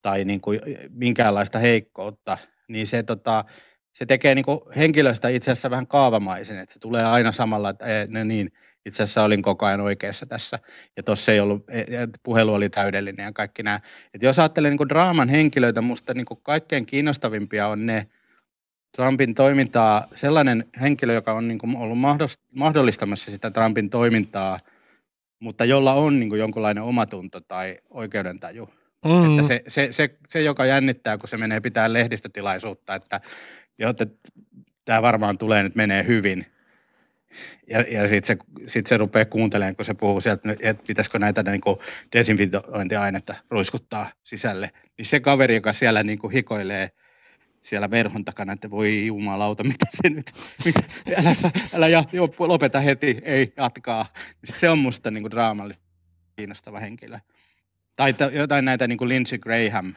tai 0.01 0.25
niin 0.25 0.41
kuin 0.41 0.59
minkäänlaista 0.89 1.59
heikkoutta, 1.59 2.37
niin 2.67 2.87
se, 2.87 3.03
tota, 3.03 3.45
se 3.93 4.05
tekee 4.05 4.35
niin 4.35 4.45
kuin 4.45 4.59
henkilöstä 4.75 5.29
itse 5.29 5.51
asiassa 5.51 5.69
vähän 5.69 5.87
kaavamaisen, 5.87 6.59
että 6.59 6.73
se 6.73 6.79
tulee 6.79 7.05
aina 7.05 7.31
samalla, 7.31 7.69
että 7.69 7.85
no 8.07 8.23
niin, 8.23 8.51
itse 8.89 9.03
asiassa 9.03 9.23
olin 9.23 9.41
koko 9.41 9.65
ajan 9.65 9.81
oikeassa 9.81 10.25
tässä, 10.25 10.59
ja 10.97 11.03
tuossa 11.03 11.31
ei 11.31 11.39
ollut, 11.39 11.69
e, 11.69 11.83
puhelu 12.23 12.53
oli 12.53 12.69
täydellinen 12.69 13.23
ja 13.23 13.31
kaikki 13.31 13.63
nämä. 13.63 13.79
Et 14.13 14.23
jos 14.23 14.39
ajattelee 14.39 14.71
niin 14.71 14.89
draaman 14.89 15.29
henkilöitä, 15.29 15.81
minusta 15.81 16.13
niin 16.13 16.25
kaikkein 16.43 16.85
kiinnostavimpia 16.85 17.67
on 17.67 17.85
ne 17.85 18.07
Trumpin 18.97 19.33
toimintaa, 19.33 20.07
sellainen 20.13 20.65
henkilö, 20.81 21.13
joka 21.13 21.33
on 21.33 21.47
niin 21.47 21.77
ollut 21.77 21.97
mahdollistamassa 22.55 23.31
sitä 23.31 23.51
Trumpin 23.51 23.89
toimintaa, 23.89 24.57
mutta 25.39 25.65
jolla 25.65 25.93
on 25.93 26.19
niin 26.19 26.37
jonkunlainen 26.37 26.83
omatunto 26.83 27.41
tai 27.41 27.77
oikeudentaju. 27.89 28.69
Mm. 29.05 29.39
Että 29.39 29.47
se, 29.47 29.63
se, 29.67 29.87
se, 29.91 30.17
se, 30.29 30.41
joka 30.41 30.65
jännittää, 30.65 31.17
kun 31.17 31.29
se 31.29 31.37
menee 31.37 31.59
pitää 31.59 31.93
lehdistötilaisuutta, 31.93 32.95
että, 32.95 33.21
että 33.79 34.07
tämä 34.85 35.01
varmaan 35.01 35.37
tulee 35.37 35.63
nyt 35.63 35.75
menee 35.75 36.07
hyvin, 36.07 36.45
ja, 37.69 37.81
ja 37.81 38.07
sitten 38.07 38.37
se, 38.37 38.63
sit 38.67 38.87
se 38.87 38.97
rupeaa 38.97 39.25
kuuntelemaan, 39.25 39.75
kun 39.75 39.85
se 39.85 39.93
puhuu 39.93 40.21
sieltä, 40.21 40.55
että 40.59 40.83
pitäisikö 40.87 41.19
näitä 41.19 41.43
niin 41.43 41.61
kuin 41.61 41.77
desinfiointiainetta 42.13 43.35
ruiskuttaa 43.49 44.11
sisälle. 44.23 44.71
Niin 44.97 45.05
se 45.05 45.19
kaveri, 45.19 45.55
joka 45.55 45.73
siellä 45.73 46.03
niin 46.03 46.19
kuin 46.19 46.33
hikoilee 46.33 46.89
siellä 47.63 47.91
verhon 47.91 48.25
takana, 48.25 48.53
että 48.53 48.69
voi 48.69 49.05
jumalauta, 49.05 49.63
mitä 49.63 49.85
se 49.89 50.09
nyt, 50.09 50.31
mitä, 50.65 50.79
älä, 51.17 51.35
älä 51.73 51.87
ja, 51.87 52.03
jo, 52.11 52.29
lopeta 52.39 52.79
heti, 52.79 53.17
ei 53.23 53.53
jatkaa. 53.57 54.05
Se 54.43 54.69
on 54.69 54.79
musta 54.79 55.11
niin 55.11 55.23
kuin 55.23 55.31
draamallisesti 55.31 55.89
kiinnostava 56.35 56.79
henkilö. 56.79 57.19
Tai 57.95 58.15
jotain 58.33 58.65
näitä 58.65 58.87
niin 58.87 58.97
kuin 58.97 59.09
Lindsey 59.09 59.39
Graham, 59.39 59.93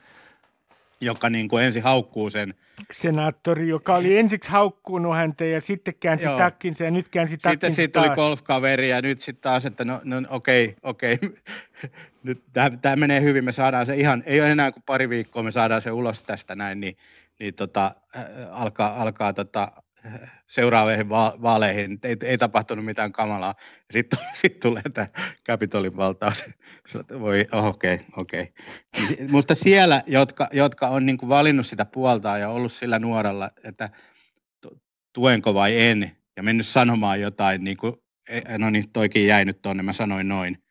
joka 1.02 1.30
niin 1.30 1.48
kuin 1.48 1.64
ensin 1.64 1.82
haukkuu 1.82 2.30
sen. 2.30 2.54
Senaattori, 2.92 3.68
joka 3.68 3.96
oli 3.96 4.18
ensiksi 4.18 4.50
haukkuunut 4.50 5.16
häntä 5.16 5.44
ja 5.44 5.60
sitten 5.60 5.94
käänsi 6.00 6.24
Joo. 6.24 6.38
takkinsa 6.38 6.84
ja 6.84 6.90
nyt 6.90 7.08
käänsi 7.08 7.38
takkinsa 7.38 7.52
Sitten 7.52 7.74
siitä 7.74 8.00
tuli 8.00 8.14
golfkaveri 8.14 8.88
ja 8.88 9.02
nyt 9.02 9.20
sitten 9.20 9.42
taas, 9.42 9.66
että 9.66 9.84
no, 9.84 10.00
no 10.04 10.22
okei, 10.28 10.76
okei, 10.82 11.18
nyt 12.22 12.42
tämä 12.82 12.96
menee 12.96 13.20
hyvin, 13.20 13.44
me 13.44 13.52
saadaan 13.52 13.86
se 13.86 13.94
ihan, 13.96 14.22
ei 14.26 14.40
ole 14.40 14.50
enää 14.50 14.72
kuin 14.72 14.82
pari 14.86 15.08
viikkoa, 15.08 15.42
me 15.42 15.52
saadaan 15.52 15.82
se 15.82 15.90
ulos 15.90 16.24
tästä 16.24 16.54
näin, 16.54 16.80
niin, 16.80 16.96
niin 17.38 17.54
tota, 17.54 17.94
äh, 18.16 18.24
alkaa, 18.50 19.02
alkaa 19.02 19.32
tota, 19.32 19.72
seuraaviin 20.46 21.08
vaaleihin, 21.08 21.98
ei, 22.02 22.16
ei 22.24 22.38
tapahtunut 22.38 22.84
mitään 22.84 23.12
kamalaa. 23.12 23.54
Sitten 23.90 24.18
sit 24.32 24.60
tulee 24.60 24.82
tämä 24.94 25.06
Capitolin 25.46 25.96
valtaus. 25.96 26.44
Voi, 27.20 27.46
okei, 27.52 27.94
okay, 27.94 28.06
okei. 28.16 28.52
Okay. 29.02 29.26
Musta 29.28 29.54
siellä, 29.54 30.02
jotka, 30.06 30.48
jotka 30.52 30.88
on 30.88 31.06
niin 31.06 31.18
valinnut 31.28 31.66
sitä 31.66 31.84
puolta 31.84 32.38
ja 32.38 32.48
ollut 32.48 32.72
sillä 32.72 32.98
nuoralla, 32.98 33.50
että 33.64 33.90
tuenko 35.12 35.54
vai 35.54 35.80
en, 35.80 36.16
ja 36.36 36.42
mennyt 36.42 36.66
sanomaan 36.66 37.20
jotain, 37.20 37.64
niin 37.64 37.76
kuin, 37.76 37.94
e, 38.28 38.58
no 38.58 38.70
niin, 38.70 38.92
toikin 38.92 39.26
jäi 39.26 39.44
nyt 39.44 39.62
tuonne, 39.62 39.82
mä 39.82 39.92
sanoin 39.92 40.28
noin, 40.28 40.61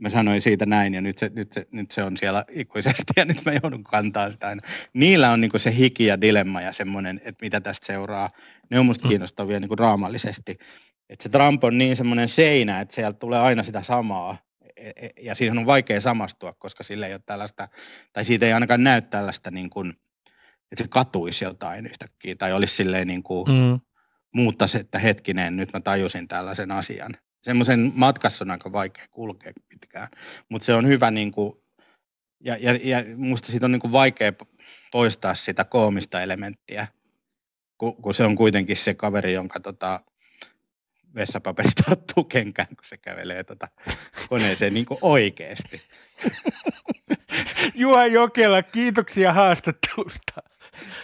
mä 0.00 0.10
sanoin 0.10 0.42
siitä 0.42 0.66
näin 0.66 0.94
ja 0.94 1.00
nyt 1.00 1.18
se, 1.18 1.30
nyt 1.34 1.52
se, 1.52 1.66
nyt 1.72 1.90
se 1.90 2.02
on 2.02 2.16
siellä 2.16 2.44
ikuisesti 2.50 3.12
ja 3.16 3.24
nyt 3.24 3.44
mä 3.44 3.52
joudun 3.62 3.84
kantaa 3.84 4.30
sitä 4.30 4.48
aina. 4.48 4.62
Niillä 4.92 5.30
on 5.30 5.40
niin 5.40 5.50
se 5.56 5.76
hiki 5.76 6.06
ja 6.06 6.20
dilemma 6.20 6.60
ja 6.60 6.72
semmoinen, 6.72 7.20
että 7.24 7.44
mitä 7.44 7.60
tästä 7.60 7.86
seuraa. 7.86 8.30
Ne 8.70 8.78
on 8.78 8.86
musta 8.86 9.04
mm. 9.04 9.08
kiinnostavia 9.08 9.60
niin 9.60 9.78
raamallisesti. 9.78 10.58
Että 11.08 11.22
se 11.22 11.28
Trump 11.28 11.64
on 11.64 11.78
niin 11.78 11.96
semmoinen 11.96 12.28
seinä, 12.28 12.80
että 12.80 12.94
sieltä 12.94 13.18
tulee 13.18 13.38
aina 13.40 13.62
sitä 13.62 13.82
samaa. 13.82 14.36
E, 14.76 14.90
e, 14.96 15.10
ja 15.22 15.34
siihen 15.34 15.58
on 15.58 15.66
vaikea 15.66 16.00
samastua, 16.00 16.52
koska 16.52 16.82
sille 16.82 17.06
ei 17.06 17.12
ole 17.12 17.22
tällaista, 17.26 17.68
tai 18.12 18.24
siitä 18.24 18.46
ei 18.46 18.52
ainakaan 18.52 18.84
näy 18.84 19.02
tällaista, 19.02 19.50
niin 19.50 19.70
kuin, 19.70 19.90
että 20.72 20.84
se 20.84 20.88
katuisi 20.88 21.44
jotain 21.44 21.86
yhtäkkiä, 21.86 22.34
tai 22.34 22.52
olisi 22.52 22.74
silleen 22.74 23.06
niin 23.06 23.22
kuin, 23.22 23.48
mm. 23.48 23.80
muuttaisi, 24.34 24.78
että 24.78 24.98
hetkinen, 24.98 25.56
nyt 25.56 25.72
mä 25.72 25.80
tajusin 25.80 26.28
tällaisen 26.28 26.70
asian 26.70 27.16
semmoisen 27.42 27.92
matkassa 27.94 28.44
on 28.44 28.50
aika 28.50 28.72
vaikea 28.72 29.06
kulkea 29.10 29.52
pitkään, 29.68 30.08
mutta 30.48 30.66
se 30.66 30.74
on 30.74 30.86
hyvä 30.86 31.10
niin 31.10 31.32
kuin, 31.32 31.52
ja, 32.40 32.56
ja, 32.60 32.78
ja 32.82 33.16
musta 33.16 33.48
siitä 33.48 33.66
on 33.66 33.72
niin 33.72 33.80
kuin 33.80 33.92
vaikea 33.92 34.32
poistaa 34.92 35.34
sitä 35.34 35.64
koomista 35.64 36.22
elementtiä, 36.22 36.86
kun, 37.78 37.96
kun 38.02 38.14
se 38.14 38.24
on 38.24 38.36
kuitenkin 38.36 38.76
se 38.76 38.94
kaveri, 38.94 39.32
jonka 39.32 39.60
tota, 39.60 40.00
vessapaperi 41.14 41.70
tarttuu 41.84 42.24
kenkään, 42.34 42.68
kun 42.68 42.84
se 42.84 42.96
kävelee 42.96 43.44
tota 43.44 43.68
koneeseen 44.28 44.74
niin 44.74 44.86
kuin 44.86 44.98
oikeasti. 45.02 45.82
Juha 47.74 48.06
Jokela, 48.06 48.62
kiitoksia 48.62 49.32
haastattelusta. 49.32 50.42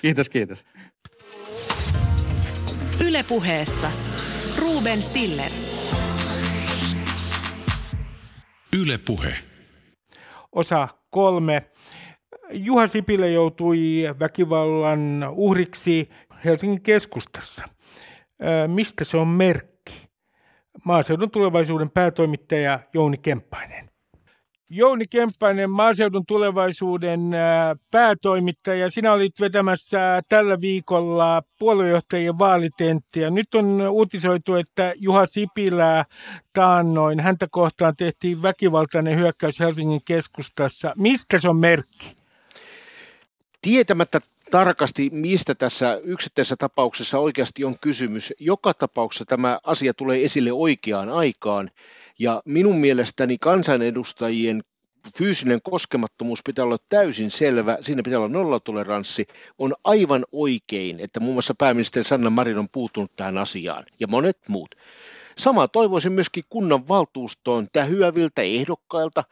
Kiitos, 0.02 0.28
kiitos. 0.28 0.64
Ylepuheessa 3.06 3.90
Ruben 4.58 5.02
Stiller. 5.02 5.65
Yle 8.72 8.98
Puhe. 8.98 9.34
Osa 10.52 10.88
kolme. 11.10 11.62
Juha 12.52 12.86
Sipilä 12.86 13.26
joutui 13.26 14.02
väkivallan 14.20 15.26
uhriksi 15.30 16.10
Helsingin 16.44 16.82
keskustassa. 16.82 17.64
Mistä 18.66 19.04
se 19.04 19.16
on 19.16 19.28
merkki? 19.28 20.08
Maaseudun 20.84 21.30
tulevaisuuden 21.30 21.90
päätoimittaja 21.90 22.80
Jouni 22.94 23.18
Kemppainen. 23.18 23.85
Jouni 24.70 25.04
Kemppainen, 25.10 25.70
maaseudun 25.70 26.26
tulevaisuuden 26.26 27.20
päätoimittaja. 27.90 28.90
Sinä 28.90 29.12
olit 29.12 29.40
vetämässä 29.40 30.20
tällä 30.28 30.60
viikolla 30.60 31.42
puoluejohtajien 31.58 32.38
vaalitenttiä. 32.38 33.30
Nyt 33.30 33.54
on 33.54 33.82
uutisoitu, 33.90 34.54
että 34.54 34.92
Juha 34.96 35.26
Sipilä 35.26 36.04
taannoin, 36.52 37.20
häntä 37.20 37.46
kohtaan 37.50 37.96
tehtiin 37.96 38.42
väkivaltainen 38.42 39.18
hyökkäys 39.18 39.60
Helsingin 39.60 40.00
keskustassa. 40.04 40.92
Mistä 40.96 41.38
se 41.38 41.48
on 41.48 41.56
merkki? 41.56 42.16
Tietämättä 43.62 44.20
tarkasti, 44.50 45.10
mistä 45.12 45.54
tässä 45.54 46.00
yksittäisessä 46.04 46.56
tapauksessa 46.56 47.18
oikeasti 47.18 47.64
on 47.64 47.78
kysymys. 47.78 48.34
Joka 48.40 48.74
tapauksessa 48.74 49.24
tämä 49.24 49.58
asia 49.64 49.94
tulee 49.94 50.24
esille 50.24 50.52
oikeaan 50.52 51.08
aikaan 51.08 51.70
ja 52.18 52.42
minun 52.44 52.78
mielestäni 52.78 53.38
kansanedustajien 53.40 54.62
fyysinen 55.18 55.60
koskemattomuus 55.62 56.40
pitää 56.46 56.64
olla 56.64 56.78
täysin 56.88 57.30
selvä, 57.30 57.78
siinä 57.80 58.02
pitää 58.02 58.18
olla 58.18 58.28
nollatoleranssi, 58.28 59.26
on 59.58 59.74
aivan 59.84 60.24
oikein, 60.32 61.00
että 61.00 61.20
muun 61.20 61.34
muassa 61.34 61.54
pääministeri 61.58 62.04
Sanna 62.04 62.30
Marin 62.30 62.58
on 62.58 62.68
puuttunut 62.72 63.12
tähän 63.16 63.38
asiaan 63.38 63.84
ja 64.00 64.06
monet 64.06 64.38
muut. 64.48 64.74
Sama 65.38 65.68
toivoisin 65.68 66.12
myöskin 66.12 66.44
kunnan 66.48 66.88
valtuustoon 66.88 67.68
tähyäviltä 67.72 68.42
ehdokkailta. 68.42 69.24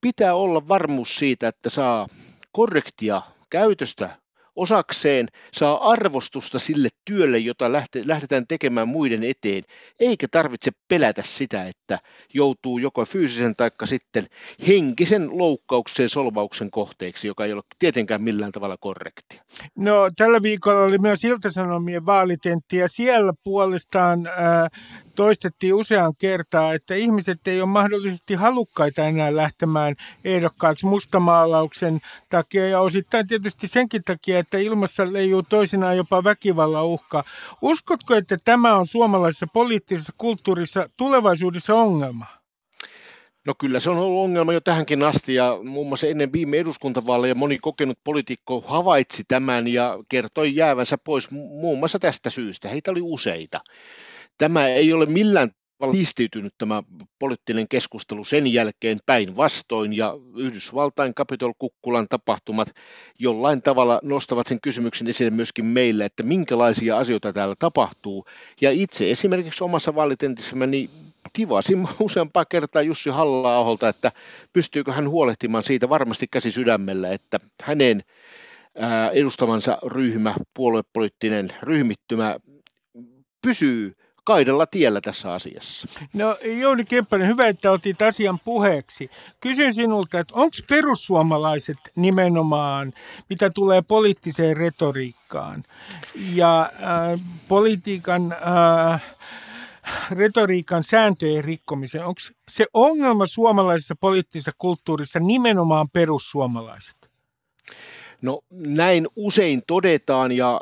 Pitää 0.00 0.34
olla 0.34 0.68
varmuus 0.68 1.16
siitä, 1.16 1.48
että 1.48 1.70
saa 1.70 2.08
korrektia 2.52 3.22
käytöstä 3.50 4.10
osakseen, 4.58 5.28
saa 5.52 5.90
arvostusta 5.90 6.58
sille 6.58 6.88
työlle, 7.04 7.38
jota 7.38 7.72
lähdetään 8.06 8.46
tekemään 8.48 8.88
muiden 8.88 9.24
eteen, 9.24 9.62
eikä 10.00 10.26
tarvitse 10.30 10.70
pelätä 10.88 11.22
sitä, 11.22 11.64
että 11.64 11.98
joutuu 12.34 12.78
joko 12.78 13.04
fyysisen 13.04 13.56
tai 13.56 13.70
sitten 13.84 14.24
henkisen 14.68 15.38
loukkauksen 15.38 16.08
solvauksen 16.08 16.70
kohteeksi, 16.70 17.28
joka 17.28 17.44
ei 17.44 17.52
ole 17.52 17.62
tietenkään 17.78 18.22
millään 18.22 18.52
tavalla 18.52 18.76
korrektia. 18.80 19.42
No 19.76 20.08
tällä 20.16 20.42
viikolla 20.42 20.82
oli 20.82 20.98
myös 20.98 21.24
Ilta-Sanomien 21.24 22.06
vaalitentti 22.06 22.76
ja 22.76 22.88
siellä 22.88 23.32
puolestaan 23.44 24.26
äh, 24.26 24.34
toistettiin 25.18 25.74
usean 25.74 26.12
kertaa, 26.18 26.74
että 26.74 26.94
ihmiset 26.94 27.48
ei 27.48 27.60
ole 27.60 27.68
mahdollisesti 27.68 28.34
halukkaita 28.34 29.04
enää 29.04 29.36
lähtemään 29.36 29.94
ehdokkaaksi 30.24 30.86
mustamaalauksen 30.86 32.00
takia 32.28 32.68
ja 32.68 32.80
osittain 32.80 33.26
tietysti 33.26 33.68
senkin 33.68 34.02
takia, 34.04 34.38
että 34.38 34.58
ilmassa 34.58 35.12
leijuu 35.12 35.42
toisinaan 35.42 35.96
jopa 35.96 36.24
väkivallan 36.24 36.86
uhka. 36.86 37.24
Uskotko, 37.62 38.14
että 38.14 38.38
tämä 38.44 38.74
on 38.74 38.86
suomalaisessa 38.86 39.46
poliittisessa 39.46 40.12
kulttuurissa 40.18 40.88
tulevaisuudessa 40.96 41.74
ongelma? 41.74 42.26
No 43.46 43.54
kyllä 43.58 43.80
se 43.80 43.90
on 43.90 43.98
ollut 43.98 44.24
ongelma 44.24 44.52
jo 44.52 44.60
tähänkin 44.60 45.04
asti 45.04 45.34
ja 45.34 45.58
muun 45.64 45.88
muassa 45.88 46.06
ennen 46.06 46.32
viime 46.32 46.58
eduskuntavaaleja 46.58 47.34
moni 47.34 47.58
kokenut 47.58 47.98
poliitikko 48.04 48.60
havaitsi 48.60 49.24
tämän 49.28 49.68
ja 49.68 49.98
kertoi 50.08 50.56
jäävänsä 50.56 50.98
pois 50.98 51.30
muun 51.30 51.78
muassa 51.78 51.98
tästä 51.98 52.30
syystä. 52.30 52.68
Heitä 52.68 52.90
oli 52.90 53.00
useita. 53.02 53.60
Tämä 54.38 54.68
ei 54.68 54.92
ole 54.92 55.06
millään 55.06 55.50
tavalla 55.78 55.98
pistiytynyt 55.98 56.54
tämä 56.58 56.82
poliittinen 57.18 57.68
keskustelu 57.68 58.24
sen 58.24 58.52
jälkeen 58.52 58.98
päinvastoin 59.06 59.96
ja 59.96 60.14
Yhdysvaltain 60.36 61.14
Capitol 61.14 61.52
Kukkulan 61.58 62.06
tapahtumat 62.08 62.74
jollain 63.18 63.62
tavalla 63.62 64.00
nostavat 64.02 64.46
sen 64.46 64.60
kysymyksen 64.60 65.08
esille 65.08 65.30
myöskin 65.30 65.64
meille, 65.64 66.04
että 66.04 66.22
minkälaisia 66.22 66.98
asioita 66.98 67.32
täällä 67.32 67.54
tapahtuu. 67.58 68.26
Ja 68.60 68.70
itse 68.70 69.10
esimerkiksi 69.10 69.64
omassa 69.64 69.94
vaalitentissämme 69.94 70.66
niin 70.66 70.90
tivasin 71.32 71.88
useampaa 72.00 72.44
kertaa 72.44 72.82
Jussi 72.82 73.10
halla 73.10 73.88
että 73.88 74.12
pystyykö 74.52 74.92
hän 74.92 75.08
huolehtimaan 75.08 75.64
siitä 75.64 75.88
varmasti 75.88 76.26
käsi 76.30 76.52
sydämellä, 76.52 77.10
että 77.10 77.40
hänen 77.62 78.02
edustamansa 79.12 79.78
ryhmä, 79.86 80.34
puoluepoliittinen 80.54 81.48
ryhmittymä 81.62 82.36
pysyy 83.42 83.94
kaidella 84.28 84.66
tiellä 84.66 85.00
tässä 85.00 85.32
asiassa. 85.32 85.88
No 86.12 86.36
Jouni 86.60 86.84
Kemppanen, 86.84 87.28
hyvä, 87.28 87.46
että 87.46 87.70
otit 87.70 88.02
asian 88.02 88.38
puheeksi. 88.44 89.10
Kysyn 89.40 89.74
sinulta, 89.74 90.20
että 90.20 90.34
onko 90.34 90.56
perussuomalaiset 90.68 91.78
nimenomaan, 91.96 92.92
mitä 93.30 93.50
tulee 93.50 93.82
poliittiseen 93.82 94.56
retoriikkaan 94.56 95.64
ja 96.34 96.60
äh, 96.62 97.20
politiikan... 97.48 98.32
Äh, 98.32 99.02
retoriikan 100.10 100.84
sääntöjen 100.84 101.44
rikkomisen, 101.44 102.04
onko 102.04 102.20
se 102.48 102.66
ongelma 102.74 103.26
suomalaisessa 103.26 103.94
poliittisessa 104.00 104.52
kulttuurissa 104.58 105.20
nimenomaan 105.20 105.88
perussuomalaiset? 105.90 106.96
No 108.22 108.40
näin 108.50 109.08
usein 109.16 109.62
todetaan 109.66 110.32
ja 110.32 110.60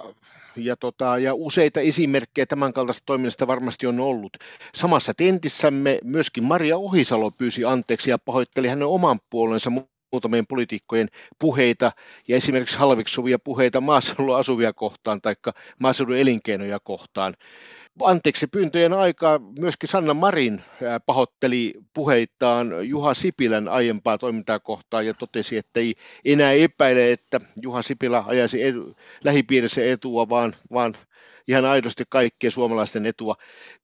ja, 0.56 0.76
tota, 0.76 1.18
ja 1.18 1.34
useita 1.34 1.80
esimerkkejä 1.80 2.46
tämän 2.46 2.72
kaltaista 2.72 3.06
toiminnasta 3.06 3.46
varmasti 3.46 3.86
on 3.86 4.00
ollut. 4.00 4.36
Samassa 4.74 5.14
tentissämme 5.14 5.98
myöskin 6.04 6.44
Maria 6.44 6.76
Ohisalo 6.76 7.30
pyysi 7.30 7.64
anteeksi 7.64 8.10
ja 8.10 8.18
pahoitteli 8.18 8.68
hänen 8.68 8.86
oman 8.88 9.20
puolensa 9.30 9.70
muutamien 10.12 10.46
poliitikkojen 10.46 11.08
puheita 11.38 11.92
ja 12.28 12.36
esimerkiksi 12.36 12.78
halviksuvia 12.78 13.38
puheita 13.38 13.80
maaseudulla 13.80 14.38
asuvia 14.38 14.72
kohtaan 14.72 15.20
tai 15.20 15.34
maaseudun 15.80 16.16
elinkeinoja 16.16 16.80
kohtaan 16.80 17.34
anteeksi 18.02 18.46
pyyntöjen 18.46 18.92
aikaa 18.92 19.40
myöskin 19.58 19.88
Sanna 19.88 20.14
Marin 20.14 20.62
pahoitteli 21.06 21.74
puheitaan 21.94 22.88
Juha 22.88 23.14
Sipilän 23.14 23.68
aiempaa 23.68 24.18
toimintaa 24.18 24.60
kohtaan 24.60 25.06
ja 25.06 25.14
totesi, 25.14 25.56
että 25.56 25.80
ei 25.80 25.94
enää 26.24 26.52
epäile, 26.52 27.12
että 27.12 27.40
Juha 27.62 27.82
Sipilä 27.82 28.24
ajaisi 28.26 28.62
edu, 28.62 28.96
lähipiirissä 29.24 29.84
etua, 29.84 30.28
vaan, 30.28 30.56
vaan 30.72 30.96
ihan 31.48 31.64
aidosti 31.64 32.04
kaikkien 32.08 32.50
suomalaisten 32.50 33.06
etua. 33.06 33.34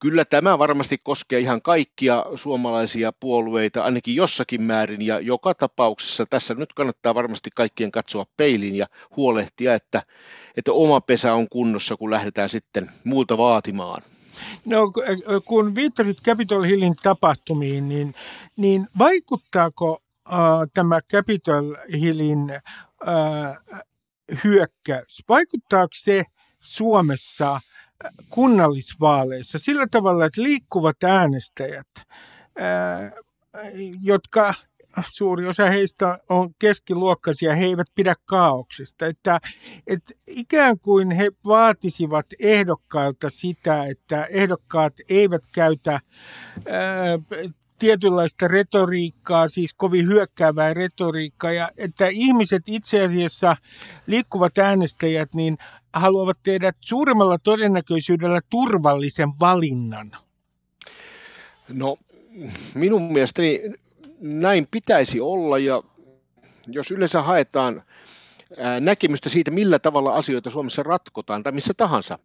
Kyllä 0.01 0.25
tämä 0.25 0.59
varmasti 0.59 0.99
koskee 1.03 1.41
ihan 1.41 1.63
kaikkia 1.63 2.25
suomalaisia 2.35 3.13
puolueita, 3.21 3.83
ainakin 3.83 4.17
jossakin 4.17 4.63
määrin, 4.63 5.03
ja 5.03 5.21
joka 5.21 5.55
tapauksessa 5.55 6.27
tässä 6.27 6.55
nyt 6.55 6.73
kannattaa 6.73 7.15
varmasti 7.15 7.51
kaikkien 7.55 7.93
katsoa 7.93 8.27
peiliin 8.37 8.77
ja 8.77 8.87
huolehtia, 9.17 9.75
että, 9.75 10.03
että 10.57 10.73
oma 10.73 11.01
pesä 11.01 11.35
on 11.35 11.49
kunnossa, 11.49 11.97
kun 11.97 12.11
lähdetään 12.11 12.49
sitten 12.49 12.91
muulta 13.05 13.39
vaatimaan. 13.39 14.03
No, 14.65 14.93
kun 15.45 15.75
viittasit 15.75 16.23
Capitol 16.23 16.63
Hillin 16.63 16.97
tapahtumiin, 17.03 17.89
niin, 17.89 18.15
niin 18.57 18.87
vaikuttaako 18.99 20.03
äh, 20.33 20.39
tämä 20.75 21.01
Capitol 21.13 21.75
Hillin 21.93 22.51
äh, 22.51 23.59
hyökkäys, 24.45 25.23
vaikuttaako 25.29 25.93
se 25.93 26.25
Suomessa 26.63 27.61
kunnallisvaaleissa 28.29 29.59
sillä 29.59 29.87
tavalla, 29.91 30.25
että 30.25 30.43
liikkuvat 30.43 31.03
äänestäjät, 31.03 31.89
äh, 31.97 33.13
jotka 34.01 34.55
suuri 35.11 35.49
osa 35.49 35.71
heistä 35.71 36.19
on 36.29 36.51
keskiluokkaisia, 36.59 37.57
he 37.57 37.65
eivät 37.65 37.87
pidä 37.95 38.15
kaauksesta. 38.25 39.07
Että, 39.07 39.41
että 39.87 40.13
ikään 40.27 40.79
kuin 40.79 41.11
he 41.11 41.31
vaatisivat 41.47 42.27
ehdokkailta 42.39 43.31
sitä, 43.31 43.85
että 43.85 44.25
ehdokkaat 44.25 44.93
eivät 45.09 45.43
käytä 45.53 46.01
tietynlaista 47.79 48.49
retoriikkaa, 48.49 49.49
siis 49.49 49.75
kovin 49.75 50.07
hyökkäävää 50.07 50.75
retoriikkaa, 50.75 51.53
ja 51.53 51.71
että 51.77 52.09
ihmiset 52.09 52.63
itse 52.67 53.05
asiassa, 53.05 53.57
liikkuvat 54.07 54.59
äänestäjät, 54.59 55.35
niin 55.35 55.59
haluavat 55.93 56.39
tehdä 56.43 56.73
suuremmalla 56.81 57.39
todennäköisyydellä 57.39 58.41
turvallisen 58.51 59.29
valinnan. 59.41 60.13
No 61.69 61.97
minun 62.75 63.13
mielestäni 63.13 63.61
näin 64.21 64.69
pitäisi 64.71 65.21
olla 65.21 65.59
ja 65.59 65.83
jos 66.67 66.91
yleensä 66.91 67.23
haetaan 67.23 67.83
näkemystä 68.81 69.29
siitä, 69.29 69.51
millä 69.51 69.79
tavalla 69.79 70.15
asioita 70.15 70.51
Suomessa 70.51 70.83
ratkotaan 70.83 71.43
tai 71.43 71.53
missä 71.53 71.75
tahansa, 71.77 72.19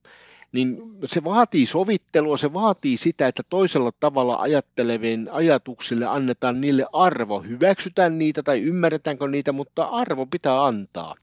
niin 0.51 0.82
se 1.05 1.24
vaatii 1.24 1.65
sovittelua, 1.65 2.38
se 2.38 2.53
vaatii 2.53 2.97
sitä, 2.97 3.28
että 3.28 3.43
toisella 3.49 3.91
tavalla 3.99 4.36
ajattelevien 4.36 5.30
ajatuksille 5.32 6.05
annetaan 6.05 6.61
niille 6.61 6.86
arvo. 6.93 7.39
Hyväksytään 7.39 8.18
niitä 8.18 8.43
tai 8.43 8.61
ymmärretäänkö 8.61 9.28
niitä, 9.28 9.51
mutta 9.51 9.86
arvo 9.86 10.26
pitää 10.26 10.65
antaa. 10.65 11.15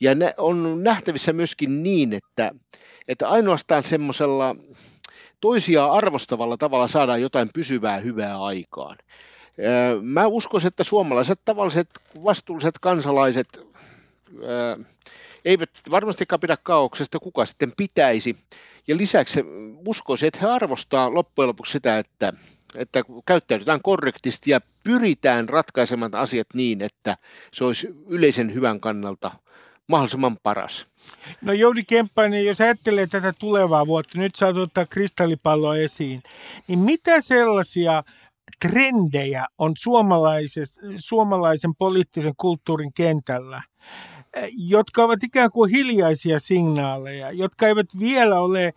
Ja 0.00 0.10
on 0.36 0.84
nähtävissä 0.84 1.32
myöskin 1.32 1.82
niin, 1.82 2.12
että, 2.12 2.54
että 3.08 3.28
ainoastaan 3.28 3.82
semmoisella 3.82 4.56
toisia 5.40 5.86
arvostavalla 5.86 6.56
tavalla 6.56 6.86
saadaan 6.86 7.22
jotain 7.22 7.50
pysyvää 7.54 7.98
hyvää 7.98 8.42
aikaan. 8.44 8.98
Mä 10.02 10.26
uskon, 10.26 10.60
että 10.66 10.84
suomalaiset 10.84 11.40
tavalliset 11.44 11.88
vastuulliset 12.24 12.74
kansalaiset 12.80 13.60
eivät 15.44 15.70
varmastikaan 15.90 16.40
pidä 16.40 16.56
kaauksesta, 16.62 17.18
kuka 17.18 17.46
sitten 17.46 17.72
pitäisi. 17.76 18.36
Ja 18.88 18.96
lisäksi 18.96 19.44
uskoisin, 19.86 20.26
että 20.26 20.40
he 20.42 20.46
arvostaa 20.46 21.14
loppujen 21.14 21.48
lopuksi 21.48 21.72
sitä, 21.72 21.98
että, 21.98 22.32
että 22.76 23.02
käyttäydytään 23.26 23.82
korrektisti 23.82 24.50
ja 24.50 24.60
pyritään 24.84 25.48
ratkaisemaan 25.48 26.14
asiat 26.14 26.46
niin, 26.54 26.82
että 26.82 27.16
se 27.52 27.64
olisi 27.64 27.88
yleisen 28.08 28.54
hyvän 28.54 28.80
kannalta 28.80 29.30
mahdollisimman 29.88 30.36
paras. 30.42 30.86
No 31.42 31.52
Jouni 31.52 31.82
Kemppainen, 31.84 32.46
jos 32.46 32.60
ajattelee 32.60 33.06
tätä 33.06 33.32
tulevaa 33.38 33.86
vuotta, 33.86 34.18
nyt 34.18 34.34
saat 34.34 34.56
ottaa 34.56 34.86
kristallipallo 34.86 35.74
esiin, 35.74 36.22
niin 36.68 36.78
mitä 36.78 37.20
sellaisia 37.20 38.02
trendejä 38.60 39.46
on 39.58 39.72
suomalaisen 40.98 41.74
poliittisen 41.78 42.34
kulttuurin 42.36 42.92
kentällä, 42.94 43.62
jotka 44.56 45.04
ovat 45.04 45.24
ikään 45.24 45.50
kuin 45.50 45.70
hiljaisia 45.70 46.38
signaaleja, 46.38 47.32
jotka 47.32 47.66
eivät 47.66 47.86
vielä 48.00 48.40
ole 48.40 48.66
eh, 48.66 48.74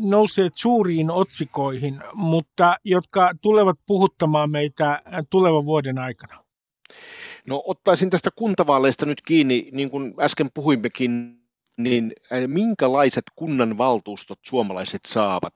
nousseet 0.00 0.52
suuriin 0.56 1.10
otsikoihin, 1.10 2.00
mutta 2.14 2.76
jotka 2.84 3.30
tulevat 3.40 3.78
puhuttamaan 3.86 4.50
meitä 4.50 5.02
tulevan 5.30 5.64
vuoden 5.64 5.98
aikana? 5.98 6.44
No 7.46 7.62
ottaisin 7.66 8.10
tästä 8.10 8.30
kuntavaaleista 8.36 9.06
nyt 9.06 9.20
kiinni, 9.20 9.68
niin 9.72 9.90
kuin 9.90 10.14
äsken 10.20 10.50
puhuimmekin 10.54 11.40
niin 11.76 12.12
minkälaiset 12.46 13.24
kunnanvaltuustot 13.36 14.38
suomalaiset 14.42 15.00
saavat. 15.06 15.52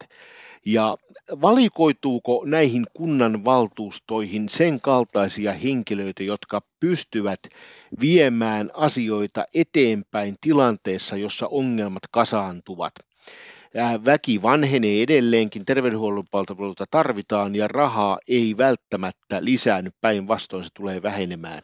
Ja 0.66 0.96
valikoituuko 1.42 2.42
näihin 2.46 2.86
kunnanvaltuustoihin 2.94 4.48
sen 4.48 4.80
kaltaisia 4.80 5.52
henkilöitä, 5.52 6.22
jotka 6.22 6.62
pystyvät 6.80 7.40
viemään 8.00 8.70
asioita 8.74 9.44
eteenpäin 9.54 10.36
tilanteessa, 10.40 11.16
jossa 11.16 11.46
ongelmat 11.46 12.02
kasaantuvat. 12.10 12.92
Väki 14.04 14.42
vanhenee 14.42 15.02
edelleenkin, 15.02 15.64
terveydenhuollon 15.64 16.24
palveluita 16.30 16.84
tarvitaan 16.90 17.54
ja 17.54 17.68
rahaa 17.68 18.18
ei 18.28 18.54
välttämättä 18.58 19.44
lisäänny, 19.44 19.90
päinvastoin 20.00 20.64
se 20.64 20.70
tulee 20.74 21.02
vähenemään. 21.02 21.62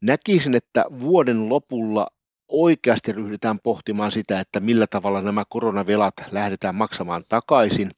Näkisin, 0.00 0.54
että 0.54 0.84
vuoden 1.00 1.48
lopulla 1.48 2.06
oikeasti 2.48 3.12
ryhdytään 3.12 3.58
pohtimaan 3.60 4.12
sitä, 4.12 4.40
että 4.40 4.60
millä 4.60 4.86
tavalla 4.86 5.22
nämä 5.22 5.44
koronavelat 5.48 6.14
lähdetään 6.30 6.74
maksamaan 6.74 7.24
takaisin. 7.28 7.90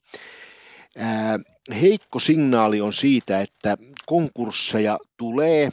Heikko 1.80 2.18
signaali 2.18 2.80
on 2.80 2.92
siitä, 2.92 3.40
että 3.40 3.76
konkursseja 4.06 4.98
tulee 5.16 5.70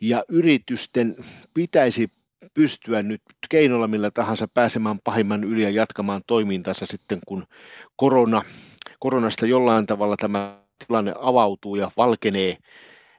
ja 0.00 0.24
yritysten 0.28 1.16
pitäisi 1.54 2.08
pystyä 2.54 3.02
nyt 3.02 3.22
keinolla 3.48 3.88
millä 3.88 4.10
tahansa 4.10 4.48
pääsemään 4.48 4.98
pahimman 5.04 5.44
yli 5.44 5.62
ja 5.62 5.70
jatkamaan 5.70 6.22
toimintansa 6.26 6.86
sitten, 6.86 7.18
kun 7.26 7.44
korona, 7.96 8.42
koronasta 9.00 9.46
jollain 9.46 9.86
tavalla 9.86 10.16
tämä 10.16 10.58
tilanne 10.86 11.14
avautuu 11.20 11.76
ja 11.76 11.90
valkenee. 11.96 12.56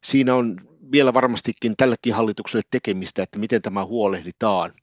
Siinä 0.03 0.35
on 0.35 0.61
vielä 0.91 1.13
varmastikin 1.13 1.75
tällekin 1.77 2.13
hallitukselle 2.13 2.61
tekemistä, 2.71 3.23
että 3.23 3.39
miten 3.39 3.61
tämä 3.61 3.85
huolehditaan. 3.85 4.73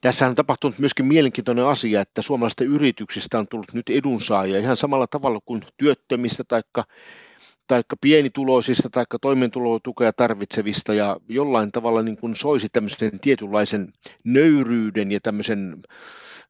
Tässä 0.00 0.26
on 0.26 0.34
tapahtunut 0.34 0.78
myöskin 0.78 1.06
mielenkiintoinen 1.06 1.66
asia, 1.66 2.00
että 2.00 2.22
suomalaisista 2.22 2.64
yrityksistä 2.64 3.38
on 3.38 3.48
tullut 3.48 3.72
nyt 3.74 3.90
edunsaajia 3.90 4.58
ihan 4.58 4.76
samalla 4.76 5.06
tavalla 5.06 5.40
kuin 5.44 5.62
työttömistä 5.76 6.44
tai 6.44 6.62
taikka 7.70 7.96
pienituloisista 8.00 8.90
tai 8.90 9.04
toimeentulotukea 9.20 10.12
tarvitsevista 10.12 10.94
ja 10.94 11.16
jollain 11.28 11.72
tavalla 11.72 12.02
niin 12.02 12.16
kuin 12.16 12.36
soisi 12.36 12.68
tämmöisen 12.72 13.20
tietynlaisen 13.20 13.92
nöyryyden 14.24 15.12
ja 15.12 15.20
tämmöisen 15.20 15.82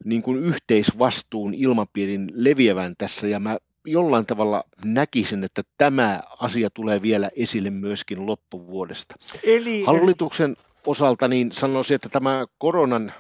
niin 0.05 0.23
kuin 0.23 0.39
yhteisvastuun 0.39 1.55
ilmapiirin 1.55 2.29
leviävän 2.35 2.95
tässä 2.99 3.27
ja 3.27 3.41
mä 3.41 3.59
jollain 3.85 4.27
tavalla 4.27 4.65
näkisin, 4.85 5.45
että 5.45 5.63
tämä 5.79 6.23
asia 6.41 6.71
tulee 6.71 7.03
vielä 7.03 7.31
esille 7.37 7.71
myöskin 7.71 8.27
loppuvuodesta. 8.27 9.15
Eli... 9.45 9.85
Hallituksen 9.85 10.57
osalta 10.87 11.29
niin 11.29 11.53
sanoisin, 11.53 11.95
että 11.95 12.09
tämä 12.09 12.47
koronan 12.59 13.13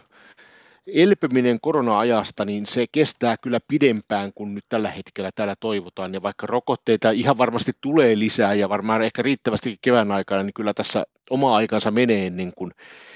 elpyminen 0.94 1.58
korona-ajasta, 1.60 2.44
niin 2.44 2.66
se 2.66 2.86
kestää 2.92 3.36
kyllä 3.36 3.60
pidempään 3.68 4.32
kuin 4.34 4.54
nyt 4.54 4.64
tällä 4.68 4.90
hetkellä 4.90 5.30
täällä 5.34 5.56
toivotaan. 5.60 6.14
Ja 6.14 6.22
vaikka 6.22 6.46
rokotteita 6.46 7.10
ihan 7.10 7.38
varmasti 7.38 7.72
tulee 7.80 8.18
lisää 8.18 8.54
ja 8.54 8.68
varmaan 8.68 9.02
ehkä 9.02 9.22
riittävästi 9.22 9.78
kevään 9.82 10.12
aikana, 10.12 10.42
niin 10.42 10.54
kyllä 10.54 10.74
tässä 10.74 11.04
oma 11.30 11.56
aikansa 11.56 11.90
menee 11.90 12.26
ennen 12.26 12.52
kuin 12.56 12.72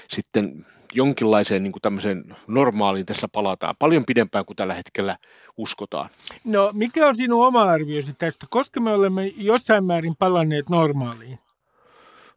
sitten 0.09 0.65
jonkinlaiseen 0.93 1.63
niin 1.63 1.71
kuin 1.71 2.23
normaaliin 2.47 3.05
tässä 3.05 3.27
palataan. 3.27 3.75
Paljon 3.79 4.05
pidempään 4.05 4.45
kuin 4.45 4.55
tällä 4.55 4.73
hetkellä 4.73 5.17
uskotaan. 5.57 6.09
No 6.43 6.71
mikä 6.73 7.07
on 7.07 7.15
sinun 7.15 7.45
oma 7.45 7.63
arviosi 7.63 8.13
tästä? 8.13 8.45
Koska 8.49 8.79
me 8.79 8.91
olemme 8.91 9.25
jossain 9.37 9.85
määrin 9.85 10.15
palanneet 10.15 10.69
normaaliin? 10.69 11.39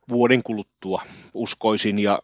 Vuoden 0.09 0.43
kuluttua 0.43 1.03
uskoisin 1.35 1.99
ja 1.99 2.19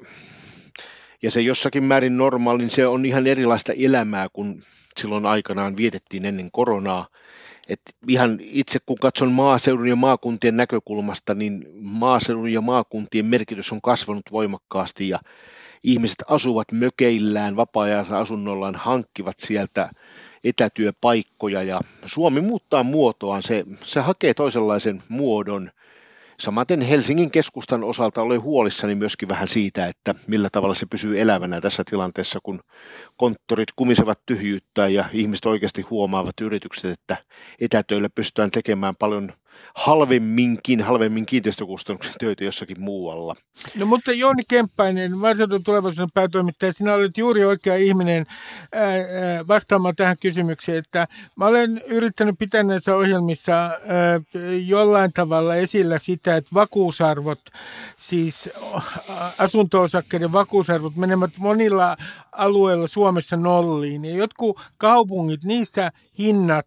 ja 1.24 1.30
se 1.30 1.40
jossakin 1.40 1.84
määrin 1.84 2.16
normaali, 2.16 2.58
niin 2.58 2.70
se 2.70 2.86
on 2.86 3.06
ihan 3.06 3.26
erilaista 3.26 3.72
elämää 3.72 4.28
kuin 4.32 4.62
silloin 4.96 5.26
aikanaan 5.26 5.76
vietettiin 5.76 6.24
ennen 6.24 6.50
koronaa. 6.50 7.06
Et 7.68 7.80
ihan 8.08 8.38
itse 8.40 8.78
kun 8.86 8.96
katson 9.00 9.32
maaseudun 9.32 9.88
ja 9.88 9.96
maakuntien 9.96 10.56
näkökulmasta, 10.56 11.34
niin 11.34 11.66
maaseudun 11.80 12.52
ja 12.52 12.60
maakuntien 12.60 13.26
merkitys 13.26 13.72
on 13.72 13.82
kasvanut 13.82 14.32
voimakkaasti 14.32 15.08
ja 15.08 15.18
ihmiset 15.82 16.22
asuvat 16.28 16.72
mökeillään, 16.72 17.56
vapaa-ajansa 17.56 18.18
asunnollaan, 18.18 18.74
hankkivat 18.74 19.40
sieltä 19.40 19.90
etätyöpaikkoja 20.44 21.62
ja 21.62 21.80
Suomi 22.04 22.40
muuttaa 22.40 22.82
muotoaan, 22.82 23.42
se, 23.42 23.64
se 23.82 24.00
hakee 24.00 24.34
toisenlaisen 24.34 25.02
muodon– 25.08 25.70
Samaten 26.40 26.80
Helsingin 26.80 27.30
keskustan 27.30 27.84
osalta 27.84 28.22
olen 28.22 28.42
huolissani 28.42 28.94
myöskin 28.94 29.28
vähän 29.28 29.48
siitä, 29.48 29.86
että 29.86 30.14
millä 30.26 30.48
tavalla 30.52 30.74
se 30.74 30.86
pysyy 30.86 31.20
elävänä 31.20 31.60
tässä 31.60 31.82
tilanteessa, 31.90 32.38
kun 32.42 32.60
konttorit 33.16 33.68
kumisevat 33.76 34.18
tyhjyyttä 34.26 34.88
ja 34.88 35.04
ihmiset 35.12 35.46
oikeasti 35.46 35.82
huomaavat 35.82 36.40
yritykset, 36.40 36.90
että 36.90 37.16
etätöillä 37.60 38.08
pystytään 38.14 38.50
tekemään 38.50 38.96
paljon 38.96 39.32
halvemminkin, 39.76 40.82
halvemmin 40.82 41.26
kiinteistökustannuksen 41.26 42.14
töitä 42.18 42.44
jossakin 42.44 42.80
muualla. 42.80 43.36
No 43.76 43.86
mutta 43.86 44.12
Jouni 44.12 44.42
Kemppainen, 44.48 45.18
maaseudun 45.18 45.64
tulevaisuuden 45.64 46.12
päätoimittaja, 46.14 46.72
sinä 46.72 46.94
olet 46.94 47.18
juuri 47.18 47.44
oikea 47.44 47.76
ihminen 47.76 48.26
vastaamaan 49.48 49.96
tähän 49.96 50.16
kysymykseen, 50.20 50.78
että 50.78 51.08
mä 51.36 51.46
olen 51.46 51.82
yrittänyt 51.86 52.34
pitää 52.38 52.62
näissä 52.62 52.96
ohjelmissa 52.96 53.70
jollain 54.66 55.12
tavalla 55.12 55.56
esillä 55.56 55.98
sitä, 55.98 56.36
että 56.36 56.50
vakuusarvot, 56.54 57.40
siis 57.96 58.50
asunto-osakkeiden 59.38 60.32
vakuusarvot 60.32 60.96
menevät 60.96 61.30
monilla 61.38 61.96
alueilla 62.32 62.86
Suomessa 62.86 63.36
nolliin. 63.36 64.04
Ja 64.04 64.14
jotkut 64.14 64.60
kaupungit, 64.78 65.44
niissä 65.44 65.92
hinnat 66.18 66.66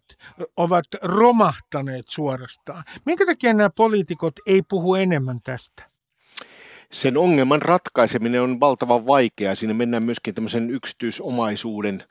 ovat 0.56 0.84
romahtaneet 1.02 2.08
suorastaan. 2.08 2.77
Minkä 3.04 3.26
takia 3.26 3.54
nämä 3.54 3.70
poliitikot 3.70 4.34
ei 4.46 4.62
puhu 4.62 4.94
enemmän 4.94 5.38
tästä? 5.44 5.82
Sen 6.92 7.16
ongelman 7.16 7.62
ratkaiseminen 7.62 8.42
on 8.42 8.60
valtavan 8.60 9.06
vaikeaa. 9.06 9.54
Siinä 9.54 9.74
mennään 9.74 10.02
myöskin 10.02 10.34
tämmöisen 10.34 10.70
yksityisomaisuuden 10.70 12.04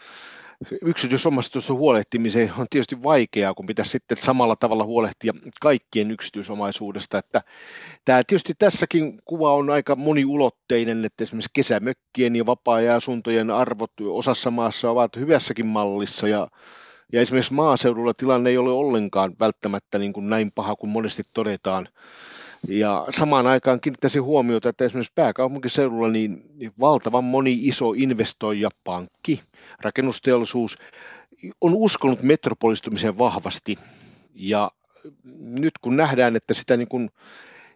yksityisomaisuudesta 0.81 1.73
huolehtimiseen 1.73 2.53
on 2.57 2.67
tietysti 2.69 3.03
vaikeaa, 3.03 3.53
kun 3.53 3.65
pitäisi 3.65 3.91
sitten 3.91 4.17
samalla 4.17 4.55
tavalla 4.55 4.85
huolehtia 4.85 5.33
kaikkien 5.61 6.11
yksityisomaisuudesta. 6.11 7.17
Että 7.17 7.41
tämä 8.05 8.23
tietysti 8.23 8.53
tässäkin 8.59 9.21
kuva 9.25 9.53
on 9.53 9.69
aika 9.69 9.95
moniulotteinen, 9.95 11.05
että 11.05 11.23
esimerkiksi 11.23 11.49
kesämökkien 11.53 12.35
ja 12.35 12.45
vapaa-ajan 12.45 13.51
arvot 13.55 13.91
osassa 14.01 14.51
maassa 14.51 14.91
ovat 14.91 15.15
hyvässäkin 15.15 15.65
mallissa 15.65 16.27
ja 16.27 16.47
ja 17.13 17.21
esimerkiksi 17.21 17.53
maaseudulla 17.53 18.13
tilanne 18.13 18.49
ei 18.49 18.57
ole 18.57 18.71
ollenkaan 18.71 19.35
välttämättä 19.39 19.99
niin 19.99 20.13
kuin 20.13 20.29
näin 20.29 20.51
paha 20.51 20.75
kuin 20.75 20.89
monesti 20.89 21.23
todetaan. 21.33 21.89
Ja 22.67 23.07
samaan 23.09 23.47
aikaan 23.47 23.81
kiinnittäisin 23.81 24.23
huomiota, 24.23 24.69
että 24.69 24.85
esimerkiksi 24.85 25.11
pääkaupunkiseudulla 25.15 26.07
niin 26.07 26.73
valtavan 26.79 27.23
moni 27.23 27.59
iso 27.61 27.93
investoija, 27.93 28.69
pankki, 28.83 29.41
rakennusteollisuus 29.81 30.77
on 31.61 31.73
uskonut 31.73 32.21
metropolistumiseen 32.21 33.17
vahvasti. 33.17 33.77
Ja 34.35 34.71
nyt 35.39 35.73
kun 35.81 35.97
nähdään, 35.97 36.35
että 36.35 36.53
sitä 36.53 36.77
niin 36.77 36.87
kuin 36.87 37.09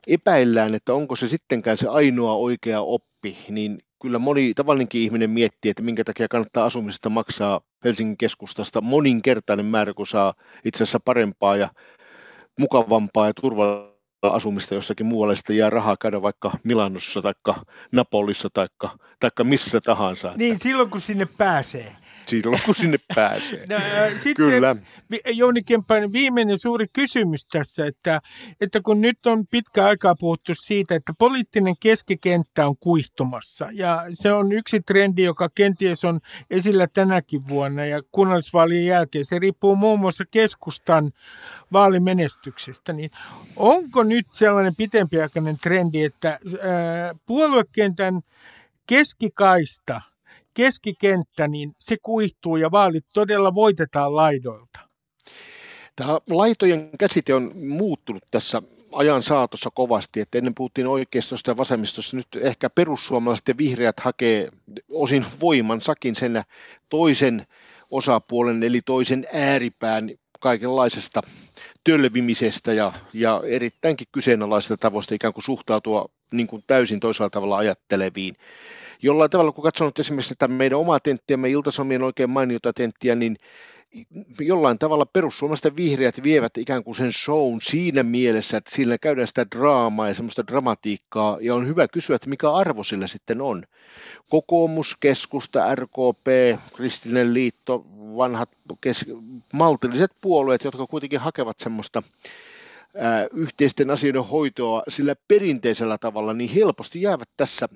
epäillään, 0.07 0.75
että 0.75 0.93
onko 0.93 1.15
se 1.15 1.29
sittenkään 1.29 1.77
se 1.77 1.87
ainoa 1.87 2.33
oikea 2.33 2.81
oppi, 2.81 3.37
niin 3.49 3.79
kyllä 4.01 4.19
moni 4.19 4.53
tavallinenkin 4.53 5.01
ihminen 5.01 5.29
miettii, 5.29 5.71
että 5.71 5.83
minkä 5.83 6.03
takia 6.03 6.27
kannattaa 6.27 6.65
asumisesta 6.65 7.09
maksaa 7.09 7.61
Helsingin 7.85 8.17
keskustasta 8.17 8.81
moninkertainen 8.81 9.65
määrä, 9.65 9.93
kun 9.93 10.07
saa 10.07 10.33
itse 10.65 10.83
asiassa 10.83 10.99
parempaa 10.99 11.57
ja 11.57 11.69
mukavampaa 12.59 13.27
ja 13.27 13.33
turvallista 13.33 13.91
asumista 14.21 14.75
jossakin 14.75 15.05
muualle, 15.05 15.35
sitten 15.35 15.57
jää 15.57 15.69
rahaa 15.69 15.97
käydä 16.01 16.21
vaikka 16.21 16.51
Milanossa 16.63 17.21
tai 17.21 17.33
Napolissa 17.91 18.49
tai 18.53 18.67
missä 19.43 19.81
tahansa. 19.81 20.33
Niin, 20.35 20.59
silloin 20.59 20.89
kun 20.89 21.01
sinne 21.01 21.27
pääsee 21.37 21.95
silloin, 22.31 22.61
kun 22.65 22.75
sinne 22.75 22.97
pääsee. 23.15 23.65
No, 23.69 23.77
sitten, 24.17 24.35
Kyllä. 24.35 24.75
Jouni 25.25 25.63
Kemppainen, 25.63 26.13
viimeinen 26.13 26.59
suuri 26.59 26.85
kysymys 26.93 27.45
tässä, 27.45 27.85
että, 27.85 28.21
että 28.61 28.81
kun 28.81 29.01
nyt 29.01 29.25
on 29.25 29.47
pitkä 29.47 29.85
aikaa 29.85 30.15
puhuttu 30.15 30.51
siitä, 30.55 30.95
että 30.95 31.13
poliittinen 31.19 31.75
keskikenttä 31.79 32.67
on 32.67 32.75
kuihtumassa 32.79 33.67
ja 33.71 34.05
se 34.13 34.33
on 34.33 34.51
yksi 34.51 34.81
trendi, 34.81 35.23
joka 35.23 35.49
kenties 35.55 36.05
on 36.05 36.19
esillä 36.49 36.87
tänäkin 36.87 37.47
vuonna 37.47 37.85
ja 37.85 38.01
kunnallisvaalien 38.11 38.85
jälkeen. 38.85 39.25
Se 39.25 39.39
riippuu 39.39 39.75
muun 39.75 39.99
muassa 39.99 40.23
keskustan 40.31 41.11
vaalimenestyksestä. 41.73 42.93
Niin 42.93 43.09
onko 43.55 44.03
nyt 44.03 44.27
sellainen 44.31 44.75
pitempiaikainen 44.75 45.57
trendi, 45.59 46.03
että 46.03 46.29
ää, 46.29 46.39
puoluekentän 47.25 48.21
keskikaista– 48.87 50.01
keskikenttä, 50.53 51.47
niin 51.47 51.71
se 51.79 51.97
kuihtuu 52.01 52.57
ja 52.57 52.71
vaalit 52.71 53.05
todella 53.13 53.53
voitetaan 53.53 54.15
laidoilta. 54.15 54.79
Tämä 55.95 56.19
laitojen 56.29 56.89
käsite 56.99 57.33
on 57.33 57.51
muuttunut 57.55 58.23
tässä 58.31 58.61
ajan 58.91 59.23
saatossa 59.23 59.69
kovasti, 59.73 60.19
että 60.19 60.37
ennen 60.37 60.55
puhuttiin 60.55 60.87
oikeistosta 60.87 61.51
ja 61.51 61.57
vasemmistosta, 61.57 62.17
nyt 62.17 62.27
ehkä 62.41 62.69
perussuomalaiset 62.69 63.47
ja 63.47 63.57
vihreät 63.57 63.99
hakee 63.99 64.49
osin 64.89 65.25
voimansakin 65.41 66.15
sen 66.15 66.41
toisen 66.89 67.47
osapuolen, 67.91 68.63
eli 68.63 68.81
toisen 68.85 69.27
ääripään 69.33 70.11
kaikenlaisesta 70.39 71.21
tölvimisestä 71.83 72.73
ja, 72.73 72.93
ja 73.13 73.41
erittäinkin 73.45 74.07
kyseenalaisesta 74.11 74.77
tavoista 74.77 75.15
ikään 75.15 75.33
kuin 75.33 75.43
suhtautua 75.43 76.09
niin 76.33 76.47
kuin 76.47 76.63
täysin 76.67 76.99
toisella 76.99 77.29
tavalla 77.29 77.57
ajatteleviin. 77.57 78.35
Jollain 79.01 79.29
tavalla, 79.29 79.51
kun 79.51 79.63
katsonut 79.63 79.99
esimerkiksi 79.99 80.35
tätä 80.35 80.47
meidän 80.47 80.79
omaa 80.79 80.99
tenttiämme, 80.99 81.49
Iltasomien 81.49 82.03
oikein 82.03 82.29
mainiota 82.29 82.73
tenttiä, 82.73 83.15
niin 83.15 83.37
jollain 84.39 84.79
tavalla 84.79 85.05
perussuomalaisten 85.05 85.75
vihreät 85.75 86.23
vievät 86.23 86.57
ikään 86.57 86.83
kuin 86.83 86.95
sen 86.95 87.13
shown 87.13 87.59
siinä 87.61 88.03
mielessä, 88.03 88.57
että 88.57 88.75
sillä 88.75 88.97
käydään 88.97 89.27
sitä 89.27 89.45
draamaa 89.55 90.07
ja 90.07 90.13
semmoista 90.13 90.47
dramatiikkaa, 90.47 91.37
ja 91.41 91.55
on 91.55 91.67
hyvä 91.67 91.87
kysyä, 91.87 92.15
että 92.15 92.29
mikä 92.29 92.51
arvo 92.51 92.83
sillä 92.83 93.07
sitten 93.07 93.41
on. 93.41 93.63
Kokoomus, 94.29 94.97
keskusta, 94.99 95.75
RKP, 95.75 96.27
Kristillinen 96.75 97.33
liitto, 97.33 97.85
vanhat 98.17 98.49
kes- 98.81 99.05
maltilliset 99.53 100.11
puolueet, 100.21 100.63
jotka 100.63 100.87
kuitenkin 100.87 101.19
hakevat 101.19 101.59
semmoista 101.59 102.03
yhteisten 103.33 103.91
asioiden 103.91 104.23
hoitoa 104.23 104.83
sillä 104.87 105.15
perinteisellä 105.27 105.97
tavalla, 105.97 106.33
niin 106.33 106.49
helposti 106.49 107.01
jäävät 107.01 107.29
tässä 107.37 107.69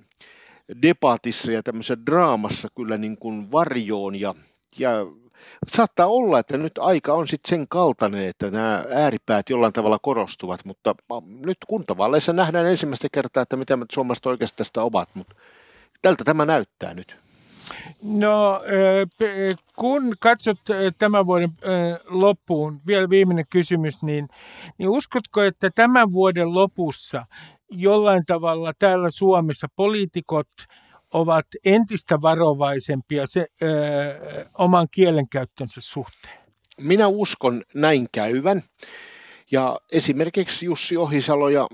debatissa 0.82 1.52
ja 1.52 1.64
tämmöisessä 1.64 2.06
draamassa 2.06 2.68
kyllä 2.76 2.98
niin 2.98 3.18
kuin 3.18 3.52
varjoon 3.52 4.16
ja, 4.16 4.36
ja 4.80 4.90
saattaa 5.72 6.08
olla, 6.08 6.40
että 6.40 6.58
nyt 6.58 6.78
aika 6.78 7.14
on 7.14 7.28
sitten 7.28 7.50
sen 7.50 7.68
kaltainen, 7.68 8.26
että 8.26 8.52
nämä 8.52 8.86
ääripäät 8.94 9.50
jollain 9.50 9.74
tavalla 9.74 10.00
korostuvat, 10.02 10.66
mutta 10.66 10.96
nyt 11.46 11.58
kuntavaaleissa 11.68 12.34
nähdään 12.34 12.66
ensimmäistä 12.66 13.08
kertaa, 13.12 13.44
että 13.44 13.56
mitä 13.58 13.78
suomalaiset 13.92 14.26
oikeasti 14.26 14.58
tästä 14.58 14.84
ovat, 14.84 15.10
mutta 15.14 15.36
tältä 16.02 16.24
tämä 16.24 16.46
näyttää 16.46 16.94
nyt. 16.94 17.18
No, 18.04 18.62
kun 19.76 20.14
katsot 20.20 20.58
tämän 20.98 21.26
vuoden 21.26 21.50
loppuun, 22.06 22.82
vielä 22.88 23.10
viimeinen 23.10 23.46
kysymys, 23.50 24.04
niin, 24.04 24.28
niin 24.78 24.90
uskotko, 24.90 25.42
että 25.42 25.70
tämän 25.76 26.12
vuoden 26.12 26.54
lopussa 26.54 27.26
jollain 27.72 28.26
tavalla 28.26 28.72
täällä 28.80 29.10
Suomessa 29.10 29.68
poliitikot– 29.76 30.48
ovat 31.16 31.46
entistä 31.66 32.22
varovaisempia 32.22 33.28
se, 33.28 33.48
ö, 33.62 33.68
oman 34.58 34.88
kielenkäyttönsä 34.92 35.82
suhteen? 35.84 36.40
Minä 36.82 37.08
uskon 37.08 37.64
näin 37.74 38.08
käyvän. 38.12 38.64
Ja 39.52 39.80
esimerkiksi 39.92 40.66
Jussi 40.66 40.98
Ohisalo 40.98 41.50
ja 41.50 41.68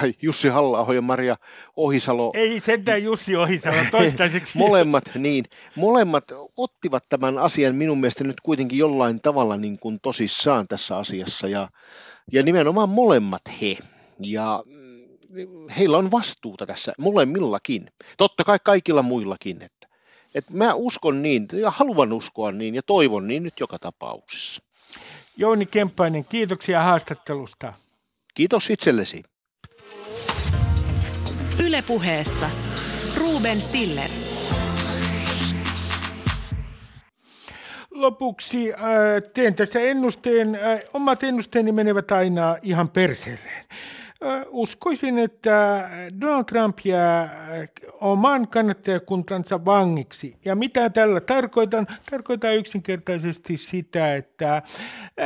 tai 0.00 0.14
Jussi 0.22 0.48
halla 0.48 0.94
ja 0.94 1.02
Maria 1.02 1.36
Ohisalo. 1.76 2.32
Ei 2.34 2.60
sentään 2.60 3.02
Jussi 3.04 3.36
Ohisalo 3.36 3.76
toistaiseksi. 3.90 4.58
molemmat, 4.58 5.04
niin, 5.14 5.44
molemmat 5.76 6.24
ottivat 6.56 7.04
tämän 7.08 7.38
asian 7.38 7.74
minun 7.74 8.00
mielestä 8.00 8.24
nyt 8.24 8.40
kuitenkin 8.40 8.78
jollain 8.78 9.20
tavalla 9.20 9.56
niin 9.56 9.78
kuin 9.78 9.98
tosissaan 10.02 10.68
tässä 10.68 10.96
asiassa 10.96 11.48
ja, 11.48 11.68
ja 12.32 12.42
nimenomaan 12.42 12.88
molemmat 12.88 13.42
he. 13.62 13.76
Ja 14.18 14.64
heillä 15.78 15.98
on 15.98 16.10
vastuuta 16.10 16.66
tässä 16.66 16.92
molemmillakin. 16.98 17.90
Totta 18.16 18.44
kai 18.44 18.58
kaikilla 18.64 19.02
muillakin. 19.02 19.62
Että, 19.62 19.88
että 20.34 20.52
mä 20.54 20.74
uskon 20.74 21.22
niin 21.22 21.48
ja 21.52 21.70
haluan 21.70 22.12
uskoa 22.12 22.52
niin 22.52 22.74
ja 22.74 22.82
toivon 22.82 23.26
niin 23.26 23.42
nyt 23.42 23.60
joka 23.60 23.78
tapauksessa. 23.78 24.62
Jouni 25.36 25.66
Kemppainen, 25.66 26.24
kiitoksia 26.24 26.82
haastattelusta. 26.82 27.72
Kiitos 28.34 28.70
itsellesi. 28.70 29.22
Ylepuheessa 31.64 32.50
Ruben 33.18 33.60
Stiller. 33.60 34.10
Lopuksi 37.90 38.72
äh, 38.72 38.80
teen 39.34 39.54
tässä 39.54 39.80
ennusteen. 39.80 40.54
Äh, 40.54 40.80
omat 40.92 41.22
ennusteeni 41.22 41.72
menevät 41.72 42.12
aina 42.12 42.56
ihan 42.62 42.88
perseelleen. 42.88 43.64
Uskoisin, 44.48 45.18
että 45.18 45.88
Donald 46.20 46.44
Trump 46.44 46.78
jää 46.84 47.30
oman 48.00 48.48
kannattajakuntansa 48.48 49.64
vangiksi. 49.64 50.34
Ja 50.44 50.56
mitä 50.56 50.90
tällä 50.90 51.20
tarkoitan? 51.20 51.86
Tarkoitan 52.10 52.56
yksinkertaisesti 52.56 53.56
sitä, 53.56 54.14
että 54.14 54.62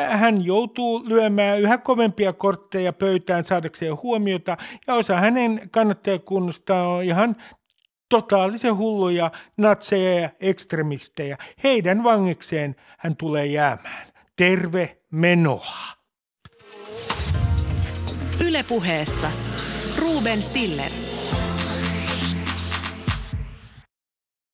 hän 0.08 0.44
joutuu 0.44 1.08
lyömään 1.08 1.60
yhä 1.60 1.78
kovempia 1.78 2.32
kortteja 2.32 2.92
pöytään 2.92 3.44
saadakseen 3.44 4.02
huomiota, 4.02 4.56
ja 4.86 4.94
osa 4.94 5.16
hänen 5.16 5.60
kannattajakunnastaan 5.70 6.86
on 6.86 7.04
ihan 7.04 7.36
totaalisen 8.08 8.76
hulluja 8.76 9.30
natseja 9.56 10.20
ja 10.20 10.30
ekstremistejä. 10.40 11.38
Heidän 11.64 12.04
vangikseen 12.04 12.76
hän 12.98 13.16
tulee 13.16 13.46
jäämään. 13.46 14.06
Terve 14.36 14.96
menoa! 15.10 15.97
Ylepuheessa 18.40 19.30
Ruben 19.98 20.42
Stiller. 20.42 21.07